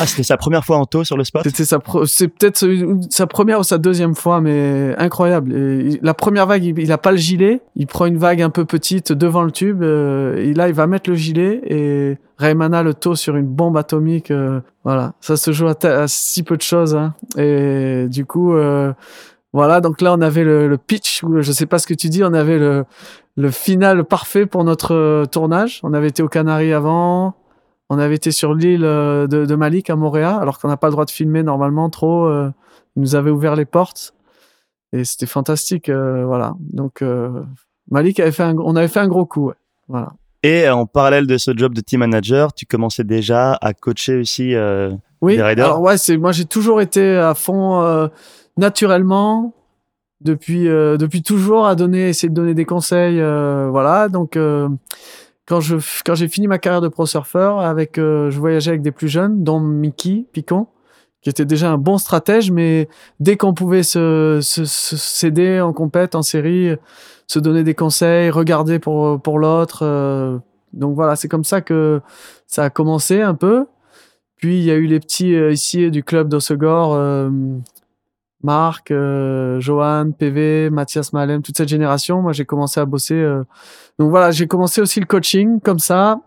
[0.00, 2.66] Ah, c'était sa première fois en taux sur le spot C'était sa, pro- c'est peut-être
[3.10, 5.52] sa- première ou sa deuxième fois, mais incroyable.
[5.54, 7.60] Et la première vague, il, il a pas le gilet.
[7.76, 9.82] Il prend une vague un peu petite devant le tube.
[9.82, 13.76] euh, et là, il va mettre le gilet et Raymana le taux sur une bombe
[13.76, 14.32] atomique.
[14.32, 15.74] euh, voilà, ça se joue à,
[16.08, 16.96] si peu de choses.
[16.96, 17.14] hein.
[17.38, 18.92] Et du coup, euh,
[19.52, 19.80] voilà.
[19.80, 21.22] Donc là, on avait le, le pitch.
[21.22, 22.24] Ou je sais pas ce que tu dis.
[22.24, 22.84] On avait le
[23.36, 25.80] le final parfait pour notre tournage.
[25.84, 27.34] On avait été aux Canaries avant.
[27.92, 30.86] On avait été sur l'île euh, de, de Malik à Montréal, alors qu'on n'a pas
[30.88, 32.24] le droit de filmer normalement trop.
[32.26, 32.50] euh,
[32.96, 34.14] ils nous avait ouvert les portes
[34.92, 35.88] et c'était fantastique.
[35.88, 36.54] euh, voilà.
[36.60, 37.02] Donc
[37.90, 39.48] Malik avait fait un, on avait fait un gros coup.
[39.48, 39.54] ouais.
[39.88, 40.12] Voilà.
[40.42, 44.54] Et en parallèle de ce job de team manager, tu commençais déjà à coacher aussi.
[44.54, 44.90] euh,
[45.20, 45.36] Oui.
[45.36, 45.66] Des riders?
[45.66, 48.08] Alors ouais, c'est moi j'ai toujours été à fond euh,
[48.56, 49.54] naturellement
[50.20, 53.20] depuis euh, depuis toujours à donner essayer de donner des conseils.
[53.20, 54.08] voilà.
[54.08, 54.36] Donc
[55.52, 55.76] quand je
[56.06, 59.08] quand j'ai fini ma carrière de pro surfeur avec euh, je voyageais avec des plus
[59.08, 60.66] jeunes dont Mickey Picon
[61.20, 62.88] qui était déjà un bon stratège mais
[63.20, 66.74] dès qu'on pouvait se, se, s'aider en compète en série
[67.26, 70.38] se donner des conseils regarder pour pour l'autre euh,
[70.72, 72.00] donc voilà c'est comme ça que
[72.46, 73.66] ça a commencé un peu
[74.36, 76.96] puis il y a eu les petits euh, ici du club d'Ossegor
[78.44, 78.92] Marc,
[79.60, 82.22] Johan, PV, Mathias Malem, toute cette génération.
[82.22, 83.24] Moi, j'ai commencé à bosser.
[83.98, 86.20] Donc voilà, j'ai commencé aussi le coaching comme ça.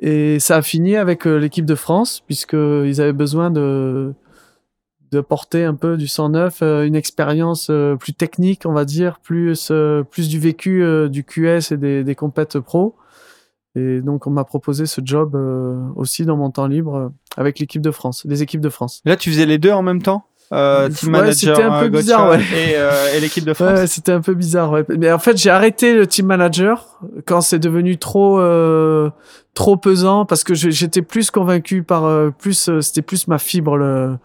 [0.00, 4.14] Et ça a fini avec euh, l'équipe de France, puisqu'ils avaient besoin de,
[5.28, 9.70] porter un peu du 109, euh, une expérience euh, plus technique, on va dire, plus,
[9.70, 12.96] du vécu du QS et des, des compètes pro.
[13.74, 15.34] Et donc, on m'a proposé ce job
[15.96, 19.02] aussi dans mon temps libre avec l'équipe de France, les équipes de France.
[19.04, 20.24] Là, tu faisais les deux en même temps?
[20.52, 22.40] Euh, Team Ouais, manager, c'était un peu euh, Gotcha bizarre, ouais.
[22.40, 23.70] et, euh, et l'équipe de France.
[23.78, 24.70] Ouais, c'était un peu bizarre.
[24.72, 24.84] Ouais.
[24.98, 26.86] Mais en fait, j'ai arrêté le team manager
[27.26, 29.10] quand c'est devenu trop euh,
[29.54, 33.76] trop pesant parce que j'étais plus convaincu par euh, plus euh, c'était plus ma fibre
[33.76, 34.16] le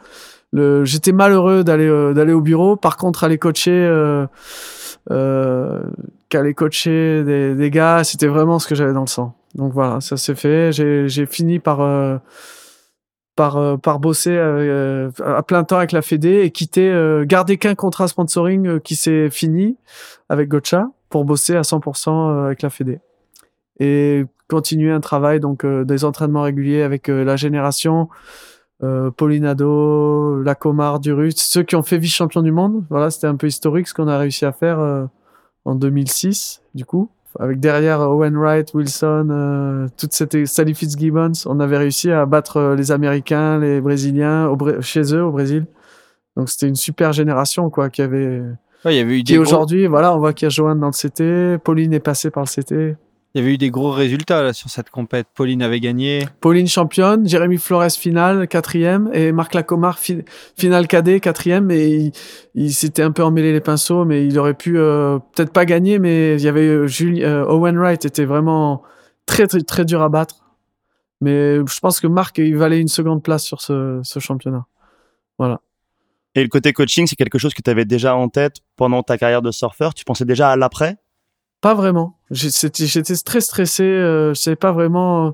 [0.54, 2.76] le j'étais malheureux d'aller euh, d'aller au bureau.
[2.76, 4.28] Par contre, aller coacher euh,
[5.10, 5.82] euh,
[6.30, 9.34] qu'aller coacher des, des gars, c'était vraiment ce que j'avais dans le sang.
[9.56, 10.72] Donc voilà, ça s'est fait.
[10.72, 12.18] J'ai j'ai fini par euh,
[13.42, 17.58] par euh, par bosser euh, à plein temps avec la Fédé et quitter euh, garder
[17.58, 19.78] qu'un contrat sponsoring euh, qui s'est fini
[20.30, 23.00] avec Gotcha pour bosser à 100% euh, avec la Fédé
[23.80, 28.10] et continuer un travail donc euh, des entraînements réguliers avec euh, la génération
[28.84, 32.84] euh, Paulinado, Lacomar, Durus, ceux qui ont fait vice champion du monde.
[32.92, 35.06] Voilà, c'était un peu historique ce qu'on a réussi à faire euh,
[35.66, 37.10] en 2006 du coup
[37.40, 42.58] avec derrière Owen Wright, Wilson, euh, toute cette Sally Fitzgibbons, on avait réussi à battre
[42.58, 45.66] euh, les Américains, les Brésiliens au chez eux au Brésil.
[46.36, 48.42] Donc c'était une super génération quoi qui avait
[48.84, 50.50] Ouais, il y avait eu Qui des gros, aujourd'hui, voilà, on voit qu'il y a
[50.50, 52.98] Johan dans le CT, Pauline est passée par le CT.
[53.34, 55.28] Il y avait eu des gros résultats là, sur cette compète.
[55.34, 56.28] Pauline avait gagné.
[56.42, 60.24] Pauline championne, Jérémy Flores finale, quatrième, et Marc Lacomar fi-
[60.58, 62.12] finale cadet, quatrième, et il,
[62.56, 66.00] il s'était un peu emmêlé les pinceaux, mais il aurait pu euh, peut-être pas gagner,
[66.00, 68.84] mais il y avait euh, Julie, euh, Owen Wright était vraiment
[69.26, 70.44] très, très très dur à battre.
[71.22, 74.66] Mais je pense que Marc il valait une seconde place sur ce, ce championnat.
[76.34, 79.18] Et le côté coaching, c'est quelque chose que tu avais déjà en tête pendant ta
[79.18, 79.94] carrière de surfeur?
[79.94, 80.98] Tu pensais déjà à l'après?
[81.62, 82.18] Pas vraiment.
[82.32, 83.84] J'étais très stressé.
[83.84, 85.28] Euh, je savais pas vraiment.
[85.28, 85.32] euh,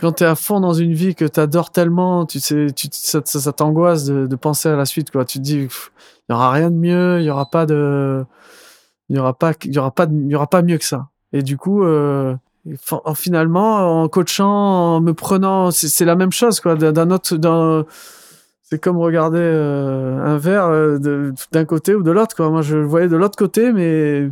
[0.00, 3.52] Quand t'es à fond dans une vie que t'adores tellement, tu sais, tu, ça, ça,
[3.52, 5.10] t'angoisse de, de penser à la suite.
[5.10, 5.24] Quoi.
[5.24, 5.68] Tu te dis, il
[6.30, 7.20] y aura rien de mieux.
[7.20, 8.24] Il y aura pas de,
[9.08, 11.08] il y aura pas, il y aura pas, il y aura pas mieux que ça.
[11.32, 12.34] Et du coup, euh,
[12.80, 16.58] fin- en- finalement, en coachant, en me prenant, c'est la même chose.
[16.60, 16.74] Quoi.
[16.74, 17.36] D'un autre,
[18.62, 22.34] c'est comme regarder euh, un verre euh, d'un côté ou de l'autre.
[22.34, 22.50] Quoi.
[22.50, 24.30] Moi, je le voyais de l'autre côté, mais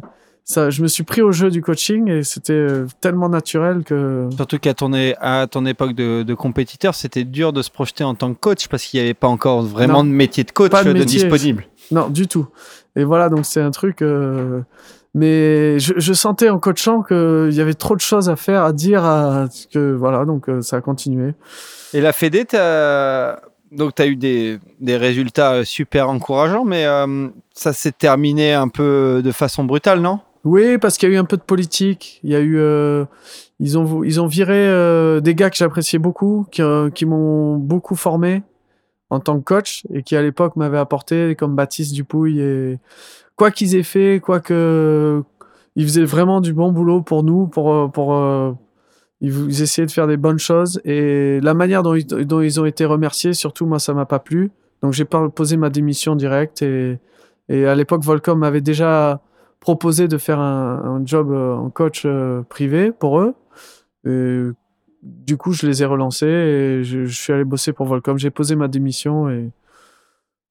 [0.50, 4.28] ça, je me suis pris au jeu du coaching et c'était euh, tellement naturel que.
[4.34, 8.02] Surtout qu'à ton, é- à ton époque de, de compétiteur, c'était dur de se projeter
[8.02, 10.04] en tant que coach parce qu'il n'y avait pas encore vraiment Non.
[10.04, 11.66] de métier de coach de disponible.
[11.90, 12.46] Non, du tout.
[12.96, 14.00] Et voilà, donc c'est un truc.
[14.00, 14.62] euh,
[15.14, 18.72] Mais je, je sentais en coachant qu'il y avait trop de choses à faire, à
[18.72, 19.48] dire, à...
[19.70, 21.34] que voilà, donc euh, ça a continué.
[21.92, 27.28] Et la Fédé, t'as- donc tu as eu des, des résultats super encourageants, mais euh,
[27.52, 30.20] ça s'est terminé un peu de façon brutale, non?
[30.48, 32.20] Oui, parce qu'il y a eu un peu de politique.
[32.22, 33.04] Il y a eu, euh,
[33.60, 37.56] ils ont, ils ont viré euh, des gars que j'appréciais beaucoup, qui, euh, qui m'ont
[37.56, 38.42] beaucoup formé
[39.10, 42.78] en tant que coach et qui à l'époque m'avaient apporté, comme Baptiste Dupouille et
[43.36, 45.22] quoi qu'ils aient fait, quoi que
[45.76, 48.56] ils faisaient vraiment du bon boulot pour nous, pour, pour,
[49.20, 53.34] ils, essayaient de faire des bonnes choses et la manière dont ils, ont été remerciés,
[53.34, 54.50] surtout moi, ça m'a pas plu.
[54.82, 56.98] Donc j'ai posé ma démission directe et,
[57.50, 59.20] et à l'époque Volcom m'avait déjà
[59.60, 63.34] proposé de faire un, un job euh, en coach euh, privé pour eux.
[64.06, 64.42] Et
[65.02, 68.18] du coup, je les ai relancés et je, je suis allé bosser pour Volcom.
[68.18, 69.50] J'ai posé ma démission et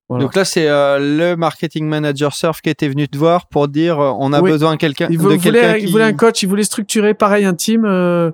[0.08, 0.24] voilà.
[0.24, 4.00] Donc là, c'est euh, le marketing manager surf qui était venu te voir pour dire
[4.00, 4.50] euh, on a Oui.
[4.50, 5.48] besoin de quelqu'un de voulait, qui...
[5.84, 7.84] il voulait un coach, il voulait structurer pareil un team.
[7.84, 8.30] euh,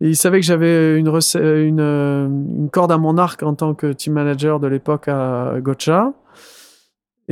[0.00, 3.92] et il savait que j'avais une, une, une corde à mon arc en tant que
[3.92, 6.12] team manager de l'époque à Gotcha.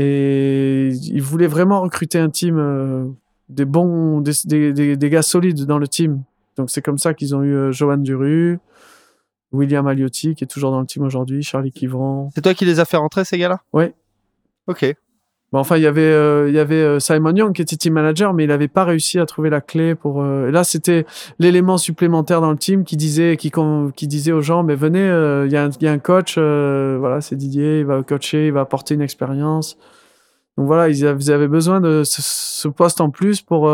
[0.00, 3.04] Et il voulait vraiment recruter un team, euh,
[3.48, 6.22] des bons, des, des, des, des gars solides dans le team.
[6.56, 8.60] Donc c'est comme ça qu'ils ont eu euh, Johan Duru,
[9.50, 12.30] William Aliotti qui est toujours dans le team aujourd'hui, Charlie Kivran.
[12.32, 13.60] C'est toi qui les as fait rentrer, ces gars-là?
[13.72, 13.92] Ouais.
[14.68, 14.94] Ok.
[15.50, 17.94] Bon, enfin, il y avait, euh, il y avait euh, Simon Young qui était team
[17.94, 20.22] manager, mais il n'avait pas réussi à trouver la clé pour.
[20.22, 21.06] euh, là, c'était
[21.38, 23.50] l'élément supplémentaire dans le team qui disait, qui,
[24.06, 27.86] disait aux gens, mais venez, euh, il y, a un- coach, voilà, c'est Didier, il
[27.86, 29.78] va coacher, il va apporter une expérience.
[30.58, 33.70] Donc voilà, ils avaient, besoin de ce, poste en plus pour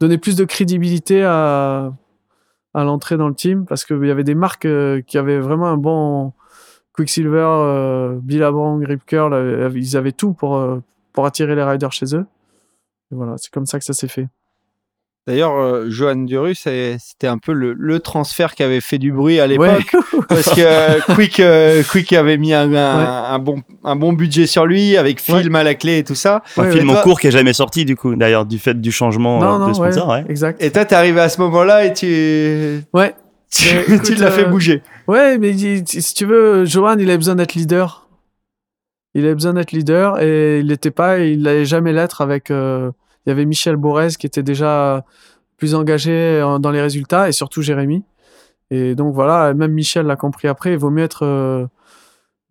[0.00, 1.92] donner plus de crédibilité à,
[2.74, 4.66] l'entrée dans le team, parce qu'il y avait des marques
[5.06, 6.32] qui avaient vraiment un bon
[6.98, 11.92] Quicksilver, euh, Billabong, Rip Curl, euh, ils avaient tout pour, euh, pour attirer les riders
[11.92, 12.26] chez eux.
[13.12, 14.26] Et voilà, c'est comme ça que ça s'est fait.
[15.28, 19.12] D'ailleurs, euh, Johan Duru, c'est- c'était un peu le, le transfert qui avait fait du
[19.12, 19.94] bruit à l'époque.
[20.28, 24.46] Parce que euh, Quick, euh, Quick avait mis un, un, un bon, un bon budget
[24.46, 26.42] sur lui, avec film à la clé et tout ça.
[26.56, 28.90] Un Ouais, film en cours qui est jamais sorti, du coup, d'ailleurs, du fait du
[28.90, 30.08] changement non, euh, non, de sponsor.
[30.08, 30.24] ouais, ouais.
[30.30, 30.62] exact.
[30.62, 33.14] Et toi, t'es arrivé à ce moment-là et tu, Ouais,
[33.50, 34.82] tu, l'as fait bouger.
[35.08, 38.06] Ouais, mais si tu veux, Johan, il avait besoin d'être leader.
[39.14, 42.50] Il avait besoin d'être leader et il n'était pas, il n'allait jamais l'être avec.
[42.50, 42.90] euh,
[43.26, 45.04] il y avait Michel Borez qui était déjà
[45.56, 48.04] plus engagé en- dans les résultats et surtout Jérémy.
[48.70, 51.66] Et donc voilà, même Michel l'a compris après, il vaut mieux être euh,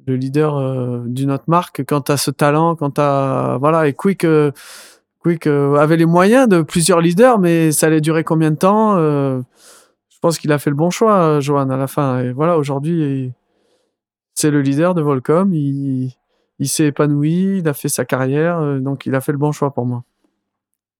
[0.08, 3.58] le leader euh, d'une autre marque quand tu as ce talent, quand tu as.
[3.60, 4.52] Voilà, et Quick, euh,
[5.20, 8.96] Quick euh, avait les moyens de plusieurs leaders, mais ça allait durer combien de temps
[8.98, 9.40] euh,
[10.18, 12.22] Je pense qu'il a fait le bon choix, euh, Johan, à la fin.
[12.22, 13.32] Et voilà, aujourd'hui,
[14.34, 15.54] c'est le leader de Volcom.
[15.54, 16.12] Il,
[16.58, 19.52] il s'est épanoui, il a fait sa carrière, euh, donc il a fait le bon
[19.52, 20.04] choix pour moi.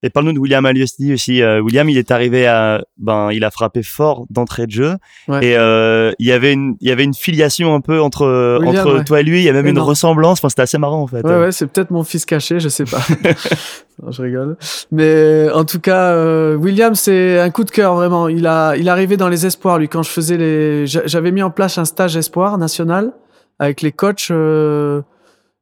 [0.04, 1.42] Et parle-nous de William Aliosti aussi.
[1.42, 4.94] Euh, William, il est arrivé à, ben, il a frappé fort d'entrée de jeu.
[5.28, 5.44] Ouais.
[5.44, 8.86] Et euh, il y avait une, il y avait une filiation un peu entre William,
[8.88, 9.04] entre ouais.
[9.04, 9.40] toi et lui.
[9.40, 10.40] Il y a même une ressemblance.
[10.40, 11.26] Enfin, c'était assez marrant en fait.
[11.26, 13.02] Ouais, ouais, c'est peut-être mon fils caché, je sais pas.
[14.04, 14.58] Non, je rigole.
[14.92, 18.28] Mais en tout cas, euh, William, c'est un coup de cœur vraiment.
[18.28, 19.80] Il a, il est arrivé dans les espoirs.
[19.80, 23.12] Lui, quand je faisais les, j'a- j'avais mis en place un stage espoir national
[23.58, 25.02] avec les coachs, euh,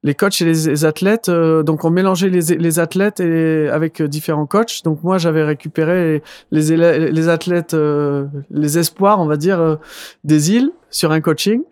[0.06, 1.30] les coachs et les, athlètes.
[1.30, 4.84] euh, donc, on mélangeait les, les athlètes et avec euh, différents coachs.
[4.84, 6.22] Donc, moi, j'avais récupéré
[6.52, 9.78] les, les athlètes, euh, les espoirs, on va dire, euh,
[10.24, 11.64] des îles sur un coaching.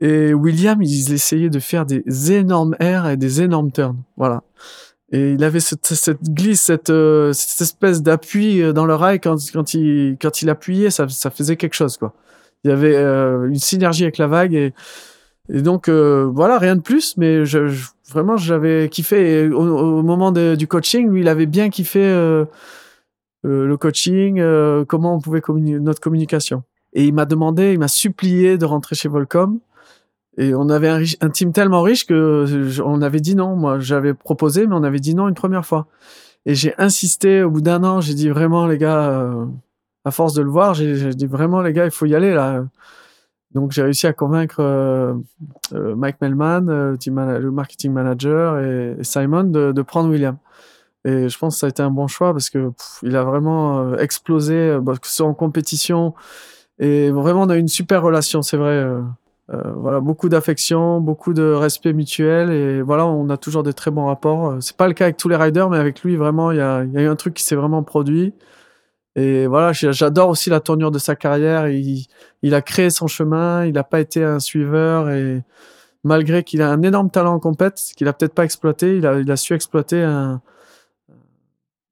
[0.00, 4.02] Et William, il essayait de faire des énormes airs et des énormes turns.
[4.16, 4.42] Voilà.
[5.12, 9.36] Et il avait cette, cette glisse, cette, euh, cette espèce d'appui dans le rail quand,
[9.52, 12.12] quand, il, quand il appuyait, ça, ça faisait quelque chose, quoi.
[12.64, 14.72] Il y avait une synergie avec la vague et,
[15.48, 17.42] et donc euh, voilà, rien de plus, mais
[18.08, 19.48] vraiment j'avais kiffé.
[19.48, 22.44] Au, moment du coaching, lui, il avait bien kiffé euh,
[23.44, 24.42] euh, le coaching,
[24.86, 26.62] comment on pouvait communi- notre communication.
[26.94, 29.58] Et il m'a demandé, il m'a supplié de rentrer chez Volcom.
[30.38, 33.56] Et on avait un, team tellement riche que on avait dit non.
[33.56, 35.86] Moi, j'avais proposé, mais on avait dit non une première fois.
[36.46, 38.00] Et j'ai insisté au bout d'un an.
[38.00, 39.30] J'ai dit vraiment, les gars,
[40.04, 42.64] à force de le voir, j'ai dit vraiment, les gars, il faut y aller là.
[43.54, 45.14] Donc j'ai réussi à convaincre euh,
[45.74, 50.36] euh, Mike Melman, euh, le, marketing manager, et, Simon de, prendre William.
[51.04, 52.70] Et je pense que ça a été un bon choix parce que
[53.02, 56.14] il a vraiment explosé, bah, que ce soit en compétition.
[56.78, 58.86] Et vraiment, on a une super relation, c'est vrai.
[59.48, 62.50] voilà, beaucoup d'affection, beaucoup de respect mutuel.
[62.50, 64.56] Et voilà, on a toujours des très bons rapports.
[64.60, 66.84] C'est pas le cas avec tous les riders, mais avec lui, vraiment, il y a,
[66.84, 68.32] y a eu un truc qui s'est vraiment produit.
[69.14, 71.68] Et voilà, j'adore aussi la tournure de sa carrière.
[71.68, 72.06] Il,
[72.42, 75.42] il a créé son chemin, il n'a pas été un suiveur et
[76.04, 79.18] malgré qu'il a un énorme talent en compète, qu'il a peut-être pas exploité, il a,
[79.18, 80.40] il a su exploiter un,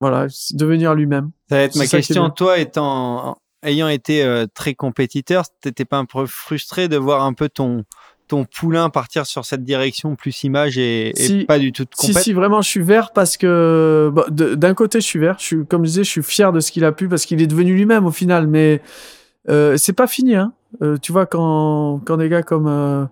[0.01, 1.31] voilà, devenir lui-même.
[1.49, 2.31] Ça va être ma est question.
[2.31, 7.35] Toi, étant, ayant été euh, très compétiteur, t'étais pas un peu frustré de voir un
[7.35, 7.85] peu ton,
[8.31, 11.45] ton poulain partir sur cette direction plus image et, et Si.
[11.45, 14.75] pas du tout de Si, compète si, vraiment, je suis vert parce que, bah, d'un
[14.75, 15.37] côté, je suis vert.
[15.39, 17.43] Je suis, comme je disais, je suis fier de ce qu'il a pu parce qu'il
[17.43, 18.47] est devenu lui-même au final.
[18.47, 18.81] Mais
[19.49, 20.53] euh, c'est pas fini, hein.
[20.83, 23.05] Euh, tu vois, quand, quand des gars comme euh,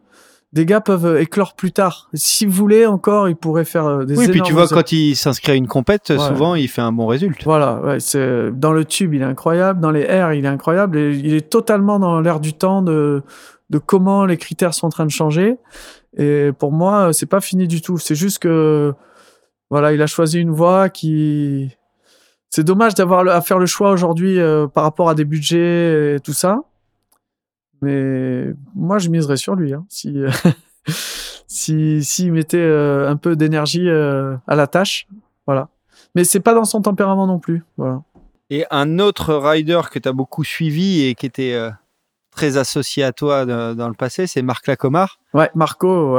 [0.53, 2.09] des gars peuvent éclore plus tard.
[2.15, 5.53] S'ils voulaient encore, ils pourraient faire euh, des Oui, puis tu vois, quand il s'inscrit
[5.53, 6.19] à une compète, Ouais.
[6.19, 7.43] souvent, il fait un bon résultat.
[7.45, 10.97] Voilà, ouais, c'est dans le tube, il est incroyable, dans les airs, il est incroyable,
[10.97, 13.23] et il est totalement dans l'air du temps de
[13.71, 15.57] de comment les critères sont en train de changer.
[16.17, 17.99] Et pour moi, c'est pas fini du tout.
[17.99, 18.95] C'est juste que
[19.71, 21.71] voilà, il a choisi une voie qui.
[22.51, 26.21] C'est dommage d'avoir à faire le choix aujourd'hui euh, par rapport à des budgets et
[26.21, 26.63] tout ça.
[27.83, 29.75] Mais moi, je miserais sur lui.
[29.75, 30.31] Hein, si euh,
[31.47, 35.07] si s'il mettait euh, un peu d'énergie euh, à la tâche,
[35.47, 35.69] voilà.
[36.15, 37.65] Mais c'est pas dans son tempérament non plus.
[37.77, 38.03] Voilà.
[38.51, 41.71] Et un autre rider que tu as beaucoup suivi et qui était euh,
[42.39, 45.19] très associé à toi dans le passé, c'est Marc Lacomar.
[45.35, 46.17] Ouais, Marco,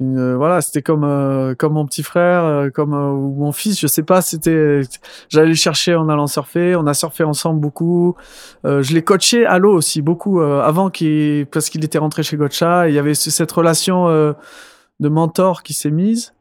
[0.00, 3.86] euh, voilà, c'était comme euh, comme mon petit frère, euh, comme euh, mon fils, je
[3.86, 4.80] sais pas, c'était
[5.28, 8.16] j'allais le chercher en allant surfer, on a surfé ensemble beaucoup.
[8.64, 12.88] Je l'ai coaché à l'eau aussi beaucoup avant qu'il parce qu'il était rentré chez Gotcha,
[12.88, 16.34] il y avait ce- cette relation de mentor qui s'est mise.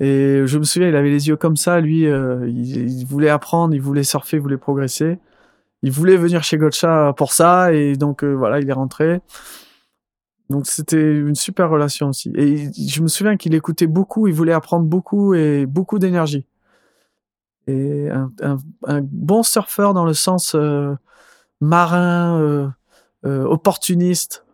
[0.00, 3.74] Et je me souviens, il avait les yeux comme ça, lui, il, il voulait apprendre,
[3.74, 5.18] il voulait surfer, il voulait progresser.
[5.82, 9.20] Il voulait venir chez Gotcha pour ça, et donc euh, voilà, il est rentré.
[10.48, 12.30] Donc c'était une super relation aussi.
[12.36, 16.46] Et je me souviens qu'il écoutait beaucoup, il voulait apprendre beaucoup et beaucoup d'énergie.
[17.66, 20.94] Et un, bon surfeur dans le sens euh,
[21.60, 22.72] marin,
[23.24, 24.44] euh, opportuniste,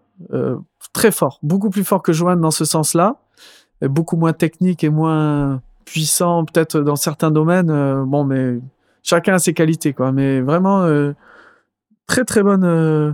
[0.93, 3.17] très fort, beaucoup plus fort que Joanne dans ce sens-là,
[3.83, 8.05] beaucoup moins technique et moins puissant peut-être dans certains domaines.
[8.05, 8.59] bon, mais
[9.03, 10.13] chacun a ses qualités, quoi.
[10.13, 11.13] Mais vraiment euh,
[12.07, 13.13] très très bonne euh,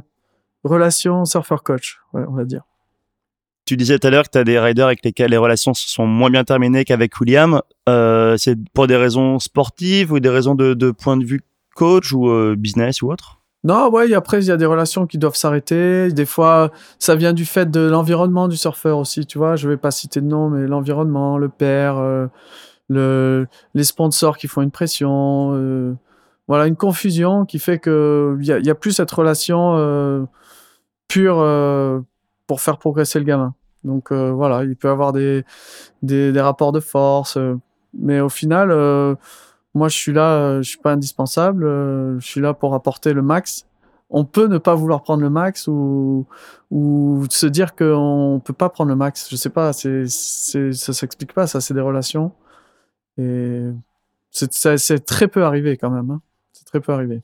[0.65, 2.63] relation surfeur-coach, ouais, on va dire.
[3.67, 5.89] Tu disais tout à l'heure que tu as des riders avec lesquels les relations se
[5.89, 7.63] sont moins bien terminées qu'avec William.
[7.89, 11.41] Euh, c'est pour des raisons sportives ou des raisons de, de point de vue
[11.75, 13.41] coach ou business ou autre?
[13.65, 16.13] Non, ouais, et après, il y a des relations qui doivent s'arrêter.
[16.13, 19.57] Des fois, ça vient du fait de l'environnement du surfeur aussi, tu vois.
[19.57, 22.27] Je vais pas citer de nom, mais l'environnement, le père, euh,
[22.89, 25.53] le, les sponsors qui font une pression.
[25.55, 25.95] euh,
[26.49, 30.25] voilà, une confusion qui fait que il y a, y a plus cette relation euh,
[31.09, 32.01] pure euh,
[32.47, 33.55] pour faire progresser le gamin.
[33.85, 35.45] Donc voilà, il peut avoir des,
[36.03, 37.37] des, rapports de force,
[37.93, 38.69] mais au final,
[39.75, 41.65] moi je suis là, je suis pas indispensable,
[42.19, 43.67] je suis là pour apporter le max.
[44.09, 46.27] On peut ne pas vouloir prendre le max ou,
[46.71, 49.29] ou se dire qu'on peut pas prendre le max.
[49.31, 52.33] Je sais pas, c'est, ça s'explique pas, ça c'est des relations.
[53.19, 53.63] Et
[54.31, 56.11] c'est, très peu arrivé quand même.
[56.11, 56.21] hein.
[56.53, 57.23] C'est très peu arrivé.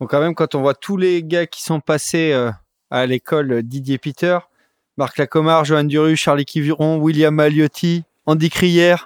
[0.00, 2.50] Donc quand même, quand on voit tous les gars qui sont passés euh,
[2.90, 4.38] à l'école euh, Didier Peter,
[4.96, 8.96] Marc Lacomar, Johan Duru, Charlie Kiviron, William Maliotti, Andy Crier,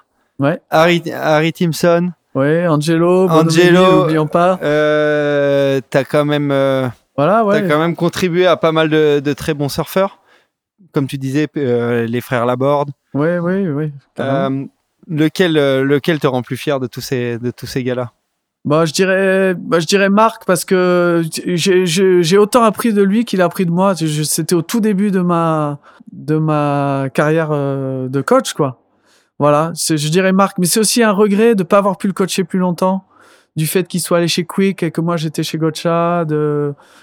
[0.41, 0.61] Ouais.
[0.71, 4.59] Harry, Harry Timpson, Ouais, Angelo, Angelo, n'oublions pas.
[4.63, 7.63] euh, t'as quand même, euh, Voilà, ouais.
[7.63, 10.19] t'as quand même contribué à pas mal de, de très bons surfeurs,
[10.91, 12.91] comme tu disais, euh, les frères Laborde.
[13.15, 13.93] Ouais, ouais, ouais.
[15.09, 18.13] Lequel, euh, lequel te rend plus fier de tous ces, de tous ces gars-là?
[18.65, 23.43] Bah, je dirais, bah, je dirais Marc parce que j'ai, autant appris de lui qu'il
[23.43, 23.95] a appris de moi.
[23.95, 25.81] C'était au tout début de ma,
[26.13, 28.81] de ma carrière euh, de coach, quoi.
[29.39, 32.45] voilà, je dirais Marc, mais c'est aussi un regret de pas avoir pu le coacher
[32.45, 33.05] plus longtemps,
[33.55, 36.25] du fait qu'il soit allé chez Quick et que moi j'étais chez Gotcha.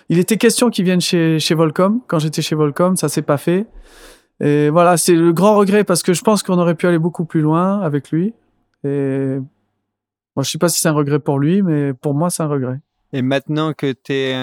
[0.10, 2.02] Il était question qu'il vienne chez, chez Volcom.
[2.08, 3.68] Quand j'étais chez Volcom, ça s'est pas fait.
[4.44, 7.26] Et voilà, c'est le grand regret parce que je pense qu'on aurait pu aller beaucoup
[7.26, 8.34] plus loin avec lui.
[8.84, 9.38] Et
[10.36, 12.48] moi, je sais pas si c'est un regret pour lui, mais pour moi, c'est un
[12.48, 12.80] regret.
[13.14, 14.34] Et maintenant que tu es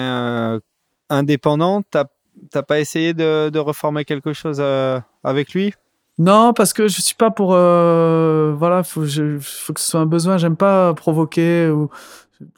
[1.09, 2.05] indépendant, t'as
[2.51, 5.73] t'as pas essayé de, de reformer quelque chose euh, avec lui?
[6.17, 7.53] Non, parce que je suis pas pour.
[7.53, 10.37] Euh, voilà, faut, je, faut que ce soit un besoin.
[10.37, 11.69] J'aime pas provoquer.
[11.69, 11.89] Ou...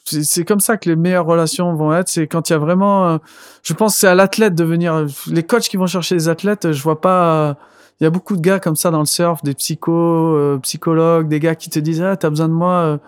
[0.06, 2.08] C'est comme ça que les meilleures relations vont être.
[2.10, 3.08] C'est quand il y a vraiment.
[3.08, 3.18] euh,
[3.64, 5.06] je pense c'est à l'athlète de venir.
[5.28, 7.50] Les coachs qui vont chercher les athlètes, je vois pas.
[7.50, 7.54] euh,
[8.00, 11.28] Il y a beaucoup de gars comme ça dans le surf, des psychos, euh, psychologues,
[11.28, 13.00] des gars qui te disent ah t'as besoin de moi.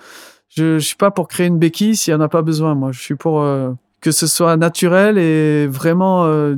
[0.50, 2.76] Je, je suis pas pour créer une béquille s'il y en a pas besoin.
[2.76, 3.72] Moi, je suis pour euh,
[4.02, 6.56] que ce soit naturel et vraiment euh,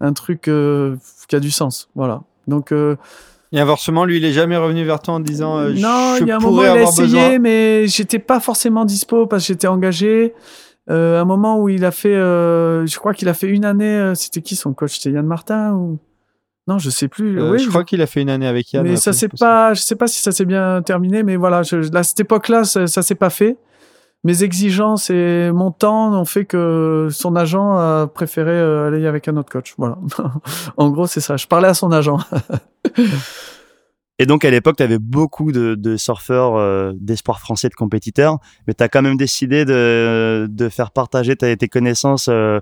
[0.00, 1.88] un truc qui a du sens.
[1.94, 2.22] Voilà.
[2.48, 2.72] Donc
[3.52, 6.28] Et inversement, lui, il est jamais revenu vers toi en disant euh, non, je il
[6.28, 7.38] y a un moment il a essayé, besoin.
[7.40, 10.34] mais j'étais pas forcément dispo parce que j'étais engagé.
[10.88, 13.84] Euh, un moment où il a fait, euh, je crois qu'il a fait une année.
[13.86, 14.98] euh, C'était qui son coach?
[14.98, 15.98] C'était Yann Martin ou?
[16.68, 17.40] Non Je sais plus.
[17.40, 18.84] Euh, oui, je crois qu'il a fait une année avec Yann.
[18.84, 19.74] mais ça s'est pas.
[19.74, 21.62] Je sais pas si ça s'est bien terminé, mais voilà.
[21.62, 23.56] Je, à cette époque-là, ça, ça s'est pas fait.
[24.22, 29.28] Mes exigences et mon temps ont fait que son agent a préféré euh, aller avec
[29.28, 29.74] un autre coach.
[29.78, 29.96] Voilà.
[30.76, 31.38] en gros, c'est ça.
[31.38, 32.18] Je parlais à son agent.
[34.20, 38.74] Et donc à l'époque, tu avais beaucoup de, surfeurs euh, d'espoir français, de compétiteurs, mais
[38.74, 42.60] tu as quand même décidé de, de faire partager tes, tes connaissances euh,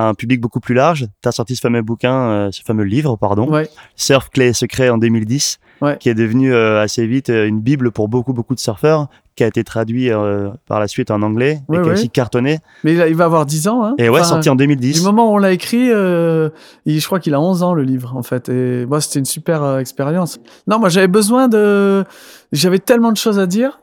[0.00, 1.06] à un public beaucoup plus large.
[1.22, 3.68] Tu as sorti ce fameux bouquin, euh, ce fameux livre, pardon, ouais.
[3.96, 5.96] Surf Clés et Secrets en 2010, Ouais.
[5.98, 9.44] qui est devenu euh, assez vite euh, une bible pour beaucoup, beaucoup de surfeurs, qui
[9.44, 12.58] a été traduit euh, par la suite en anglais et Ouais, qui a aussi cartonné.
[12.84, 13.82] Mais il, a- il va avoir 10 ans.
[13.84, 13.94] Hein.
[13.96, 15.02] Et ouais, Enfin, sorti en Du 2010.
[15.04, 18.22] moment où on l'a écrit, il- je crois qu'il a 11 ans le livre en
[18.22, 18.50] fait.
[18.50, 20.38] Et moi, c'était une super expérience.
[20.66, 22.04] Non, moi j'avais besoin de,
[22.52, 23.80] j'avais tellement de choses à dire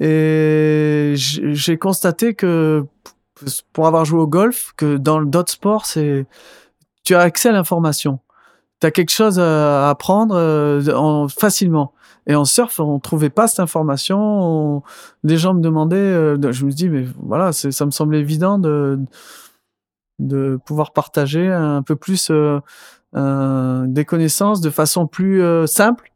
[0.00, 2.84] et j'ai constaté que
[3.72, 6.26] pour avoir joué au golf, que dans d'autres sports, c'est,
[7.04, 8.20] tu as accès à l'information.
[8.80, 11.92] Tu as quelque chose à apprendre euh, en, facilement.
[12.26, 14.18] Et en surf, on trouvait pas cette information.
[14.20, 14.82] On-
[15.24, 19.00] des gens me demandaient, euh, je me dis, mais voilà, ça me semblait évident de,
[20.18, 22.60] de pouvoir partager un peu plus euh,
[23.86, 26.12] des connaissances de façon plus euh, simple,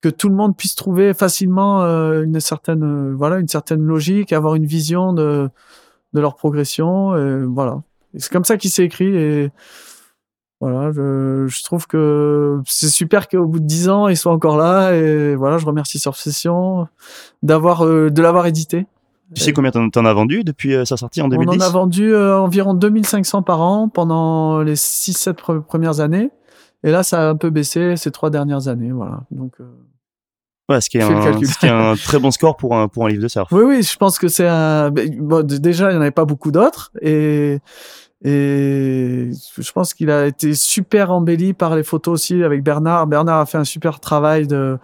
[0.00, 4.54] que tout le monde puisse trouver facilement euh, une certaine, voilà, une certaine logique, avoir
[4.54, 5.48] une vision de,
[6.12, 7.16] de leur progression.
[7.16, 7.82] Et voilà.
[8.16, 9.50] C'est comme ça qu'il s'est écrit et
[10.60, 14.58] voilà, je, je trouve que c'est super qu'au bout de dix ans, il soit encore
[14.58, 16.86] là et voilà, je remercie Surf Session
[17.42, 18.86] d'avoir euh, de l'avoir édité.
[19.34, 21.68] Tu sais combien t'en as vendu depuis euh, sa sortie en On 2010 en a
[21.70, 26.30] vendu euh, environ 2500 par an pendant les 6-7 pre- premières années.
[26.82, 28.90] Et là, ça a un peu baissé ces trois dernières années.
[28.90, 29.20] Voilà.
[29.30, 29.64] Donc, euh,
[30.70, 31.48] Ouais, ce qui est, un, calcul.
[31.48, 33.50] ce qui est un très bon score pour un, pour un livre de surf.
[33.50, 34.90] Oui, oui, je pense que c'est un.
[35.18, 36.92] Bon, déjà, il n'y en avait pas beaucoup d'autres.
[37.02, 37.58] Et,
[38.24, 43.08] et je pense qu'il a été super embelli par les photos aussi avec Bernard.
[43.08, 44.78] Bernard a fait un super travail de,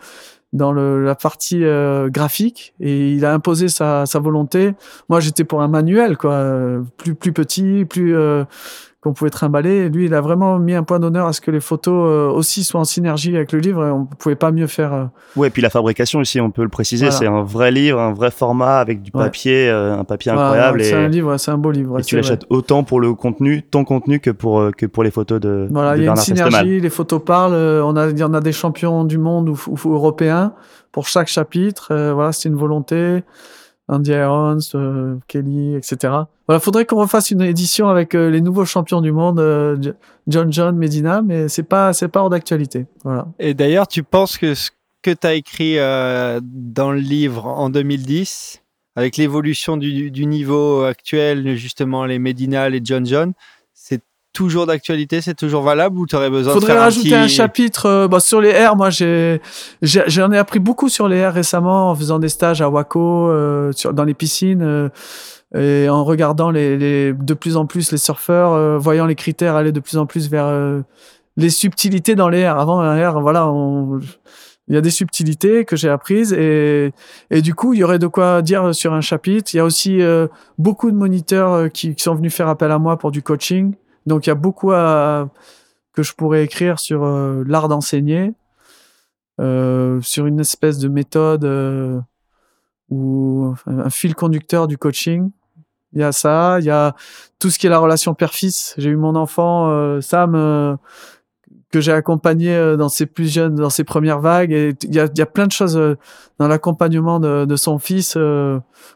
[0.53, 4.75] dans le, la partie euh, graphique et il a imposé sa, sa volonté.
[5.09, 6.53] Moi, j'étais pour un manuel, quoi,
[6.97, 8.17] plus, plus petit, plus.
[8.17, 8.45] euh,
[9.07, 9.71] qu'on pouvait trimballer.
[9.85, 12.29] Et lui, il a vraiment mis un point d'honneur à ce que les photos euh,
[12.29, 13.87] aussi soient en synergie avec le livre.
[13.87, 14.93] Et on pouvait pas mieux faire.
[14.93, 15.05] euh,
[15.37, 17.19] Ouais, et puis la fabrication aussi, on peut le préciser, Voilà.
[17.19, 20.83] c'est un vrai livre, un vrai format avec du papier, euh, un papier voilà, incroyable.
[20.85, 22.01] C'est un livre, c'est un beau livre.
[22.01, 25.41] et tu l'achètes autant pour le contenu, ton contenu, que pour, que pour les photos
[25.41, 26.81] de, Voilà, de il y a une synergie, Festemal.
[26.83, 27.55] les photos parlent.
[27.55, 30.53] On a, il y en a des champions du monde ou, ou- ou européens
[30.91, 31.89] pour chaque chapitre.
[31.93, 33.23] euh, voilà, c'est une volonté.
[33.89, 36.13] Andy Irons, euh, Kelly, etc.
[36.49, 39.77] Voilà, faudrait qu'on refasse une édition avec euh, les nouveaux champions du monde, euh,
[40.27, 42.87] John John, Medina, mais c'est pas, c'est pas hors d'actualité.
[43.39, 44.71] Et d'ailleurs, tu penses que ce
[45.03, 48.63] que tu as écrit dans le livre en 2010,
[48.97, 53.33] avec l'évolution du, du niveau actuel, justement les Medina, les John John,
[54.37, 57.25] toujours d'actualité, c'est toujours valable ou tu aurais besoin Faudrait de faire rajouter un, un,
[57.27, 57.35] petit...
[57.35, 58.77] chapitre euh, bah, sur les R.
[58.77, 59.41] Moi, j'ai,
[59.81, 63.29] j'ai- j'en ai appris beaucoup sur les R récemment en faisant des stages à Waco,
[63.31, 64.89] euh, sur, dans les piscines, euh,
[65.57, 69.57] et en regardant les, les, de plus en plus les surfeurs, euh, voyant les critères
[69.57, 70.83] aller de plus en plus vers euh,
[71.39, 72.59] les subtilités dans les R.
[72.59, 74.01] Avant un R, voilà, on-
[74.69, 76.93] il y a des subtilités que j'ai apprises et,
[77.31, 79.55] et du coup, il y aurait de quoi dire sur un chapitre.
[79.55, 80.27] Il y a aussi euh,
[80.59, 83.75] beaucoup de moniteurs euh, qui, qui sont venus faire appel à moi pour du coaching.
[84.07, 84.73] Donc, il y a beaucoup
[85.97, 88.35] que je pourrais écrire sur euh, l'art d'enseigner,
[89.41, 91.99] euh, sur une espèce de méthode euh,
[92.91, 95.31] ou un fil conducteur du coaching.
[95.93, 96.95] Il y a ça, il y a
[97.39, 98.75] tout ce qui est la relation père-fils.
[98.77, 100.79] J'ai eu mon enfant, Sam,
[101.71, 104.53] que j'ai accompagné dans ses plus jeunes, dans ses premières vagues.
[104.53, 105.81] Et il y a, plein de choses
[106.39, 108.19] dans l'accompagnement de, son fils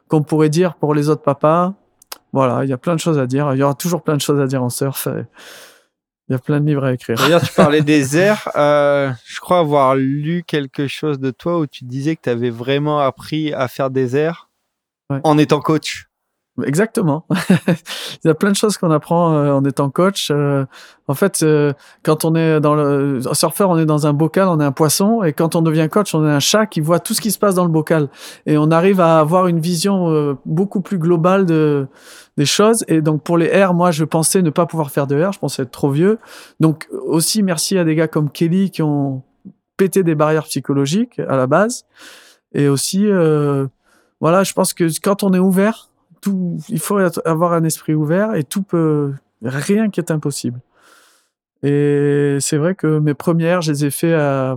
[0.09, 1.75] qu'on pourrait dire pour les autres papas.
[2.33, 3.53] Voilà, il y a plein de choses à dire.
[3.55, 5.09] Il y aura toujours plein de choses à dire en surf.
[6.29, 7.17] Il y a plein de livres à écrire.
[7.17, 8.49] D'ailleurs, tu parlais des airs.
[8.55, 12.51] Euh, je crois avoir lu quelque chose de toi où tu disais que tu avais
[12.51, 14.49] vraiment appris à faire des airs
[15.11, 15.19] Ouais.
[15.25, 16.07] en étant coach.
[16.65, 17.25] Exactement.
[17.69, 20.31] Il y a plein de choses qu'on apprend euh, en étant coach.
[20.31, 20.65] Euh,
[21.09, 21.73] en fait, euh,
[22.03, 25.23] quand on est dans le surfeur, on est dans un bocal, on est un poisson,
[25.23, 27.39] et quand on devient coach, on est un chat qui voit tout ce qui se
[27.39, 28.09] passe dans le bocal,
[28.47, 31.89] et on arrive à avoir une vision beaucoup plus globale de
[32.37, 32.85] des choses.
[32.89, 35.39] Et donc pour les R, moi, je pensais ne pas pouvoir faire de R, je
[35.39, 36.19] pensais être trop vieux.
[36.61, 39.23] Donc aussi merci à des gars comme Kelly qui ont
[39.77, 41.87] pété des barrières psychologiques à la base,
[42.55, 43.67] et aussi euh,
[44.21, 45.90] voilà, je pense que quand on est ouvert
[46.27, 50.61] il faut avoir un esprit ouvert et tout peut, rien qui est impossible.
[51.63, 54.57] Et c'est vrai que mes premières, je les ai fait à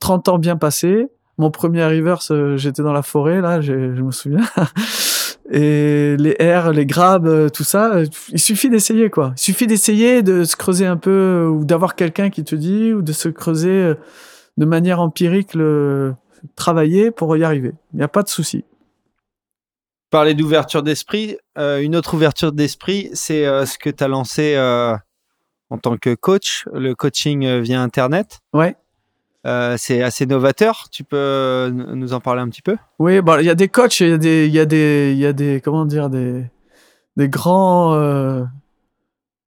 [0.00, 1.08] 30 ans bien passés.
[1.36, 4.44] Mon premier reverse, j'étais dans la forêt, là, je me souviens.
[5.50, 7.96] Et les airs, les grabs, euh, tout ça,
[8.30, 9.34] il suffit d'essayer, quoi.
[9.36, 13.02] Il suffit d'essayer de se creuser un peu, ou d'avoir quelqu'un qui te dit, ou
[13.02, 13.92] de se creuser
[14.56, 16.14] de manière empirique, le
[16.56, 17.72] travailler pour y arriver.
[17.92, 18.64] Il n'y a pas de souci.
[20.14, 21.38] Parler d'ouverture d'esprit.
[21.58, 24.94] euh, une autre ouverture d'esprit, c'est euh, ce que tu as lancé euh,
[25.70, 28.38] en tant que coach, le coaching euh, via Internet.
[28.52, 28.76] Ouais.
[29.44, 30.86] Euh, c'est assez novateur.
[30.92, 32.76] Tu peux nous en parler un petit peu?
[33.00, 35.10] Oui, bon, il y a des coachs, il y a des, il y a des,
[35.14, 36.44] il y a des, comment dire, des,
[37.16, 38.44] des grands, euh,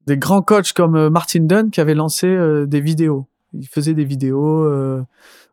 [0.06, 3.26] des grands coachs comme Martin Dunn qui avait lancé euh, des vidéos.
[3.53, 5.02] Il faisait des vidéos euh,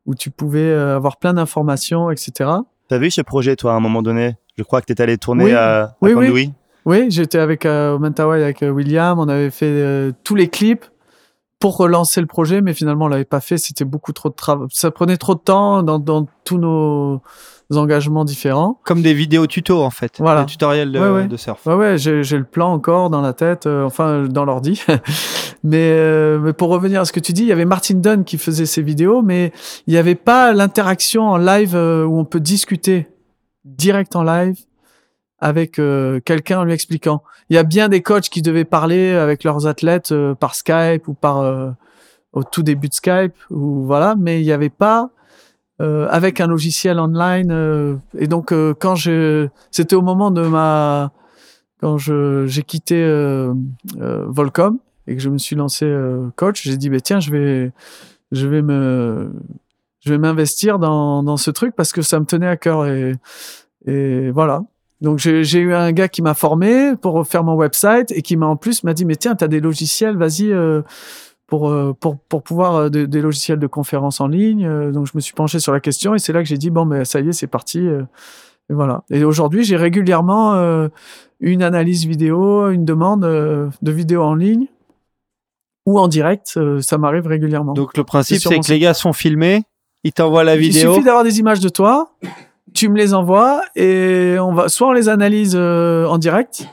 [0.06, 2.50] où tu pouvais euh, avoir plein d'informations, etc.
[2.88, 4.34] T'as vu ce projet, toi, à un moment donné?
[4.56, 5.52] Je crois que t'es allé tourner Oui.
[5.52, 6.52] à, à Oui, oui.
[6.86, 10.48] Oui, j'étais avec euh, au Mentawai avec euh, William, on avait fait euh, tous les
[10.48, 10.84] clips
[11.58, 13.56] pour relancer le projet, mais finalement on l'avait pas fait.
[13.56, 14.66] C'était beaucoup trop de travail.
[14.70, 17.22] Ça prenait trop de temps dans, dans tous nos
[17.74, 18.78] engagements différents.
[18.84, 20.40] Comme des vidéos tuto en fait, Voilà.
[20.42, 21.26] des tutoriels de, Ouais, ouais.
[21.26, 21.64] de surf.
[21.64, 24.82] Ouais, ouais, j'ai j'ai le plan encore dans la tête, euh, enfin dans l'ordi.
[25.64, 28.24] mais, euh, mais pour revenir à ce que tu dis, il y avait Martin Dunn
[28.24, 29.52] qui faisait ces vidéos, mais
[29.86, 33.08] il n'y avait pas l'interaction en live euh, où on peut discuter
[33.64, 34.58] direct en live
[35.38, 37.22] avec euh, quelqu'un en lui expliquant.
[37.50, 41.06] Il y a bien des coachs qui devaient parler avec leurs athlètes euh, par Skype
[41.08, 41.70] ou par euh,
[42.32, 45.10] au tout début de Skype ou voilà, mais il n'y avait pas
[45.80, 48.00] euh, avec un logiciel online.
[48.16, 51.12] et donc quand je, c'était au moment de ma
[51.80, 53.04] quand je j'ai quitté
[53.96, 55.92] Volcom et que je me suis lancé
[56.36, 57.72] coach, j'ai dit bah, tiens, je vais
[58.32, 59.30] je vais me
[60.04, 63.12] je vais m'investir dans dans ce truc parce que ça me tenait à cœur et
[63.86, 64.62] et voilà.
[65.00, 68.46] Donc j'ai eu un gars qui m'a formé pour faire mon website et qui m'a
[68.46, 70.80] en plus m'a dit mais tiens, tu as des logiciels, vas-y euh,
[71.46, 74.64] pour, euh, pour, pour pouvoir euh, de- des logiciels de conférence en ligne.
[74.66, 76.70] Euh, donc, je me suis penché sur la question et c'est là que j'ai dit,
[76.70, 77.80] bon, mais ça y est, c'est parti.
[77.80, 77.98] et
[78.70, 79.02] voilà.
[79.10, 80.88] Et aujourd'hui, j'ai régulièrement euh,
[81.40, 84.68] une analyse vidéo, une demande euh, de vidéo en ligne
[85.84, 86.58] ou en direct.
[86.80, 87.74] ça m'arrive régulièrement.
[87.74, 89.64] Donc le principe C'est que les gars sont filmés,
[90.04, 90.92] ils t'envoient la Il vidéo.
[90.92, 92.10] suffit d'avoir des images de toi,
[92.74, 96.66] tu me les envoies et on va soit on les analyse euh, en direct,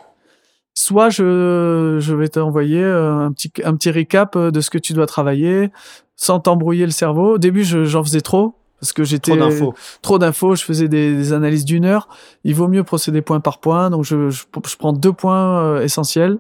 [0.74, 4.78] soit je je vais t'envoyer euh, un petit un petit récap euh, de ce que
[4.78, 5.70] tu dois travailler
[6.16, 7.36] sans t'embrouiller le cerveau.
[7.36, 9.74] Au début, je- j'en faisais trop parce que j'étais Trop d'infos.
[10.02, 12.08] trop d'infos, je faisais des, des analyses d'une heure.
[12.44, 13.92] Il vaut mieux procéder point par point.
[13.92, 16.40] Donc, je, je, je prends deux points euh, essentiels,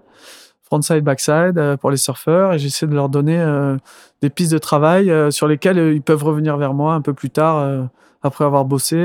[0.71, 3.75] frontside, backside, euh, pour les surfeurs, et j'essaie de leur donner euh,
[4.21, 7.13] des pistes de travail euh, sur lesquelles euh, ils peuvent revenir vers moi un peu
[7.13, 7.89] plus tard,
[8.23, 8.95] après avoir bossé.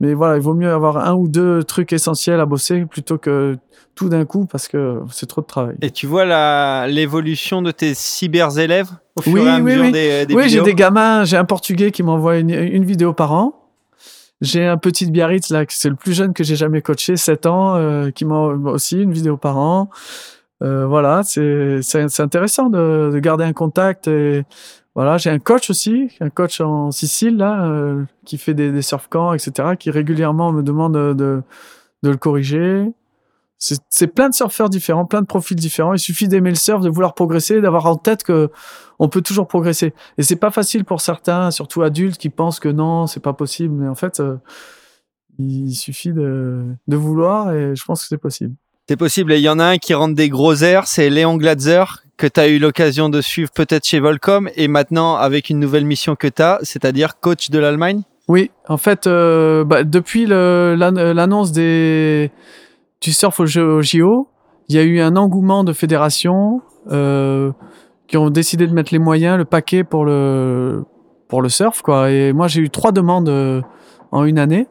[0.00, 3.56] mais voilà, il vaut mieux avoir un ou deux trucs essentiels à bosser plutôt que
[3.96, 5.74] tout d'un coup, parce que c'est trop de travail.
[5.82, 9.82] Et tu vois l'évolution de tes cyber élèves au fur Oui, et à oui, mesure
[9.82, 9.92] oui.
[9.92, 13.32] des, des oui, j'ai des gamins, j'ai un Portugais qui m'envoie une, une vidéo par
[13.32, 13.54] an.
[14.40, 17.46] J'ai un petit de Biarritz, là, c'est le plus jeune que j'ai jamais coaché, 7
[17.46, 19.90] ans, euh, qui m'envoie aussi une vidéo par an.
[20.62, 24.08] Euh, voilà, c'est c'est intéressant de, de garder un contact.
[24.08, 24.44] Et
[24.94, 28.82] voilà, j'ai un coach aussi, un coach en Sicile, là, euh, qui fait des, des
[28.82, 31.42] surf camps, etc., qui régulièrement me demande de, de,
[32.02, 32.92] le corriger.
[33.58, 35.94] C'est c'est plein de surfeurs différents, plein de profils différents.
[35.94, 38.50] Il suffit d'aimer le surf, de vouloir progresser, d'avoir en tête que
[38.98, 39.94] on peut toujours progresser.
[40.18, 43.74] Et c'est pas facile pour certains, surtout adultes, qui pensent que non, c'est pas possible.
[43.74, 44.36] Mais en fait, euh,
[45.38, 48.54] il suffit de, de vouloir et je pense que c'est possible.
[48.88, 49.32] C'est possible.
[49.32, 51.84] Et il y en a un qui rentre des gros airs, c'est Léon Glatzer,
[52.16, 55.84] que tu as eu l'occasion de suivre peut-être chez Volcom, et maintenant avec une nouvelle
[55.84, 58.02] mission que tu as, c'est-à-dire coach de l'Allemagne.
[58.28, 62.30] Oui, en fait, euh, bah, depuis l'an- l'annonce des
[63.00, 64.28] du surf au JO,
[64.68, 66.60] il y a eu un engouement de fédération
[66.90, 67.52] euh,
[68.06, 70.84] qui ont décidé de mettre les moyens, le paquet pour le
[71.28, 72.10] pour le surf quoi.
[72.10, 73.60] Et moi j'ai eu trois demandes euh,
[74.12, 74.66] en une année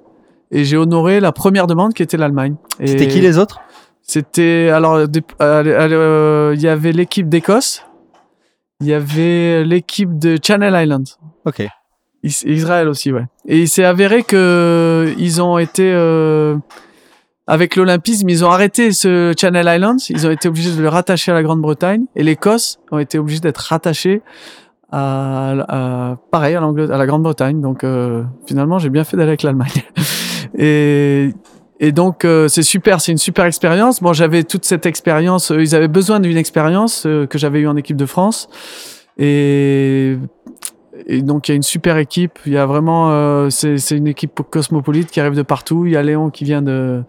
[0.51, 2.55] et j'ai honoré la première demande qui était l'Allemagne.
[2.79, 3.59] Et C'était qui les autres?
[4.07, 7.83] C'était alors euh, il y avait l'équipe d'Écosse,
[8.81, 11.03] il y avait l'équipe de Channel Islands.
[11.45, 11.67] Ok.
[12.23, 13.25] Is- Israël aussi, ouais.
[13.47, 16.55] Et il s'est avéré que ils ont été euh,
[17.47, 19.97] avec l'Olympisme, ils ont arrêté ce Channel Islands.
[20.09, 23.39] Ils ont été obligés de le rattacher à la Grande-Bretagne et l'Écosse ont été obligés
[23.41, 24.21] d'être rattachés
[24.91, 27.59] à, à- pareil à, à la Grande-Bretagne.
[27.61, 29.83] Donc euh, finalement, j'ai bien fait d'aller avec l'Allemagne.
[30.57, 31.33] et
[31.79, 34.01] et donc euh, c'est super, c'est une super expérience.
[34.01, 35.51] Bon, j'avais toute cette expérience.
[35.51, 38.49] euh, Ils avaient besoin d'une expérience euh, que j'avais eu en équipe de France.
[39.17, 40.17] Et
[41.05, 42.39] et donc il y a une super équipe.
[42.47, 45.85] Il y a vraiment, euh, c'est une équipe cosmopolite qui arrive de partout.
[45.85, 47.03] Il y a Léon qui vient de,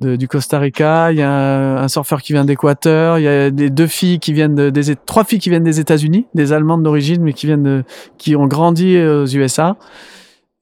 [0.00, 1.12] du Costa Rica.
[1.12, 3.18] Il y a un, surfeur qui vient d'Équateur.
[3.18, 5.78] Il y a des deux filles qui viennent de, des trois filles qui viennent des
[5.78, 7.84] États-Unis, des Allemandes d'origine, mais qui viennent de,
[8.16, 9.76] qui ont grandi aux USA.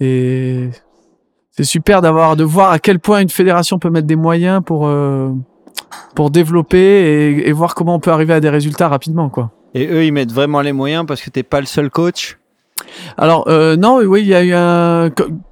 [0.00, 0.70] Et
[1.60, 4.86] c'est super d'avoir de voir à quel point une fédération peut mettre des moyens pour
[4.86, 5.30] euh,
[6.14, 9.50] pour développer et, et voir comment on peut arriver à des résultats rapidement, quoi.
[9.74, 12.38] Et eux, ils mettent vraiment les moyens parce que t'es pas le seul coach?
[13.18, 15.10] Alors euh, non, oui, il y a eu un,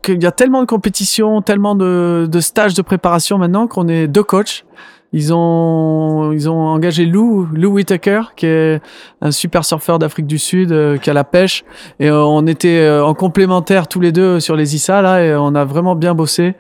[0.08, 4.08] il y a tellement de compétitions, tellement de, de stages de préparation maintenant qu'on est
[4.08, 4.64] deux coachs.
[5.12, 8.80] Ils ont ils ont engagé Lou Lou Whitaker qui est
[9.22, 11.64] un super surfeur d'Afrique du Sud euh, qui a la pêche
[11.98, 15.34] et euh, on était euh, en complémentaire tous les deux sur les ISA là et
[15.34, 16.56] on a vraiment bien bossé.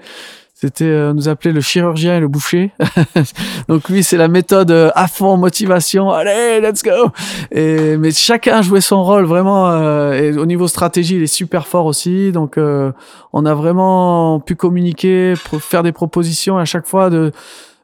[0.54, 2.72] C'était euh, on nous appelait le chirurgien et le boucher.
[3.68, 6.10] Donc lui c'est la méthode euh, à fond motivation.
[6.10, 7.10] Allez, let's go.
[7.52, 9.70] Et mais chacun jouait son rôle vraiment.
[10.14, 12.32] et au niveau stratégie, il est super fort aussi.
[12.32, 17.10] Donc on a vraiment pu communiquer, faire des propositions à chaque fois.
[17.10, 17.30] De,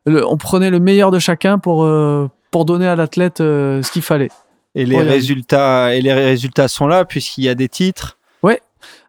[0.06, 3.90] le- on prenait le meilleur de chacun pour euh, pour donner à l'athlète euh, ce
[3.92, 4.30] qu'il fallait.
[4.74, 8.18] Et les Ouais, résultats, et les résultats sont là puisqu'il y a des titres.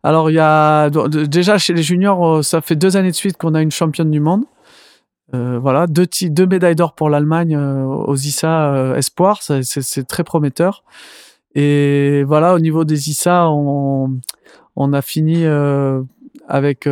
[0.03, 3.35] Alors il y a déjà chez les juniors, euh, ça fait deux années de suite
[3.37, 4.43] qu'on a une championne du monde.
[5.33, 10.83] Euh, voilà, deux, deux médailles d'or pour l'Allemagne aux ISA Espoir, c'est très prometteur.
[11.55, 14.11] Et voilà, au niveau des ISA, on,
[14.75, 15.43] on a fini
[16.47, 16.87] avec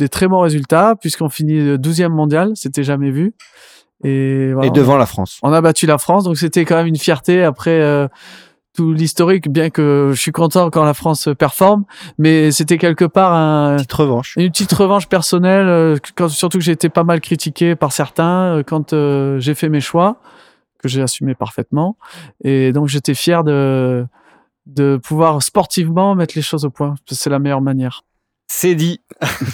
[0.00, 3.34] des très bons résultats, puisqu'on finit le 12e mondial, c'était jamais vu.
[4.02, 5.38] Et, voilà, Et devant la France.
[5.42, 8.08] on a battu la France, donc c'était quand même une fierté après euh,
[8.74, 11.84] tout l'historique, bien que je suis content quand la France performe,
[12.18, 14.34] mais c'était quelque part un, Petite revanche.
[14.36, 18.56] une petite revanche personnelle, euh, quand, surtout que j'ai été pas mal critiqué par certains
[18.56, 20.20] euh, quand euh, j'ai fait mes choix,
[20.78, 21.96] que j'ai assumé parfaitement,
[22.42, 24.06] et donc j'étais fier de
[24.66, 26.94] de pouvoir sportivement mettre les choses au point.
[27.10, 28.04] C'est la meilleure manière.
[28.52, 29.00] C'est dit.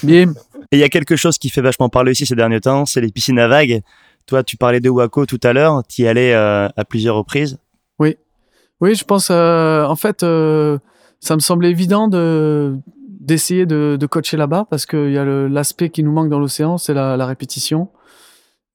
[0.03, 0.33] Bim.
[0.73, 3.03] Et il y a quelque chose qui fait vachement parler aussi ces derniers temps, c'est
[3.03, 3.83] les piscines à vagues.
[4.25, 7.59] Toi, tu parlais de Waco tout à l'heure, tu y allais euh, à plusieurs reprises.
[8.81, 9.29] Oui, je pense.
[9.31, 10.79] euh, en fait, euh,
[11.21, 12.77] ça me semblait évident de
[13.21, 16.79] d'essayer de, de coacher là-bas parce qu'il y a l'aspect qui nous manque dans l'océan,
[16.79, 17.89] c'est la, la répétition.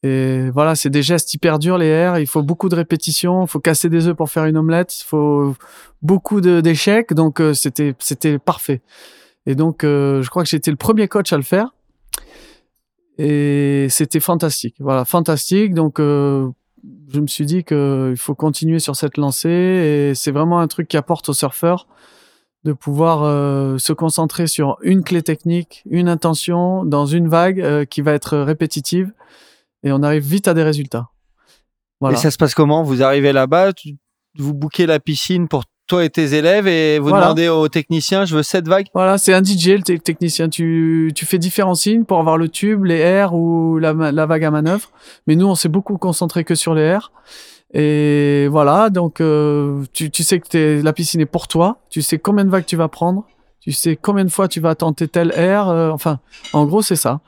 [0.04, 2.18] Et voilà, c'est des gestes hyper durs les airs.
[2.18, 3.44] Il faut beaucoup de répétitions.
[3.46, 5.00] Il faut casser des œufs pour faire une omelette.
[5.00, 5.56] Il faut
[6.02, 7.14] beaucoup d'échecs.
[7.14, 8.82] Donc euh, c'était c'était parfait.
[9.46, 11.74] Et donc euh, je crois que été le premier coach à le faire.
[13.18, 14.76] Et c'était fantastique.
[14.80, 15.74] Voilà, fantastique.
[15.74, 16.50] Donc euh,
[17.14, 20.68] je me suis dit que il faut continuer sur cette lancée et c'est vraiment un
[20.68, 21.88] truc qui apporte aux surfeurs
[22.64, 28.02] de pouvoir euh, se concentrer sur une clé technique, une intention dans une vague qui
[28.02, 29.12] va être répétitive
[29.84, 31.10] et on arrive vite à des résultats.
[32.10, 32.84] Et ça se passe comment?
[32.84, 33.74] Vous arrivez là-bas,
[34.38, 37.26] vous bouquez la piscine pour toi et tes élèves et vous Voilà.
[37.26, 38.88] demandez au technicien, je veux cette vague.
[38.94, 40.48] Voilà, c'est un DJ, le te- technicien.
[40.50, 44.44] Tu, tu fais différents signes pour avoir le tube, les airs ou la, la vague
[44.46, 44.90] à manœuvre.
[45.28, 47.12] Mais nous, on s'est beaucoup concentré que sur les airs.
[47.74, 51.78] Et voilà, donc euh, tu, tu sais que t'es- la piscine est pour toi.
[51.90, 53.26] Tu sais combien de vagues tu vas prendre.
[53.60, 55.68] Tu sais combien de fois tu vas tenter tel air.
[55.70, 56.20] euh, enfin,
[56.54, 57.20] en gros, c'est ça.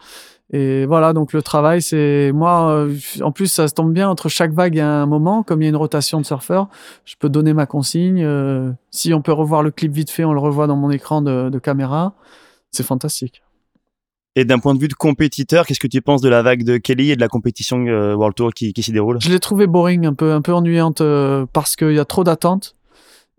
[0.51, 2.69] Et voilà, donc le travail, c'est moi.
[2.71, 5.41] euh, en plus, ça se tombe bien entre chaque vague, il y a un moment,
[5.41, 6.67] comme il y a une rotation de surfeurs,
[7.05, 8.23] je peux donner ma consigne.
[8.23, 11.21] euh, si on peut revoir le clip vite fait, on le revoit dans mon écran
[11.21, 12.13] de, de caméra.
[12.71, 13.41] C'est fantastique.
[14.35, 16.77] Et d'un point de vue de compétiteur, qu'est-ce que tu penses de la vague de
[16.77, 19.19] Kelly et de la compétition euh, World Tour qui, qui s'y déroule?
[19.21, 22.23] Je l'ai trouvé boring, un peu, un peu ennuyante euh, parce qu'il y a trop
[22.23, 22.75] d'attentes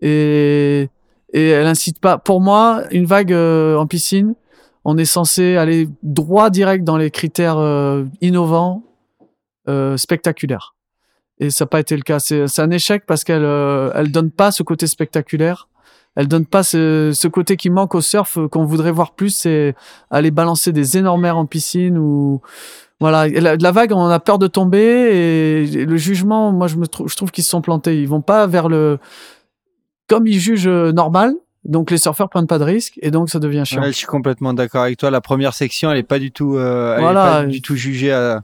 [0.01, 0.89] et
[1.33, 2.17] et elle incite pas.
[2.17, 4.37] Pour moi, une vague euh, en piscine,
[4.85, 8.83] on est censé aller droit direct dans les critères euh, innovants,
[9.69, 10.75] euh, spectaculaires.
[11.39, 12.21] Et ça n'a pas été le cas.
[12.21, 15.69] C'est un échec parce qu'elle euh, elle donne pas ce côté spectaculaire.
[16.17, 19.31] elle donne pas ce, ce côté qui manque au surf euh, qu'on voudrait voir plus,
[19.31, 19.75] c'est
[20.11, 22.41] aller balancer des énormes airs en piscine ou
[23.01, 26.87] voilà, la vague, on a peur de tomber et, et le jugement, moi je me
[26.87, 28.01] trouve, je trouve qu'ils se sont plantés.
[28.01, 28.99] Ils vont pas vers le
[30.09, 33.39] comme ils jugent euh, normal, donc les surfeurs prennent pas de risques et donc ça
[33.39, 33.81] devient chiant.
[33.83, 35.11] Ouais, je suis complètement d'accord avec toi.
[35.11, 38.13] La première section, elle est pas du tout, euh, elle est pas du tout jugée
[38.13, 38.43] à.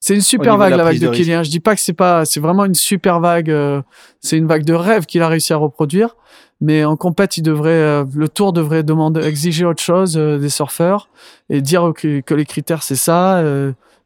[0.00, 1.12] C'est une super vague la la vague de de.
[1.12, 1.42] Kylian.
[1.42, 3.50] Je dis pas que c'est pas, c'est vraiment une super vague.
[3.50, 3.82] euh,
[4.20, 6.16] c'est une vague de rêve qu'il a réussi à reproduire.
[6.60, 11.08] Mais en compète, il devrait, euh, le tour devrait demander, exiger autre chose des surfeurs
[11.50, 13.42] et dire que, que les critères c'est ça,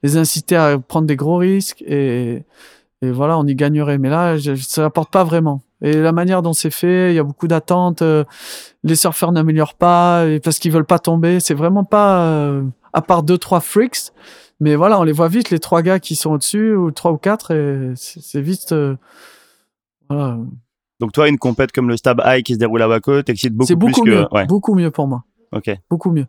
[0.03, 2.45] les inciter à prendre des gros risques et,
[3.03, 3.99] et voilà, on y gagnerait.
[3.99, 5.63] Mais là, je- ça apporte pas vraiment.
[5.83, 8.03] Et la manière dont c'est fait, il y a beaucoup d'attentes.
[8.03, 8.25] euh,
[8.85, 11.41] les surfeurs n'améliorent pas parce qu'ils veulent pas tomber.
[11.41, 12.63] C'est vraiment pas, euh,
[12.93, 14.13] à part deux trois freaks.
[14.63, 17.17] Mais voilà, on les voit vite, les trois gars qui sont au-dessus, ou trois ou
[17.17, 18.73] quatre, et c'est vite.
[18.73, 18.95] euh,
[20.11, 20.37] voilà.
[21.01, 23.69] Donc toi, une compète comme le Stab High qui se déroule à Waco t'excite beaucoup,
[23.69, 24.35] C'est beaucoup plus mieux, que...
[24.35, 25.75] Ouais, beaucoup mieux pour moi, ok.
[25.89, 26.27] beaucoup mieux.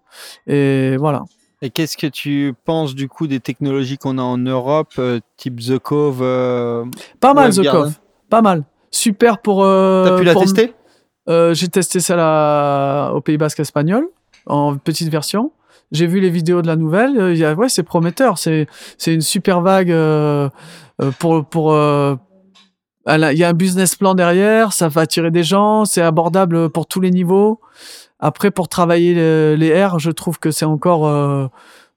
[0.48, 1.23] Et voilà.
[1.61, 5.60] Et qu'est-ce que tu penses du coup des technologies qu'on a en Europe, euh, type
[5.60, 6.86] The Cove euh,
[7.19, 7.84] Pas mal, The Garden.
[7.84, 7.99] Cove.
[8.30, 8.64] Pas mal.
[8.92, 9.64] Super pour.
[9.64, 10.74] euh, T'as pu la pour- tester?
[11.30, 14.08] Euh, J'ai testé ça là, au Pays Basque espagnol,
[14.48, 15.52] en petite version.
[15.92, 17.18] J'ai vu les vidéos de la nouvelle.
[17.20, 18.38] euh, il y a, ouais, c'est prometteur.
[18.38, 20.50] C'est c'est une super vague euh,
[21.02, 21.74] euh, pour pour.
[21.74, 22.16] euh,
[23.08, 24.74] il y a un business plan derrière.
[24.74, 25.86] Ça va attirer des gens.
[25.86, 27.60] C'est abordable pour tous les niveaux.
[28.20, 31.48] Après, pour travailler le- les airs, je trouve que c'est encore euh,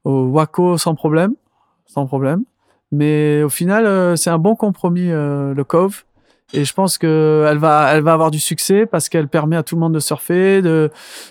[0.05, 1.35] au Waco sans problème,
[1.87, 2.45] sans problème.
[2.93, 6.05] Mais au final, euh, c'est un bon compromis euh, le Cove.
[6.53, 9.63] Et je pense que elle va, elle va avoir du succès parce qu'elle permet à
[9.63, 10.91] tout le monde de surfer, de,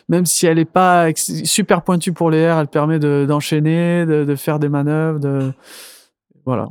[0.09, 4.25] même si elle est pas super pointue pour les airs, elle permet de, d'enchaîner, de,
[4.25, 5.53] de faire des manœuvres, de,
[6.45, 6.69] voilà.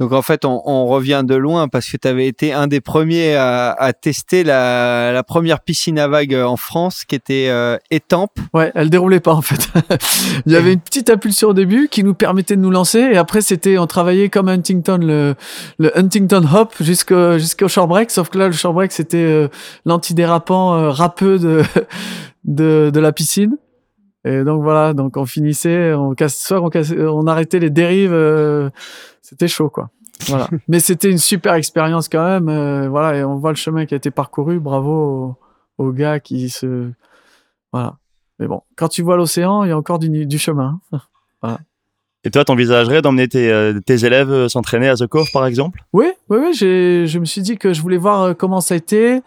[0.00, 2.80] Donc en fait, on, on revient de loin parce que tu avais été un des
[2.80, 7.76] premiers à, à tester la, la première piscine à vagues en France qui était euh.
[8.54, 9.68] Ouais, elle déroulait pas en fait.
[10.46, 13.18] Il y avait une petite impulsion au début qui nous permettait de nous lancer et
[13.18, 15.34] après c'était on travaillait comme Huntington le
[15.78, 19.48] le Huntington Hop jusqu'au jusqu'au short break sauf que là le short break c'était euh,
[19.84, 21.62] l'antidérapant euh, de
[22.44, 23.56] de de la piscine.
[24.24, 28.12] Et donc voilà, donc on finissait, on casse, soit on, cassait- on arrêtait les dérives,
[28.12, 28.68] euh,
[29.22, 29.88] c'était chaud quoi.
[30.26, 30.48] Voilà.
[30.68, 32.48] Mais c'était une super expérience quand même.
[32.50, 34.60] euh, voilà, et on voit le chemin qui a été parcouru.
[34.60, 35.36] Bravo
[35.78, 36.90] aux, aux gars qui se,
[37.72, 37.96] voilà.
[38.38, 40.80] Mais bon, quand tu vois l'océan, il y a encore du, du chemin.
[42.22, 45.82] Et toi, t'envisagerais d'emmener tes, euh, tes élèves euh, s'entraîner à The Cove, par exemple?
[45.94, 46.52] Oui, oui, oui.
[46.54, 49.22] Je me suis dit que je voulais voir euh, comment ça a été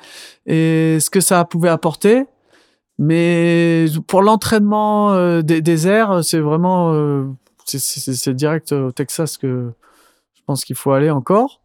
[0.46, 2.26] et ce que ça pouvait apporter.
[3.00, 7.26] Mais pour l'entraînement euh, des, des airs, c'est vraiment, euh,
[7.66, 9.72] c'est, direct au Texas que
[10.36, 11.62] je pense qu'il faut aller encore.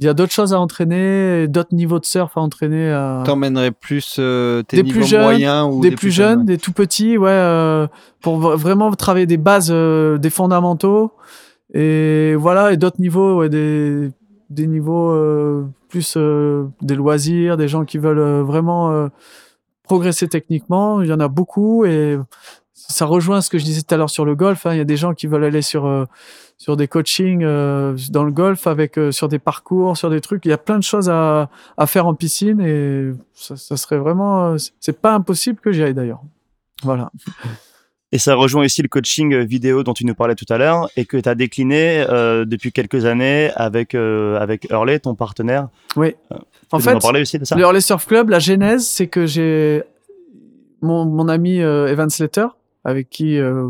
[0.00, 2.92] Il y a d'autres choses à entraîner, d'autres niveaux de surf à entraîner.
[2.92, 3.24] À...
[3.26, 6.72] T'emmènerais plus euh, tes Des niveaux plus jeunes, moyens ou des, plus jeunes, des tout
[6.72, 7.88] petits, ouais, euh,
[8.20, 11.10] pour vraiment travailler des bases, euh, des fondamentaux,
[11.74, 14.10] et voilà, et d'autres niveaux, ouais, des,
[14.50, 19.08] des niveaux euh, plus euh, des loisirs, des gens qui veulent euh, vraiment euh,
[19.88, 21.02] progresser techniquement.
[21.02, 22.18] Il y en a beaucoup, et
[22.74, 24.64] ça rejoint ce que je disais tout à l'heure sur le golf.
[24.66, 24.72] hein.
[24.74, 26.04] Il y a des gens qui veulent aller sur euh,
[26.56, 30.44] sur des coachings euh, dans le golf avec euh, sur des parcours, sur des trucs.
[30.44, 33.98] Il y a plein de choses à à faire en piscine et ça, ça serait
[33.98, 36.22] vraiment, euh, c'est pas impossible que j'y aille d'ailleurs.
[36.82, 37.10] Voilà.
[38.10, 40.88] Et ça rejoint aussi le coaching euh, vidéo dont tu nous parlais tout à l'heure
[40.96, 45.68] et que tu as décliné euh, depuis quelques années avec, euh, avec Hurley, ton partenaire.
[45.94, 46.14] Oui.
[46.30, 46.36] Tu
[46.72, 47.54] En fait, en aussi de ça?
[47.54, 49.82] le Hurley Surf Club, la genèse, c'est que j'ai
[50.80, 52.46] mon, mon ami euh, Evan Slater,
[52.84, 53.68] avec qui euh,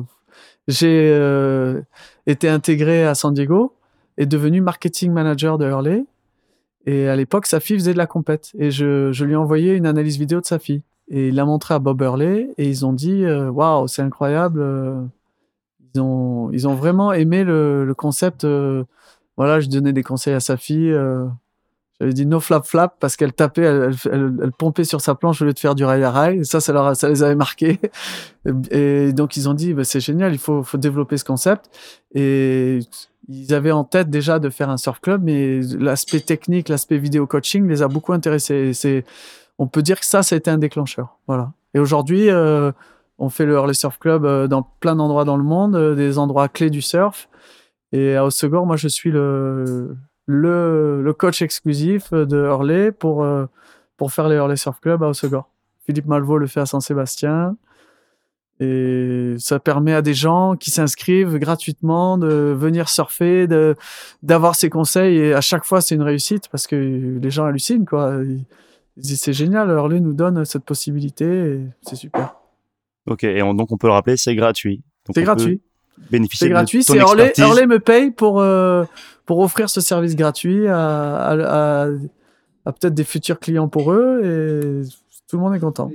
[0.69, 1.81] j'ai euh,
[2.27, 3.75] été intégré à San Diego,
[4.19, 6.05] est devenu marketing manager de Hurley.
[6.87, 8.53] Et à l'époque, sa fille faisait de la compète.
[8.59, 10.83] Et je, je lui ai envoyé une analyse vidéo de sa fille.
[11.11, 12.51] Et il l'a montré à Bob Hurley.
[12.59, 14.61] Et ils ont dit euh, Waouh, c'est incroyable.
[14.61, 15.03] euh,
[15.95, 18.45] Ils ont, ils ont vraiment aimé le, le concept.
[18.45, 18.85] euh,
[19.37, 20.93] voilà, je donnais des conseils à sa fille.
[22.01, 25.45] j'avais dit no flap flap parce qu'elle tapait, elle, elle, pompait sur sa planche au
[25.45, 26.45] lieu de faire du rail à rail.
[26.45, 27.79] Ça, ça, leur, ça les avait marqués.
[28.71, 31.71] Et donc, ils ont dit, bah, c'est génial, il faut, faut développer ce concept.
[32.15, 32.81] Et
[33.29, 37.27] ils avaient en tête déjà de faire un surf club, mais l'aspect technique, l'aspect vidéo
[37.27, 38.73] coaching les a beaucoup intéressés.
[39.59, 41.19] On peut dire que ça, ça a été un déclencheur.
[41.27, 41.53] Voilà.
[41.75, 42.73] Et aujourd'hui, euh,
[43.19, 46.19] on fait le Hurley Surf Club euh, dans plein d'endroits dans le monde, euh, des
[46.19, 47.29] endroits clés du surf.
[47.93, 53.27] Et à Osegor, moi, je suis le, le, coach exclusif de Hurley pour,
[53.97, 55.49] pour faire les Hurley Surf Club à Osegor.
[55.87, 57.57] Philippe Malvaux le fait à Saint-Sébastien.
[58.61, 63.47] Et ça permet à des gens qui s'inscrivent gratuitement de venir surfer,
[64.23, 65.17] d'avoir ces conseils.
[65.17, 66.77] Et à chaque fois, c'est une réussite parce que
[67.23, 68.21] les gens hallucinent, quoi.
[69.03, 72.35] C'est génial, Hurley nous donne cette possibilité et c'est super.
[73.07, 74.83] Ok, et on- donc on peut le rappeler, c'est gratuit.
[75.15, 75.61] C'est gratuit.
[76.11, 76.83] Bénéficier C'est de gratuit.
[76.85, 77.33] C'est Hurley.
[77.39, 78.85] Hurley me paye pour, euh,
[79.27, 81.89] pour offrir ce service gratuit à, à, à-
[82.67, 84.89] à peut-être des futurs clients pour eux et
[85.29, 85.91] tout le monde est content.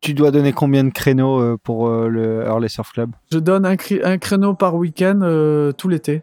[0.00, 3.10] Tu dois donner combien de créneaux euh, pour euh, le Hurley Surf Club?
[3.32, 3.74] Je donne un,
[4.04, 6.22] un créneau par week-end euh, tout l'été.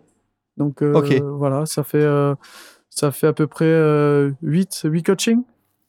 [0.57, 0.93] Donc euh,
[1.37, 2.35] voilà, ça fait, euh,
[2.89, 5.41] ça fait à peu près euh, 8, 8 coachings.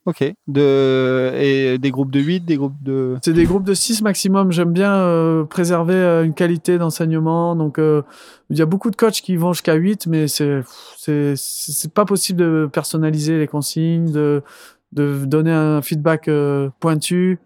[0.06, 0.22] Ok.
[0.46, 1.32] De...
[1.34, 3.16] Et des groupes de 8, des groupes de.
[3.24, 4.52] C'est des groupes de 6 maximum.
[4.52, 7.56] J'aime bien euh, préserver euh, une qualité d'enseignement.
[7.56, 8.02] Donc, euh,
[8.48, 10.62] il y a beaucoup de coachs qui vont jusqu'à 8, mais c'est
[10.96, 14.44] c'est c'est pas possible de personnaliser les consignes, de,
[14.92, 17.40] de donner un feedback euh, pointu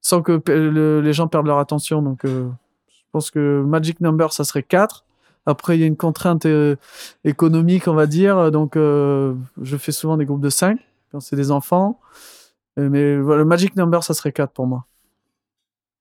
[0.00, 2.02] sans que les gens perdent leur attention.
[2.02, 2.48] Donc, je
[3.12, 5.04] pense que Magic Number, ça serait 4.
[5.46, 6.44] Après, il y a une contrainte
[7.22, 8.50] économique, on va dire.
[8.50, 10.76] Donc, je fais souvent des groupes de 5
[11.12, 12.00] quand c'est des enfants.
[12.78, 14.86] Euh, Mais le Magic Number, ça serait 4 pour moi.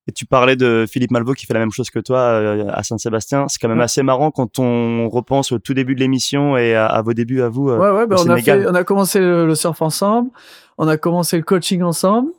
[0.07, 2.81] Et tu parlais de Philippe Malvaux qui fait la même chose que toi euh, à
[2.81, 3.47] Saint-Sébastien.
[3.47, 3.83] C'est quand même Ouais.
[3.83, 7.41] assez marrant quand on repense au tout début de l'émission et à, à vos débuts
[7.43, 7.69] à vous.
[7.69, 10.31] euh, Ouais, ouais, bah, au on, a fait, on a commencé le, le surf ensemble,
[10.79, 12.31] on a commencé le coaching ensemble,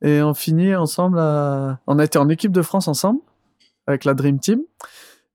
[0.00, 1.18] et on finit ensemble.
[1.18, 1.78] À...
[1.86, 3.20] On a été en équipe de France ensemble,
[3.86, 4.60] avec la Dream Team.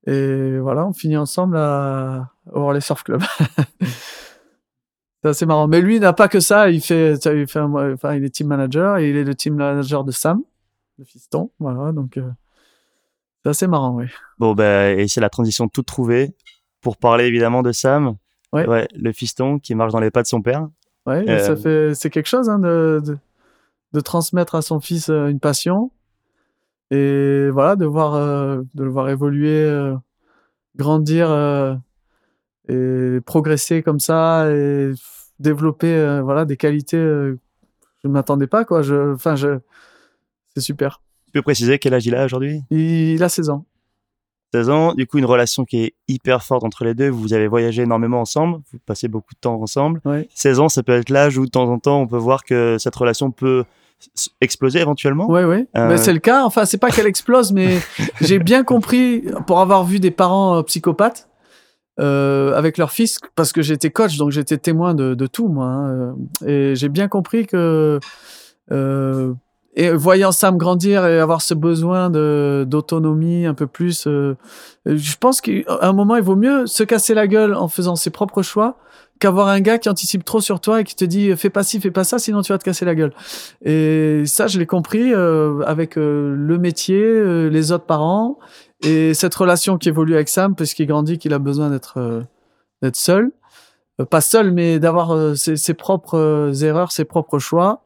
[0.08, 2.32] Et voilà, on finit ensemble à...
[2.52, 3.22] au Orlais Surf Club.
[5.26, 5.68] C'est assez marrant.
[5.68, 6.70] Mais lui, il n'a pas que ça.
[6.70, 9.56] Il fait, il fait un- enfin, il est team manager et il est le team
[9.56, 10.44] manager de Sam,
[11.00, 11.50] le fiston.
[11.58, 12.30] Voilà, donc euh,
[13.42, 14.06] c'est assez marrant, oui.
[14.38, 16.36] Bon, ben, et c'est la transition toute trouvée
[16.80, 18.18] pour parler évidemment de Sam.
[18.54, 18.88] Ouais.
[18.96, 20.70] le fiston qui marche dans les pas de son père.
[21.08, 23.18] Ouais, Euh, ça fait, c'est quelque chose hein, de, de,
[23.94, 25.92] de transmettre à son fils euh, une passion
[26.92, 29.96] et voilà, de voir, euh, de le voir évoluer, euh,
[30.76, 31.74] grandir euh,
[32.70, 34.92] et progresser comme ça et
[35.40, 36.98] développer euh, voilà des qualités.
[36.98, 37.40] euh,
[38.04, 38.82] je ne m'attendais pas quoi.
[38.82, 39.60] Je, enfin, je,
[40.54, 41.02] c'est super.
[41.26, 42.62] Tu peux préciser quel âge il a aujourd'hui?
[42.70, 43.66] Il, a 16 ans.
[44.54, 44.94] 16 ans.
[44.94, 47.10] Du coup, une relation qui est hyper forte entre les deux.
[47.10, 48.60] Vous avez voyagé énormément ensemble.
[48.72, 50.02] Vous passez beaucoup de temps ensemble.
[50.06, 50.30] Ouais.
[50.36, 52.78] 16 ans, ça peut être l'âge où de temps en temps, on peut voir que
[52.80, 53.66] cette relation peut
[54.40, 55.30] exploser éventuellement.
[55.30, 55.68] Ouais, ouais.
[55.76, 56.46] Euh, Mais c'est le cas.
[56.46, 57.80] Enfin, c'est pas qu'elle explose, mais
[58.22, 61.28] j'ai bien compris, pour avoir vu des parents euh, psychopathes
[62.00, 65.66] euh, avec leur fils, parce que j'étais coach, donc j'étais témoin de, de tout, moi.
[65.66, 66.16] hein,
[66.46, 68.00] euh, et j'ai bien compris que,
[68.72, 69.34] euh,
[69.76, 74.36] et voyant Sam grandir et avoir ce besoin de d'autonomie un peu plus, euh,
[74.86, 75.52] je pense qu'à
[75.82, 78.78] un moment, il vaut mieux se casser la gueule en faisant ses propres choix
[79.20, 81.80] qu'avoir un gars qui anticipe trop sur toi et qui te dit fais pas ci,
[81.80, 83.14] fais pas ça, sinon tu vas te casser la gueule.
[83.64, 88.38] Et ça, je l'ai compris euh, avec euh, le métier, euh, les autres parents
[88.84, 92.22] et cette relation qui évolue avec Sam, parce qu'il grandit, qu'il a besoin d'être euh,
[92.94, 93.32] seul,
[94.02, 97.86] Euh, pas seul, mais d'avoir euh, ses, propres erreurs, ses propres choix.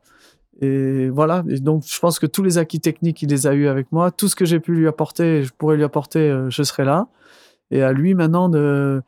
[0.61, 1.43] Et voilà.
[1.45, 4.09] Donc, je pense que tous les acquis techniques, il les a eu avec moi.
[4.11, 7.07] Tout ce que j'ai pu lui apporter, je pourrais lui apporter, je serai là.
[7.71, 9.01] Et à lui maintenant de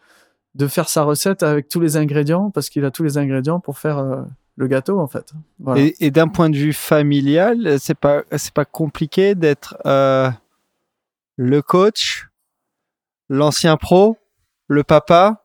[0.53, 3.79] de faire sa recette avec tous les ingrédients, parce qu'il a tous les ingrédients pour
[3.79, 4.25] faire
[4.57, 5.33] le gâteau en fait.
[5.75, 9.77] Et, d'un point de vue familial, c'est pas pas compliqué d'être
[11.37, 12.27] le coach,
[13.29, 14.17] l'ancien pro,
[14.67, 15.43] le papa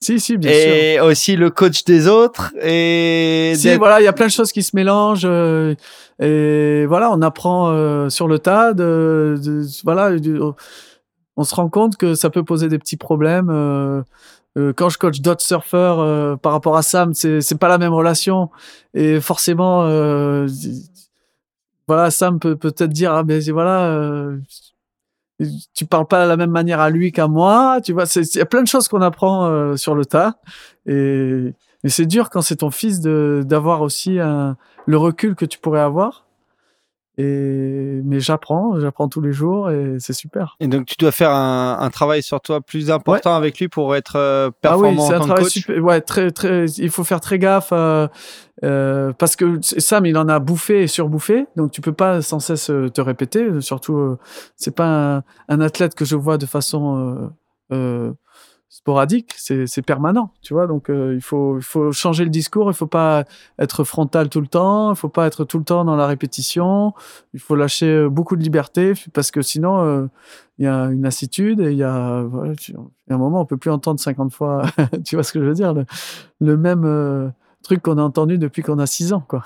[0.00, 0.60] Si, si, bien sûr.
[0.72, 4.52] et aussi le coach des autres et Si, voilà, il y a plein de choses
[4.52, 5.74] qui se mélangent euh,
[6.20, 8.72] et voilà, on apprend euh, sur le tas.
[8.74, 10.40] De, de- voilà, de-
[11.36, 13.48] on se rend compte que ça peut poser des petits problèmes.
[13.50, 14.02] euh,
[14.76, 18.50] quand je coach d'autres surfeurs par rapport à Sam, c'est c'est pas la même relation
[18.92, 19.86] et forcément,
[21.88, 24.30] voilà, Sam peut peut-être dire ah ben voilà.
[25.74, 28.40] Tu parles pas de la même manière à lui qu'à moi, tu vois, il y
[28.40, 30.36] a plein de choses qu'on apprend euh, sur le tas
[30.86, 31.54] et
[31.84, 34.56] mais c'est dur quand c'est ton fils de d'avoir aussi un,
[34.86, 36.26] le recul que tu pourrais avoir.
[37.18, 40.56] Et mais j'apprends, j'apprends tous les jours et c'est super.
[40.60, 43.94] et donc tu dois faire un, un travail sur toi plus important avec lui pour
[43.94, 45.52] être euh, performant ah oui, c'est un travail coach?
[45.52, 45.84] super.
[45.84, 46.64] Ouais, très très.
[46.78, 48.08] Il faut faire très gaffe euh,
[48.64, 52.40] euh, parce que Sam, il en a bouffé et surbouffé, donc tu peux pas sans
[52.40, 53.60] cesse euh, te répéter.
[53.60, 54.18] Surtout, euh,
[54.56, 57.28] c'est pas un, un athlète que je vois de façon
[57.70, 58.12] euh, euh,
[58.74, 60.66] sporadique, c'est permanent, tu vois.
[60.66, 62.70] Donc euh, il faut il faut changer le discours.
[62.70, 63.24] Il faut pas
[63.58, 64.92] être frontal tout le temps.
[64.92, 66.94] Il faut pas être tout le temps dans la répétition.
[67.34, 70.06] Il faut lâcher euh, beaucoup de liberté parce que sinon euh,
[70.58, 73.46] il y a une lassitude et il y a voilà, tu- a un moment on
[73.46, 74.62] peut plus entendre 50 fois
[75.04, 75.84] tu vois ce que je veux dire le,
[76.40, 77.28] le même euh,
[77.62, 79.44] truc qu'on a entendu depuis qu'on a 6 ans quoi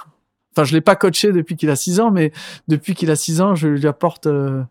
[0.55, 2.33] enfin je l'ai pas coaché depuis qu'il a 6 ans mais
[2.69, 4.63] depuis qu'il a 6 ans je lui apporte euh,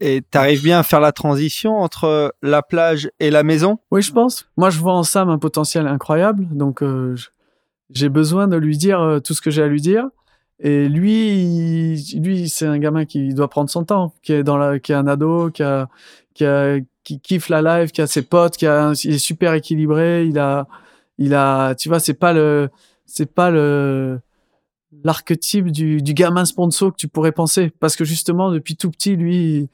[0.00, 3.78] Et tu arrives bien à faire la transition entre la plage et la maison?
[3.90, 4.48] Oui je pense.
[4.56, 6.46] Moi je vois en Sam un potentiel incroyable.
[6.50, 7.16] Donc euh,
[7.90, 10.08] j'ai besoin de lui dire euh, tout ce que j'ai à lui dire.
[10.58, 14.78] Et lui, lui, c'est un gamin qui doit prendre son temps, qui est dans la,
[14.78, 15.88] qui est un ado, qui a,
[16.32, 19.52] qui a, qui kiffe la life, qui a ses potes, qui a, il est super
[19.52, 20.66] équilibré, il a,
[21.18, 22.70] il a, tu vois, c'est pas le,
[23.04, 24.18] c'est pas le,
[25.04, 27.72] l'archétype du, gamin sponsor que tu pourrais penser.
[27.80, 29.68] Parce que justement, depuis tout petit, lui,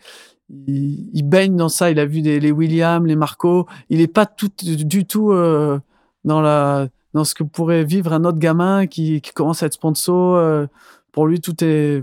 [0.66, 1.90] il, baigne dans ça.
[1.90, 3.66] Il a vu les Williams, les Marco.
[3.88, 5.78] Il est pas tout, du tout euh,
[6.24, 9.74] dans la, dans ce que pourrait vivre un autre gamin qui, qui commence à être
[9.74, 10.36] sponsor.
[10.36, 10.66] euh,
[11.12, 12.02] pour lui, tout est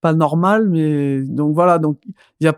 [0.00, 1.78] pas normal, mais donc voilà.
[1.78, 1.98] Donc,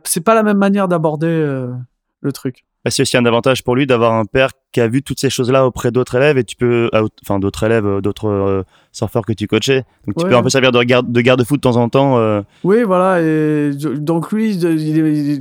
[0.05, 1.73] c'est pas la même manière d'aborder euh,
[2.21, 2.65] le truc.
[2.85, 5.31] Bah, C'est aussi un avantage pour lui d'avoir un père qui a vu toutes ces
[5.31, 9.25] choses-là auprès d'autres élèves et tu peux, ah, enfin d'autres élèves, euh, d'autres euh, surfeurs
[9.25, 9.85] que tu coachais.
[10.07, 10.31] Donc tu Ouais.
[10.31, 12.19] peux un peu servir de garde de garde-fou de temps en temps.
[12.19, 13.21] euh, Oui, voilà.
[13.23, 14.67] Et donc lui, il,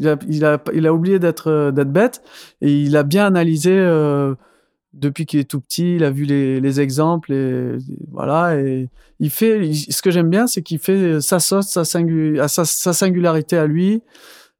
[0.08, 2.22] a, il a, il a oublié d'être euh, d'être bête
[2.62, 4.36] et il a bien analysé euh,
[4.94, 5.96] depuis qu'il est tout petit.
[5.96, 7.78] Il a vu les, les exemples et
[8.12, 8.58] voilà.
[8.60, 8.90] Et
[9.20, 9.66] il fait.
[9.66, 12.92] il- ce que j'aime bien, c'est qu'il fait sa sauce, sa, singu- à sa, sa
[12.92, 14.02] singularité à lui.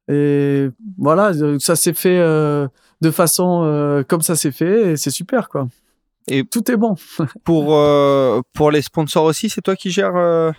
[0.08, 0.68] Et
[0.98, 2.66] voilà, euh, ça s'est fait euh,
[3.02, 5.68] de façon euh, comme ça s'est fait et c'est super quoi.
[6.28, 6.94] Et- tout est bon.
[7.44, 10.52] Pour, euh, pour les sponsors aussi, c'est toi qui gères euh,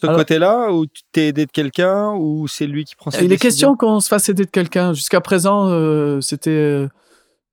[0.00, 3.24] ce Alors- côté-là ou tu t'es aidé de quelqu'un ou c'est lui qui prend ses
[3.24, 4.92] Il est question qu'on se fasse aider de quelqu'un.
[4.94, 6.88] Jusqu'à présent, euh, c'était euh,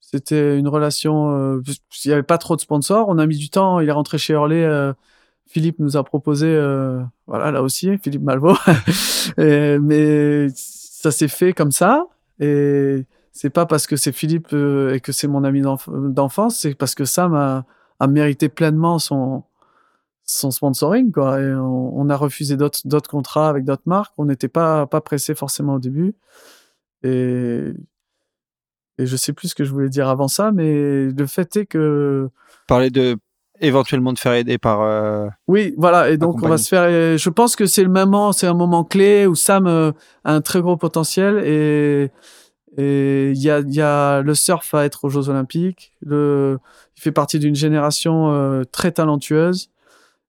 [0.02, 1.31] c'était une relation.
[1.35, 1.61] euh,
[2.06, 3.07] il n'y avait pas trop de sponsors.
[3.10, 3.80] On a mis du temps.
[3.80, 4.64] Il est rentré chez Hurley.
[4.64, 4.93] euh,
[5.48, 8.22] Philippe nous a proposé, euh, voilà, là aussi, Philippe.
[9.38, 12.06] Et- mais ça s'est fait comme ça.
[12.39, 16.59] Et c'est pas parce que c'est Philippe euh, et que c'est mon ami d'enf- d'enfance,
[16.59, 17.65] c'est parce que Sam a,
[17.99, 19.43] a mérité pleinement son
[20.23, 24.47] son sponsoring quoi et on, on a refusé d'autres contrats avec d'autres marques on n'était
[24.47, 26.13] pas pas pressé forcément au début
[27.03, 27.73] et
[28.97, 31.65] et je sais plus ce que je voulais dire avant ça mais le fait est
[31.65, 32.29] que
[32.67, 33.17] Parler de
[33.59, 34.81] éventuellement de faire aider par.
[34.81, 36.09] euh, oui, voilà.
[36.09, 37.17] Et donc, on va se faire.
[37.17, 39.91] Je pense que c'est le moment, c'est un moment clé où Sam euh,
[40.23, 42.09] a un très gros potentiel et
[42.77, 45.91] et il y a, y a le surf à être aux Jeux Olympiques.
[46.02, 46.57] Le,
[46.98, 49.69] il fait partie d'une génération euh, très talentueuse.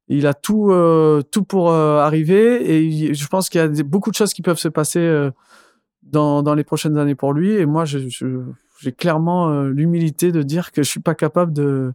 [0.09, 4.11] Il a tout, euh, tout pour euh, arriver et je pense qu'il y a beaucoup
[4.11, 5.29] de choses qui peuvent se passer
[6.03, 7.53] dans, dans les prochaines années pour lui.
[7.53, 8.43] Et moi, je- je-
[8.81, 11.93] j'ai clairement l'humilité de dire que je suis pas capable de,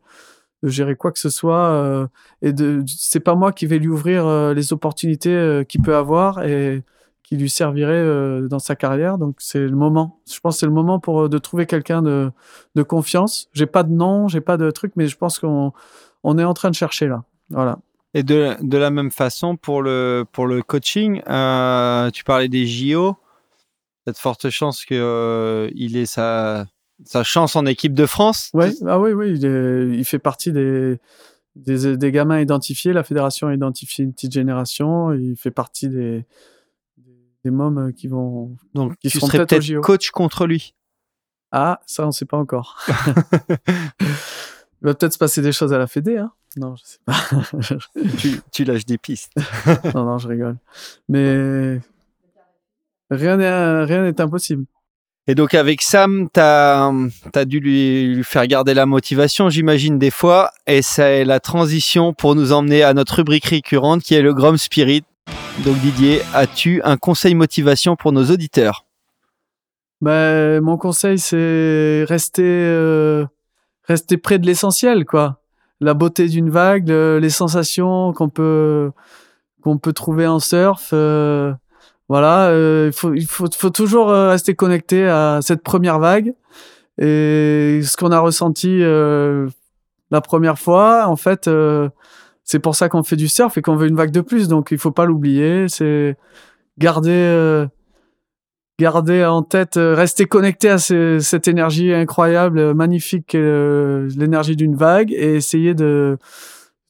[0.64, 2.10] de gérer quoi que ce soit.
[2.42, 6.84] et de c'est pas moi qui vais lui ouvrir les opportunités qu'il peut avoir et
[7.28, 9.18] qui lui serviraient euh, dans sa carrière.
[9.18, 10.22] Donc c'est le moment.
[10.32, 12.32] Je pense que c'est le moment pour euh, de trouver quelqu'un de,
[12.76, 13.50] de confiance.
[13.52, 15.74] J'ai pas de nom j'ai pas de truc mais je pense qu'on
[16.24, 17.24] on est en train de chercher là.
[17.50, 17.80] Voilà.
[18.14, 22.66] Et de, de la même façon pour le, pour le coaching, euh, tu parlais des
[22.66, 23.16] JO.
[24.06, 26.66] Il y a de fortes chances qu'il ait sa,
[27.04, 28.50] sa chance en équipe de France.
[28.54, 28.72] ouais.
[28.88, 30.98] Ah oui oui il, est- il fait partie des,
[31.58, 32.94] des des gamins identifiés.
[32.94, 35.12] La fédération a identifié une petite génération.
[35.12, 36.26] Il fait partie des
[37.44, 39.82] des mômes qui vont Donc Qui tu serais peut-être JO.
[39.82, 40.74] coach contre lui.
[41.52, 42.78] Ah, ça, on sait pas encore.
[44.00, 47.16] Il va peut-être se passer des choses à la Fédé, hein Non, je sais pas.
[48.20, 49.32] tu, tu lâches des pistes.
[49.96, 50.58] non, non, je rigole.
[51.10, 51.80] Mais
[53.10, 54.66] rien n'est rien n'est impossible.
[55.30, 60.10] Et donc avec Sam, tu as, dû lui, lui faire garder la motivation, j'imagine, des
[60.10, 60.52] fois.
[60.68, 64.58] Et c'est la transition pour nous emmener à notre rubrique récurrente qui est le Grom
[64.58, 65.04] Spirit.
[65.66, 68.86] Donc Didier, as-tu un conseil motivation pour nos auditeurs?
[70.02, 73.26] Ben, mon conseil, c'est rester, euh,
[73.84, 75.42] rester près de l'essentiel, quoi.
[75.82, 78.92] La beauté d'une vague, le- les sensations qu'on peut,
[79.62, 80.90] qu'on peut trouver en surf.
[80.94, 81.54] euh,
[82.10, 86.34] voilà, euh, il faut, il faut, faut toujours euh, rester connecté à cette première vague
[87.00, 89.48] et ce qu'on a ressenti euh,
[90.12, 91.08] la première fois.
[91.08, 91.90] En fait, euh,
[92.48, 94.48] c'est pour ça qu'on fait du surf et qu'on veut une vague de plus.
[94.48, 95.68] Donc, il faut pas l'oublier.
[95.68, 96.16] C'est
[96.80, 97.12] garder.
[97.12, 97.68] euh,
[98.80, 104.56] garder en tête, euh, rester connecté à ce- cette énergie incroyable, euh, magnifique, euh, l'énergie
[104.56, 106.20] d'une vague, et essayer de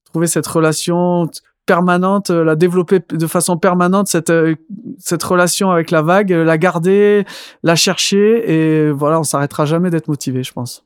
[0.04, 1.30] trouver cette relation
[1.66, 4.56] permanente, euh, la développer de façon permanente, cette, euh,
[5.00, 7.24] cette relation avec la vague, la garder,
[7.64, 10.84] la chercher, et voilà, on s'arrêtera jamais d'être motivé, je pense.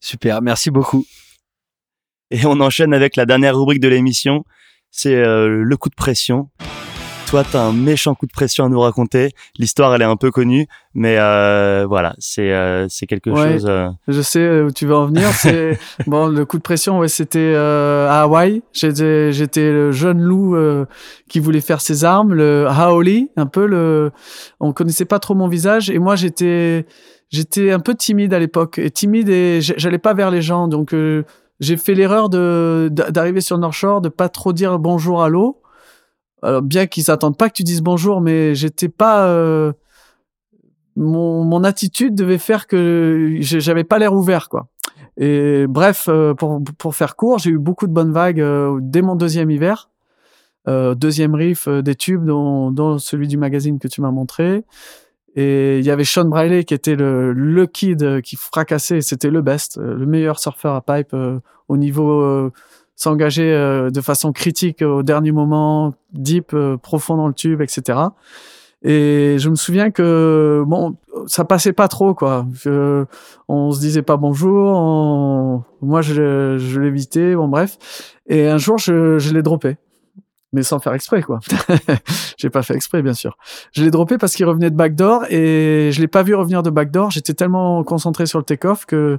[0.00, 1.06] Super, merci beaucoup.
[2.34, 4.44] Et on enchaîne avec la dernière rubrique de l'émission,
[4.90, 6.48] c'est euh, le coup de pression.
[7.28, 9.30] Toi, t'as un méchant coup de pression à nous raconter.
[9.58, 13.52] L'histoire, elle est un peu connue, mais euh, voilà, c'est euh, c'est quelque Ouais.
[13.52, 13.66] chose.
[13.68, 15.28] euh, Je sais euh, où tu veux en venir.
[15.32, 18.62] C'est bon, le coup de pression, ouais, c'était euh, à Hawaï.
[18.74, 20.84] J'étais, j'étais le jeune loup euh,
[21.30, 24.10] qui voulait faire ses armes, le haoli, un peu le.
[24.60, 26.84] On connaissait pas trop mon visage et moi j'étais,
[27.30, 30.92] j'étais un peu timide à l'époque et timide et j'allais pas vers les gens, donc
[30.92, 31.24] euh,
[31.62, 35.30] j'ai fait l'erreur de d'a- d'arriver sur North Shore, de pas trop dire bonjour à
[35.30, 35.62] l'eau.
[36.42, 39.28] Alors bien qu'ils s'attendent pas que tu dises bonjour, mais j'étais pas.
[39.28, 39.72] euh,
[40.96, 44.68] mon, mon attitude devait faire que j'avais pas l'air ouvert, quoi.
[45.16, 49.02] Et bref, euh, pour, pour faire court, j'ai eu beaucoup de bonnes vagues euh, dès
[49.02, 49.88] mon deuxième hiver.
[50.68, 54.64] Euh, deuxième riff des tubes, dont, dont celui du magazine que tu m'as montré.
[55.34, 59.30] Et il y avait Sean Briley qui était le, le kid euh, qui fracassait, c'était
[59.30, 61.38] le best, euh, le meilleur surfeur à pipe euh,
[61.68, 62.50] au niveau euh,
[62.96, 67.98] s'engager euh, de façon critique au dernier moment, deep, euh, profond dans le tube, etc.
[68.84, 70.96] Et je me souviens que bon,
[71.26, 72.44] ça passait pas trop quoi.
[72.52, 73.04] Je-
[73.48, 74.72] on se disait pas bonjour.
[74.76, 77.34] on- Moi, je, je l'évitais.
[77.36, 77.78] Bon, bref.
[78.28, 79.76] Et un jour, je, je l'ai droppé,
[80.52, 81.40] mais sans faire exprès quoi.
[82.36, 83.36] J'ai pas fait exprès, bien sûr.
[83.72, 86.70] Je l'ai droppé parce qu'il revenait de backdoor et je l'ai pas vu revenir de
[86.70, 87.10] backdoor.
[87.10, 89.18] J'étais tellement concentré sur le take-off que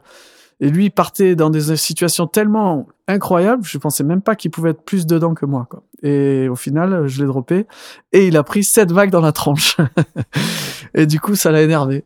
[0.59, 4.69] et lui il partait dans des situations tellement incroyables, je pensais même pas qu'il pouvait
[4.71, 5.67] être plus dedans que moi.
[5.69, 5.83] Quoi.
[6.03, 7.65] Et au final, je l'ai droppé
[8.11, 9.77] et il a pris sept vagues dans la tronche.
[10.93, 12.05] et du coup, ça l'a énervé.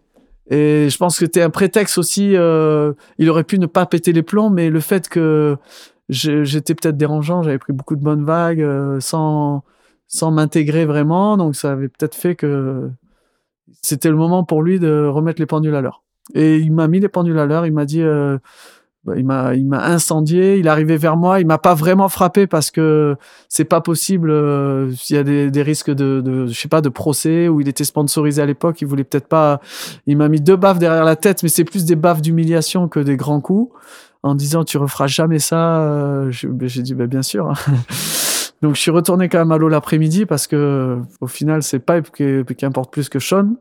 [0.50, 2.36] Et je pense que c'était un prétexte aussi.
[2.36, 5.58] euh, il aurait pu ne pas péter les plombs, mais le fait que
[6.10, 9.64] j'étais peut-être dérangeant, j'avais pris beaucoup de bonnes vagues euh, sans
[10.08, 12.90] sans m'intégrer vraiment, donc ça avait peut-être fait que
[13.82, 16.04] c'était le moment pour lui de remettre les pendules à l'heure.
[16.34, 18.38] Et il m'a mis les pendules à l'heure, il m'a dit, euh,
[19.04, 22.10] bah, il m'a, il m'a incendié, il est arrivé vers moi, il m'a pas vraiment
[22.10, 23.16] frappé parce que
[23.48, 26.82] c'est pas possible, euh, s'il y a des, des risques de, de, je sais pas,
[26.82, 29.62] de procès, ou il était sponsorisé à l'époque, il voulait peut-être pas,
[30.08, 33.00] il m'a mis deux baffes derrière la tête, mais c'est plus des baffes d'humiliation que
[33.00, 33.74] des grands coups,
[34.24, 37.54] en disant tu referas jamais ça, euh, ben, j'ai dit, bah, bien sûr.
[38.64, 42.10] Donc je suis retourné quand même à l'eau l'après-midi parce que au final c'est Pipe
[42.12, 43.56] qui, qui importe plus que Sean.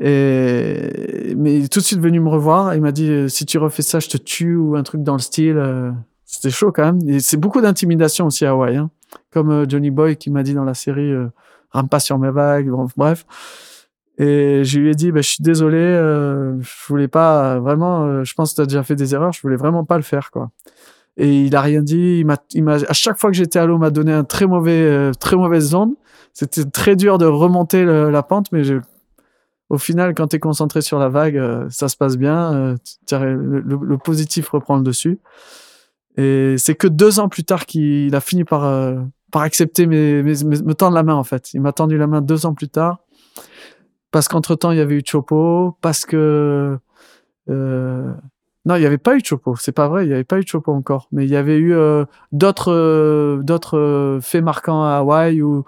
[0.00, 2.72] Et mais il est tout de suite venu me revoir.
[2.76, 5.14] Il m'a dit euh, si tu refais ça je te tue ou un truc dans
[5.14, 5.56] le style.
[5.58, 5.90] euh,
[6.24, 6.98] C'était chaud quand même.
[7.08, 8.76] Et c'est beaucoup d'intimidation aussi à Hawaï.
[8.76, 8.90] Hein.
[9.32, 11.12] Comme Johnny Boy qui m'a dit dans la série
[11.72, 12.70] rame pas sur mes vagues.
[12.96, 13.26] Bref.
[14.20, 15.78] Et je lui ai dit bah, je suis désolé.
[15.78, 18.04] Euh, je voulais pas vraiment.
[18.04, 19.32] euh, je pense que tu as déjà fait des erreurs.
[19.32, 20.50] Je voulais vraiment pas le faire quoi.
[21.16, 22.18] Et il a rien dit.
[22.20, 24.46] Il m'a, il m'a, à chaque fois que j'étais à l'eau, m'a donné un très
[24.46, 25.94] mauvais, euh, très mauvaise zone.
[26.32, 28.62] C'était très dur de remonter la pente, mais
[29.70, 32.76] au final, quand tu es concentré sur la vague, euh, ça se passe bien.
[33.10, 35.18] le, positif reprend le dessus.
[36.16, 38.62] Et c'est que deux ans plus tard qu'il a fini par,
[39.32, 41.52] par accepter mes, mes- mes- me tendre la main, en fait.
[41.54, 42.98] Il m'a tendu la main deux ans plus tard.
[44.10, 46.78] Parce qu'entre temps, il y avait eu Chopo, parce que,
[47.50, 48.12] euh,
[48.68, 49.56] non, il n'y avait pas eu Chopo.
[49.56, 51.08] C'est pas vrai, il n'y avait pas eu Chopo encore.
[51.10, 55.64] Mais il y avait eu euh, d'autres euh, d'autres euh, faits marquants à Hawaï où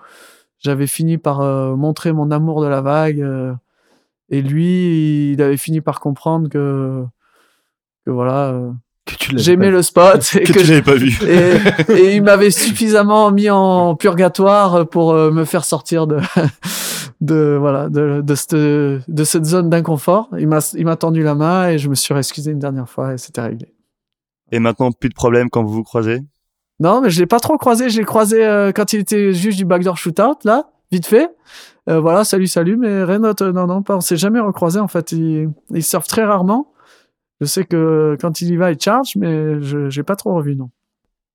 [0.58, 1.40] j'avais fini par
[1.78, 3.26] montrer mon amour de la vague.
[4.28, 7.02] et lui, il avait fini par comprendre que,
[8.04, 8.54] que voilà,
[9.06, 11.18] Que tu l'avais j'aimais le spot et Que, que, tu pas vu.
[11.26, 16.18] et, et il m'avait suffisamment mis en purgatoire pour me faire sortir de
[17.20, 20.28] de voilà de de cette de cette zone d'inconfort.
[20.38, 23.14] Il m'a il m'a tendu la main et je me suis excusé une dernière fois
[23.14, 23.74] et c'était réglé.
[24.52, 26.22] Et maintenant, plus de problème quand vous vous croisez?
[26.80, 27.90] Non, mais je l'ai pas trop croisé.
[27.90, 31.28] Je l'ai croisé euh, quand il était juge du backdoor shootout là, vite fait.
[31.88, 33.46] Euh, voilà, salut, salut, mais rien d'autre.
[33.48, 33.96] Non, non, pas.
[33.96, 35.12] On s'est jamais recroisé en fait.
[35.12, 36.72] Il, il surfe très rarement.
[37.40, 40.56] Je sais que quand il y va, il charge, mais je j'ai pas trop revu
[40.56, 40.70] non.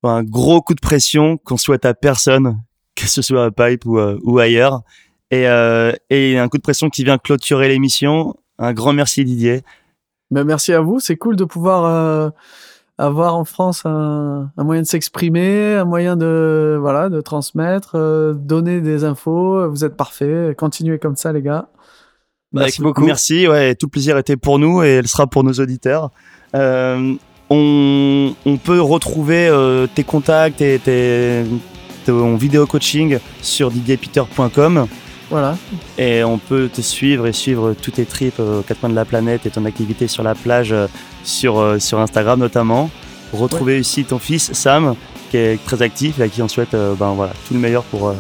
[0.04, 2.62] Un gros coup de pression qu'on souhaite à personne,
[2.96, 4.84] que ce soit à Pipe ou, euh, ou ailleurs.
[5.36, 8.36] Et, euh, et un coup de pression qui vient clôturer l'émission.
[8.58, 9.64] Un grand merci Didier.
[10.32, 11.00] Ben, merci à vous.
[11.00, 12.30] C'est cool de pouvoir euh,
[12.98, 18.34] avoir en France un, un moyen de s'exprimer, un moyen de voilà de transmettre, euh,
[18.34, 19.70] donner des infos.
[19.70, 20.56] Vous êtes parfaits.
[20.56, 21.68] Continuez comme ça, les gars.
[22.54, 23.04] Merci Bah, beaucoup.
[23.06, 26.12] Merci, ouais, tout le plaisir était pour nous et elle sera pour nos auditeurs.
[26.56, 27.14] Euh,
[27.50, 29.52] on, on peut retrouver
[29.94, 31.44] tes contacts et tes,
[32.06, 34.88] ton vidéo coaching sur didierpeter.com
[35.30, 35.58] Voilà.
[35.98, 38.96] et on peut te suivre et suivre tous tes trips euh, aux quatre coins de
[38.96, 40.88] la planète et ton activité sur la plage euh,
[41.24, 42.90] sur, euh, sur Instagram notamment.
[43.34, 44.96] Retrouver aussi ton fils Sam
[45.32, 48.14] qui est très actif et à qui on souhaite ben, voilà, tout le meilleur pour,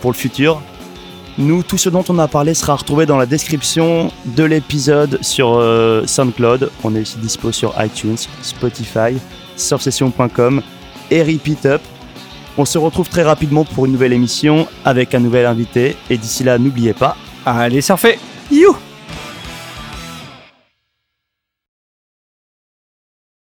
[0.00, 0.60] pour le futur.
[1.38, 5.54] Nous, tout ce dont on a parlé sera retrouvé dans la description de l'épisode sur
[5.54, 6.70] euh, SoundCloud.
[6.84, 9.16] On est aussi dispo sur iTunes, Spotify,
[9.56, 10.60] surfsession.com
[11.10, 11.80] et Repeat Up.
[12.60, 15.96] On se retrouve très rapidement pour une nouvelle émission avec un nouvel invité.
[16.10, 17.16] Et d'ici là, n'oubliez pas,
[17.46, 18.18] Allez surfer
[18.50, 18.76] you